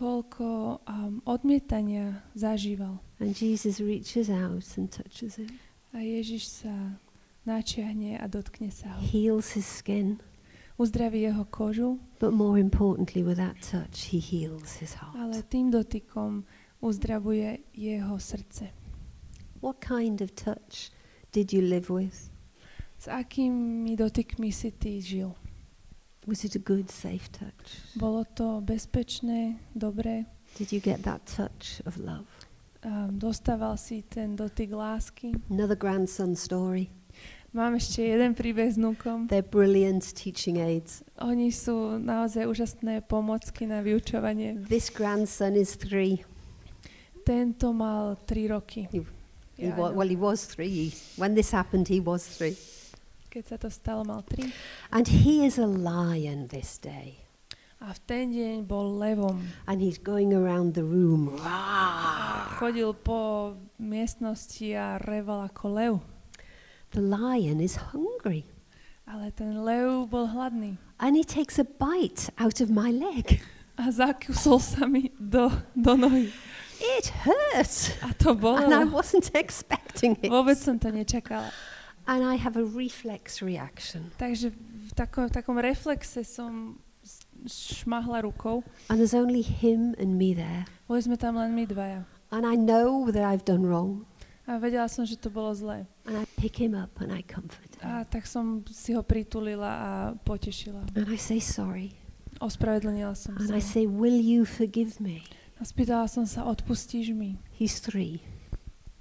Koľko 0.00 0.80
um, 0.88 1.20
odmietania 1.28 2.24
zažíval. 2.32 3.04
And 3.20 3.36
Jesus 3.36 3.84
reaches 3.84 4.32
out 4.32 4.64
and 4.80 4.88
touches 4.88 5.36
him, 5.36 5.52
A 5.92 6.00
Ježiš 6.00 6.64
sa 6.64 6.96
načiahne 7.44 8.16
a 8.16 8.24
dotkne 8.24 8.72
sa 8.72 8.96
ho. 8.96 9.00
heals 9.04 9.52
his 9.52 9.68
skin, 9.68 10.16
Uzdraví 10.80 11.20
jeho 11.28 11.44
kožu, 11.44 12.00
but 12.16 12.32
more 12.32 12.56
importantly, 12.56 13.20
with 13.20 13.36
that 13.36 13.60
touch, 13.60 14.08
he 14.08 14.16
heals 14.16 14.80
his 14.80 14.96
ale 15.12 15.36
heart. 15.36 15.52
tým 15.52 15.68
dotykom 15.68 16.48
uzdravuje 16.80 17.58
jeho 17.76 18.16
srdce. 18.16 18.72
What 19.60 19.84
kind 19.84 20.24
of 20.24 20.32
touch 20.32 20.88
did 21.36 21.52
you 21.52 21.60
live 21.60 21.92
with? 21.92 22.32
S 22.96 23.08
akými 23.08 23.92
dotykmi 23.92 24.48
si 24.52 24.72
ty 24.72 25.04
žil? 25.04 25.36
Was 26.26 26.44
it 26.44 26.54
a 26.54 26.58
good, 26.58 26.90
safe 26.90 27.28
touch? 27.32 27.80
Bolo 27.96 28.24
to 28.34 28.60
bezpečné, 28.60 29.56
dobré? 29.74 30.24
Did 30.58 30.72
you 30.72 30.80
get 30.80 31.02
that 31.02 31.22
touch 31.36 31.80
of 31.86 31.96
love? 31.96 32.26
Um, 32.84 33.18
dostával 33.18 33.76
si 33.76 34.02
ten 34.02 34.36
dotyk 34.36 34.72
lásky? 34.72 35.32
Another 35.50 35.76
grandson 35.76 36.36
story. 36.36 36.88
Mám 37.52 37.74
ešte 37.82 38.06
jeden 38.06 38.30
príbeh 38.38 38.70
s 38.70 38.78
nukom. 38.78 39.26
They're 39.26 39.42
brilliant 39.42 40.06
teaching 40.14 40.62
aids. 40.62 41.02
Oni 41.18 41.50
sú 41.50 41.98
naozaj 41.98 42.46
úžasné 42.46 43.02
pomocky 43.02 43.66
na 43.66 43.82
vyučovanie. 43.82 44.54
This 44.70 44.86
grandson 44.86 45.58
is 45.58 45.74
three. 45.74 46.22
Tento 47.26 47.72
mal 47.74 48.14
3 48.26 48.48
roky. 48.54 48.86
He 48.92 49.02
Ja, 49.58 49.74
wa- 49.76 49.90
áno. 49.90 49.98
well, 49.98 50.08
he 50.08 50.16
was 50.16 50.46
three. 50.46 50.70
He- 50.70 50.96
When 51.18 51.34
this 51.34 51.50
happened, 51.50 51.90
he 51.90 51.98
was 52.00 52.22
three. 52.38 52.54
Keď 53.30 53.44
sa 53.46 53.56
to 53.62 53.70
stalo, 53.70 54.02
mal 54.02 54.26
3. 54.26 54.50
And 54.90 55.06
he 55.06 55.46
is 55.46 55.54
a 55.54 55.66
lion 55.66 56.50
this 56.50 56.82
day. 56.82 57.22
A 57.78 57.94
v 57.94 58.00
ten 58.04 58.34
deň 58.34 58.66
bol 58.66 58.90
levom. 58.98 59.40
And 59.70 59.78
he's 59.78 60.02
going 60.02 60.34
around 60.34 60.74
the 60.74 60.82
room. 60.82 61.38
A 61.40 62.58
chodil 62.58 62.90
po 62.92 63.54
miestnosti 63.78 64.74
a 64.74 64.98
reval 65.06 65.46
ako 65.46 65.64
lev. 65.70 65.94
The 66.90 67.00
lion 67.06 67.62
is 67.62 67.78
hungry. 67.94 68.50
Ale 69.06 69.30
ten 69.30 69.62
lev 69.62 70.10
bol 70.10 70.26
hladný. 70.26 70.74
And 70.98 71.14
he 71.14 71.22
takes 71.22 71.56
a 71.56 71.64
bite 71.64 72.34
out 72.36 72.58
of 72.58 72.68
my 72.68 72.90
leg. 72.90 73.40
A 73.78 73.88
zakúsol 73.94 74.58
sa 74.60 74.84
mi 74.90 75.08
do, 75.16 75.48
do 75.72 75.94
nohy. 75.96 76.34
It 76.98 77.14
hurt. 77.24 77.96
A 78.04 78.12
to 78.26 78.34
And 78.34 78.74
I 78.74 78.84
bolo. 78.84 79.00
wasn't 79.00 79.30
expecting 79.38 80.18
it. 80.18 80.28
Vôbec 80.28 80.58
som 80.58 80.76
to 80.82 80.90
nečakala. 80.92 81.48
And 82.06 82.24
I 82.24 82.36
have 82.36 82.56
a 82.56 82.64
reflex 82.64 83.42
reaction. 83.42 84.10
Takže 84.18 84.50
v 84.54 84.92
takom, 84.96 85.28
v 85.28 85.32
takom 85.32 85.56
reflexe 85.60 86.24
som 86.24 86.80
šmahla 87.46 88.22
rukou. 88.24 88.62
And 88.88 88.98
there's 88.98 89.14
only 89.14 89.42
him 89.42 89.94
and 89.98 90.18
me 90.18 90.34
there. 90.34 90.66
Boli 90.88 91.00
sme 91.02 91.16
tam 91.16 91.36
len 91.36 91.54
my 91.54 91.64
dvaja. 91.64 92.04
And 92.30 92.46
I 92.46 92.54
know 92.54 93.10
that 93.10 93.22
I've 93.22 93.44
done 93.44 93.66
wrong. 93.66 94.06
A 94.46 94.58
vedela 94.58 94.90
som, 94.90 95.06
že 95.06 95.14
to 95.14 95.30
bolo 95.30 95.54
zlé. 95.54 95.86
And 96.06 96.18
I 96.18 96.24
pick 96.34 96.58
him 96.58 96.74
up 96.74 96.90
and 96.98 97.14
I 97.14 97.22
comfort 97.22 97.70
him. 97.78 97.86
A 97.86 98.02
tak 98.02 98.26
som 98.26 98.66
si 98.70 98.90
ho 98.94 99.02
pritulila 99.02 99.70
a 99.70 99.90
potešila. 100.26 100.90
And 100.98 101.06
I 101.06 101.18
say 101.18 101.38
sorry. 101.38 101.94
Ospravedlnila 102.42 103.14
som 103.14 103.38
And 103.38 103.50
sa. 103.50 103.58
I 103.58 103.62
say, 103.62 103.86
Will 103.86 104.18
you 104.18 104.42
forgive 104.42 104.98
me? 104.98 105.22
A 105.60 105.64
spýtala 105.66 106.08
som 106.08 106.24
sa, 106.24 106.48
odpustíš 106.48 107.12
mi? 107.12 107.36
He's 107.54 107.78
three. 107.78 108.24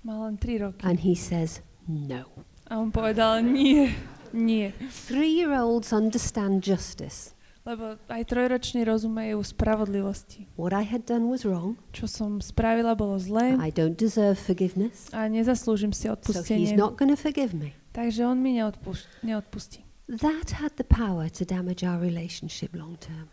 Mal 0.04 0.20
len 0.28 0.36
3 0.38 0.64
roky. 0.64 0.84
And 0.84 1.00
he 1.00 1.16
says, 1.16 1.64
No. 1.88 2.28
A 2.70 2.78
on 2.78 2.91
povedal, 2.91 3.41
nie, 3.41 3.95
nie. 4.34 4.70
Three 5.09 5.41
year 5.41 5.51
olds 5.57 5.89
understand 5.89 6.61
justice. 6.61 7.34
Lebo 7.65 7.97
aj 8.09 8.24
trojroční 8.26 8.82
rozumejú 8.88 9.43
spravodlivosti. 9.43 10.47
What 10.57 10.74
I 10.74 10.82
had 10.86 11.05
done 11.05 11.30
was 11.30 11.45
wrong. 11.45 11.78
Čo 11.93 12.07
som 12.07 12.41
spravila, 12.41 12.95
bolo 12.97 13.20
zlé 13.20 13.53
I 13.61 13.70
don't 13.70 13.93
deserve 13.93 14.38
forgiveness. 14.39 15.09
a 15.13 15.28
nezaslúžim 15.30 15.93
si 15.93 16.07
So 16.07 16.13
he's 16.13 16.17
odpustenie. 16.17 16.74
not 16.78 16.97
going 16.97 17.11
to 17.13 17.20
forgive 17.20 17.53
me. 17.53 17.74
Takže 17.91 18.26
on 18.26 18.39
mi 18.41 18.57
neodpus- 18.57 19.05
neodpustí. 19.22 19.84
That 20.09 20.57
had 20.57 20.74
the 20.82 20.88
power 20.88 21.30
to 21.30 21.45
damage 21.45 21.86
our 21.86 22.01
relationship 22.01 22.74
long 22.74 22.97
term. 22.97 23.30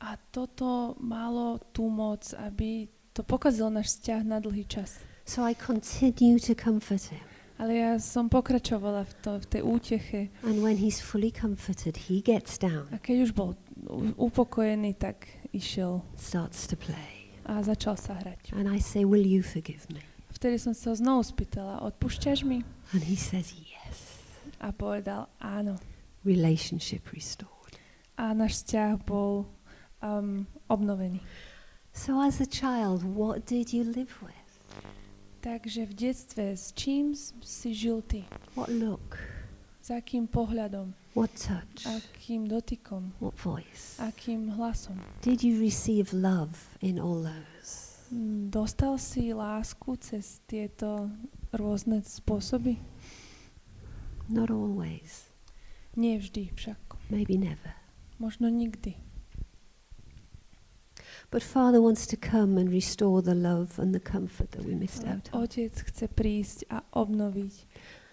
A 0.00 0.16
toto 0.32 0.96
malo 0.96 1.60
tú 1.76 1.88
moc, 1.92 2.32
aby 2.32 2.88
to 3.12 3.20
pokazilo 3.20 3.68
náš 3.68 4.00
vzťah 4.00 4.20
na 4.24 4.40
dlhý 4.40 4.64
čas. 4.64 4.96
So 5.28 5.44
I 5.44 5.52
continue 5.52 6.40
to 6.40 6.56
comfort 6.56 7.12
him. 7.12 7.20
Ale 7.60 7.76
ja 7.76 7.92
som 8.00 8.32
pokračovala 8.32 9.04
v, 9.04 9.12
to, 9.20 9.30
v 9.36 9.46
tej 9.52 9.62
úteche 9.62 10.20
And 10.40 10.64
when 10.64 10.80
he's 10.80 10.96
fully 10.96 11.28
comforted, 11.28 12.08
he 12.08 12.24
gets 12.24 12.56
down, 12.56 12.88
a 12.88 12.96
keď 12.96 13.28
už 13.28 13.30
bol 13.36 13.52
upokojený, 14.16 14.96
tak 14.96 15.28
išiel 15.52 16.00
starts 16.16 16.64
to 16.72 16.80
play. 16.80 17.20
a 17.44 17.60
začal 17.66 17.98
sa 17.98 18.14
hrať. 18.14 18.54
And 18.54 18.70
I 18.70 18.78
say, 18.78 19.04
Will 19.04 19.26
you 19.26 19.42
forgive 19.42 19.84
me? 19.90 20.00
Vtedy 20.30 20.56
som 20.56 20.72
sa 20.72 20.94
znovu 20.94 21.26
spýtala, 21.26 21.82
odpúšťaš 21.84 22.46
mi? 22.46 22.62
And 22.94 23.02
he 23.04 23.18
says, 23.18 23.52
Yes. 23.52 24.22
A 24.62 24.70
povedal 24.70 25.28
áno. 25.42 25.76
Relationship 26.22 27.08
restored. 27.12 27.76
A 28.20 28.36
náš 28.36 28.62
vzťah 28.64 28.90
bol 29.08 29.48
um, 30.04 30.44
obnovený. 30.68 31.24
So, 31.90 32.20
as 32.22 32.38
a 32.38 32.46
child, 32.46 33.02
what 33.02 33.48
did 33.48 33.72
you 33.72 33.82
live 33.82 34.12
with? 34.22 34.39
Takže 35.40 35.88
v 35.88 35.92
detstve 35.96 36.52
s 36.52 36.72
čím 36.76 37.16
si 37.40 37.72
žil 37.72 38.04
ty? 38.04 38.28
What 38.52 38.68
look? 38.68 39.16
S 39.80 39.88
akým 39.88 40.28
pohľadom? 40.28 40.92
What 41.16 41.32
touch? 41.32 41.88
Akým 41.88 42.44
dotykom? 42.44 43.16
What 43.24 43.40
voice? 43.40 43.96
Akým 43.96 44.52
hlasom? 44.52 45.00
Did 45.24 45.40
you 45.40 45.56
receive 45.56 46.12
love 46.12 46.76
in 46.84 47.00
all 47.00 47.24
those? 47.24 47.96
Mm, 48.12 48.52
Dostal 48.52 49.00
si 49.00 49.32
lásku 49.32 49.96
cez 49.96 50.44
tieto 50.44 51.08
rôzne 51.56 52.04
spôsoby? 52.04 52.76
Not 54.28 54.52
always. 54.52 55.32
Nie 55.96 56.20
vždy 56.20 56.52
však. 56.52 56.78
Maybe 57.08 57.40
never. 57.40 57.74
Možno 58.20 58.52
nikdy. 58.52 58.94
But 61.30 61.42
Father 61.42 61.80
wants 61.80 62.06
to 62.10 62.16
come 62.18 62.58
and 62.58 62.68
restore 62.70 63.22
the 63.22 63.34
love 63.34 63.78
and 63.78 63.94
the 63.94 64.02
comfort 64.02 64.50
that 64.50 64.66
we 64.66 64.74
missed 64.74 65.06
out 65.06 65.30
on. 65.30 65.46
Otec 65.46 65.78
chce 65.78 66.10
prísť 66.10 66.66
a 66.74 66.82
obnoviť 66.90 67.54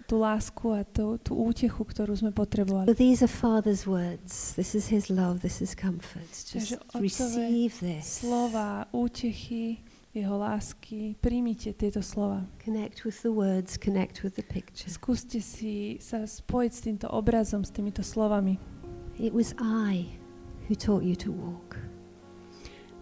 tú 0.05 0.21
lásku 0.21 0.69
a 0.71 0.85
tú, 0.85 1.17
tú 1.19 1.33
útechu, 1.33 1.81
ktorú 1.81 2.13
sme 2.13 2.29
potrebovali. 2.29 2.85
But 2.85 3.01
these 3.01 3.25
are 3.25 3.31
Father's 3.31 3.89
words. 3.89 4.53
This 4.53 4.77
is 4.77 4.87
His 4.93 5.09
love. 5.09 5.41
This 5.41 5.65
is 5.65 5.73
comfort. 5.73 6.29
Just 6.29 6.77
receive 6.93 7.73
this. 7.81 8.21
Slova, 8.21 8.85
útechy, 8.93 9.81
jeho 10.13 10.37
lásky. 10.37 11.17
Príjmite 11.17 11.73
tieto 11.73 12.05
slova. 12.05 12.45
Connect 12.61 13.01
with 13.01 13.17
the 13.25 13.33
words. 13.33 13.81
Connect 13.81 14.21
with 14.21 14.37
the 14.37 14.45
picture. 14.45 14.87
Skúste 14.87 15.41
si 15.41 15.97
sa 15.99 16.21
spojiť 16.21 16.71
s 16.71 16.81
týmto 16.85 17.07
obrazom, 17.09 17.65
s 17.65 17.73
týmito 17.73 18.05
slovami. 18.05 18.61
It 19.17 19.33
was 19.33 19.57
I 19.57 20.05
who 20.69 20.77
taught 20.77 21.01
you 21.01 21.17
to 21.17 21.33
walk. 21.33 21.86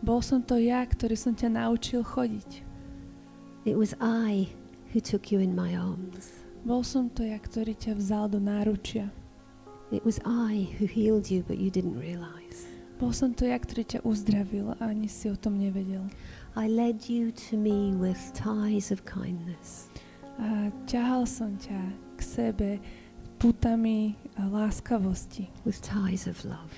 Bol 0.05 0.21
som 0.21 0.45
to 0.45 0.61
ja, 0.61 0.85
ktorý 0.85 1.17
som 1.17 1.33
ťa 1.33 1.57
naučil 1.57 2.05
chodiť. 2.05 2.61
It 3.65 3.73
was 3.73 3.97
I 3.97 4.53
who 4.93 5.01
took 5.01 5.33
you 5.33 5.41
in 5.41 5.57
my 5.57 5.73
arms. 5.73 6.45
Bol 6.61 6.85
som 6.85 7.09
to 7.09 7.25
ja, 7.25 7.41
ktorý 7.41 7.73
ťa 7.73 7.97
vzal 7.97 8.29
do 8.29 8.37
náručia. 8.37 9.09
It 9.89 10.05
was 10.05 10.21
I 10.21 10.69
who 10.77 10.85
healed 10.85 11.33
you, 11.33 11.41
but 11.49 11.57
you 11.57 11.73
didn't 11.73 11.97
realize. 11.97 12.69
Bol 13.01 13.17
som 13.17 13.33
to 13.33 13.49
ja, 13.49 13.57
ktorý 13.57 13.81
ťa 13.81 14.05
uzdravil 14.05 14.77
a 14.77 14.93
ani 14.93 15.09
si 15.09 15.25
o 15.25 15.33
tom 15.33 15.57
nevedel. 15.57 16.05
I 16.53 16.69
led 16.69 17.09
you 17.09 17.33
to 17.49 17.57
me 17.57 17.97
with 17.97 18.21
ties 18.37 18.93
of 18.93 19.01
kindness. 19.09 19.89
A 20.37 20.69
ťahal 20.85 21.25
som 21.25 21.57
ťa 21.57 21.81
k 22.13 22.21
sebe 22.21 22.69
putami 23.41 24.13
láskavosti, 24.37 25.49
with 25.65 25.81
ties 25.81 26.29
of 26.29 26.37
love. 26.45 26.69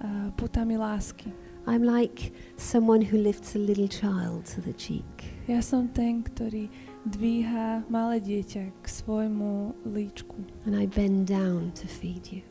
a 0.00 0.30
putami 0.36 0.76
lásky. 0.76 1.32
I'm 1.66 1.82
like 1.82 2.32
someone 2.56 3.02
who 3.02 3.18
lifts 3.18 3.54
a 3.56 3.58
little 3.58 3.88
child 3.88 4.46
to 4.54 4.60
the 4.62 4.72
cheek. 4.72 5.26
Ja 5.50 5.58
som 5.62 5.90
ten, 5.90 6.22
ktorý 6.22 6.70
dvíha 7.06 7.86
malé 7.90 8.22
dieťa 8.22 8.70
k 8.82 8.86
svojmu 8.86 9.74
líčku. 9.86 10.38
And 10.66 10.78
I 10.78 10.86
bend 10.86 11.26
down 11.26 11.74
to 11.78 11.86
feed 11.90 12.26
you. 12.30 12.42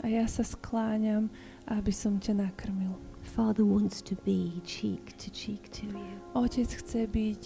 A 0.00 0.08
ja 0.08 0.24
sa 0.24 0.44
skláňam, 0.44 1.28
aby 1.68 1.92
som 1.92 2.16
ťa 2.20 2.36
nakrmil. 2.48 2.96
Father 3.20 3.64
wants 3.64 4.00
to 4.00 4.16
be 4.24 4.60
cheek 4.64 5.12
to 5.20 5.28
cheek 5.30 5.68
to 5.72 5.84
you. 5.84 6.14
Otec 6.32 6.68
chce 6.68 7.04
byť 7.04 7.42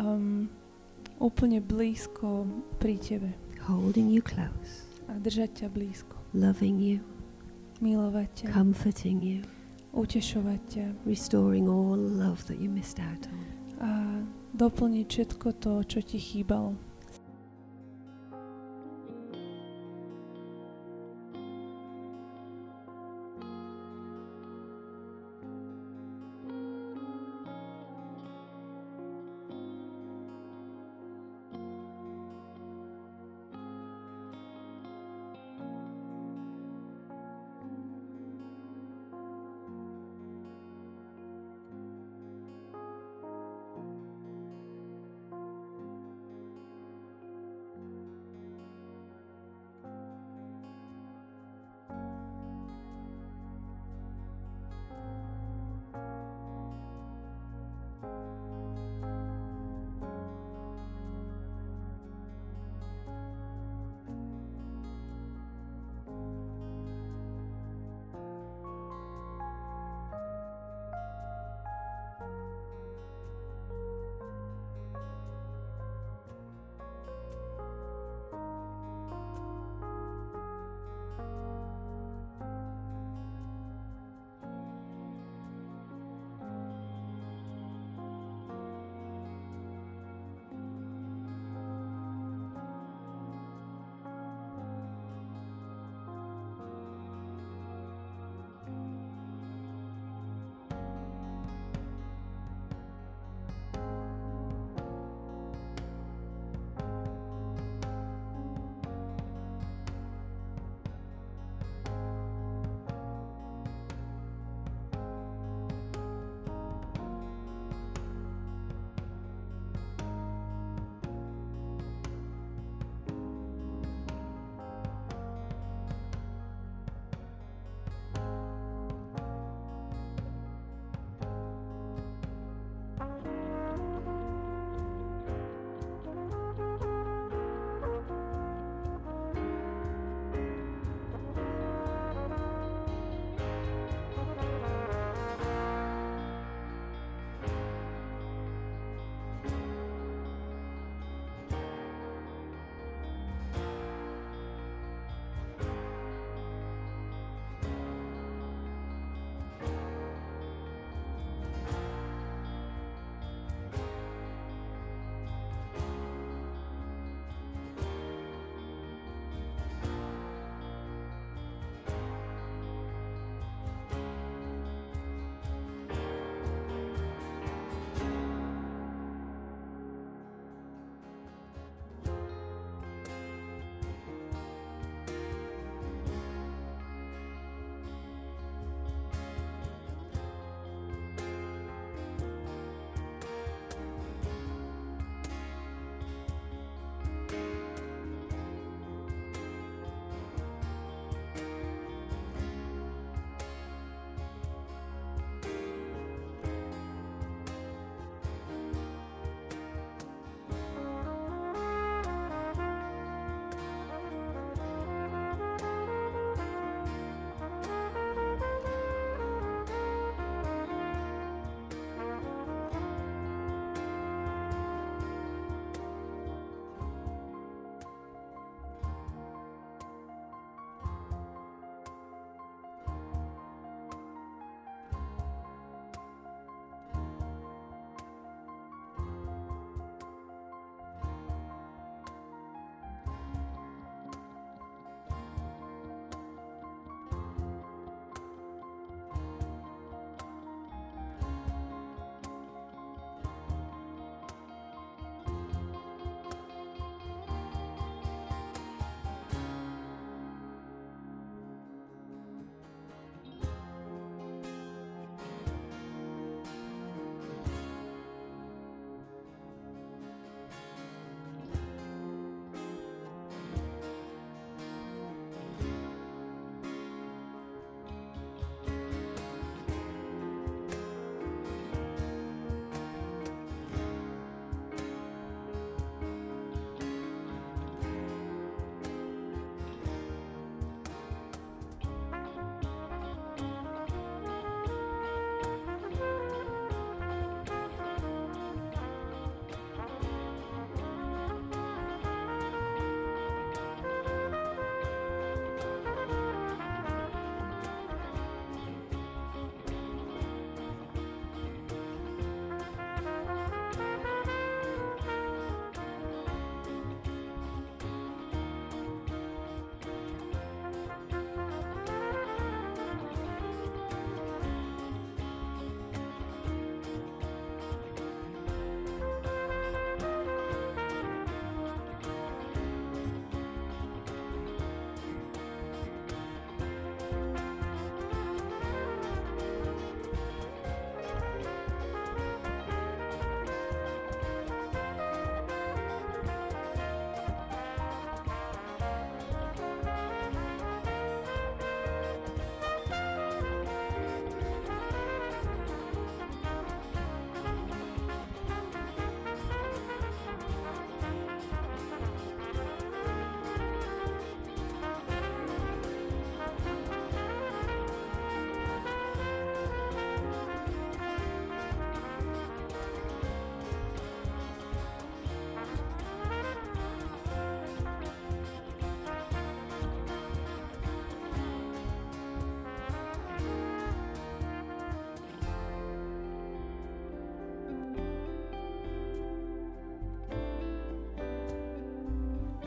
um, 0.00 0.48
úplne 1.20 1.60
blízko 1.60 2.48
pri 2.80 2.96
tebe 2.96 3.30
holding 3.60 4.08
you 4.08 4.24
close, 4.24 4.88
a 5.08 5.20
držať 5.20 5.64
ťa 5.64 5.68
blízko. 5.68 6.16
loving 6.32 6.80
you, 6.80 7.04
Milovať 7.84 8.28
ťa, 8.34 8.46
comforting 8.56 9.20
you, 9.20 9.44
utešovať 9.94 10.60
ťa 10.70 10.86
restoring 11.06 11.66
all 11.66 11.98
love 11.98 12.42
that 12.46 12.58
you 12.62 12.70
missed 12.70 13.02
out 13.02 13.26
on. 13.26 13.42
a 13.80 13.90
doplniť 14.54 15.06
všetko 15.08 15.48
to, 15.62 15.72
čo 15.88 15.98
ti 16.04 16.20
chýbalo. 16.20 16.76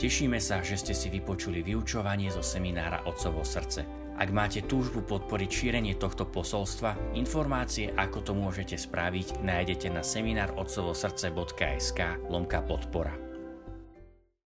Tešíme 0.03 0.35
sa, 0.43 0.59
že 0.59 0.75
ste 0.75 0.91
si 0.91 1.07
vypočuli 1.07 1.63
vyučovanie 1.63 2.27
zo 2.27 2.43
seminára 2.43 3.07
Otcovo 3.07 3.47
srdce. 3.47 3.87
Ak 4.19 4.35
máte 4.35 4.59
túžbu 4.67 4.99
podporiť 4.99 5.47
šírenie 5.47 5.95
tohto 5.95 6.27
posolstva, 6.27 7.15
informácie, 7.15 7.87
ako 7.95 8.19
to 8.19 8.35
môžete 8.35 8.75
spraviť, 8.75 9.39
nájdete 9.47 9.87
na 9.95 10.03
seminárotcovosrdce.sk 10.03 11.99
lomka 12.27 12.59
podpora. 12.67 13.22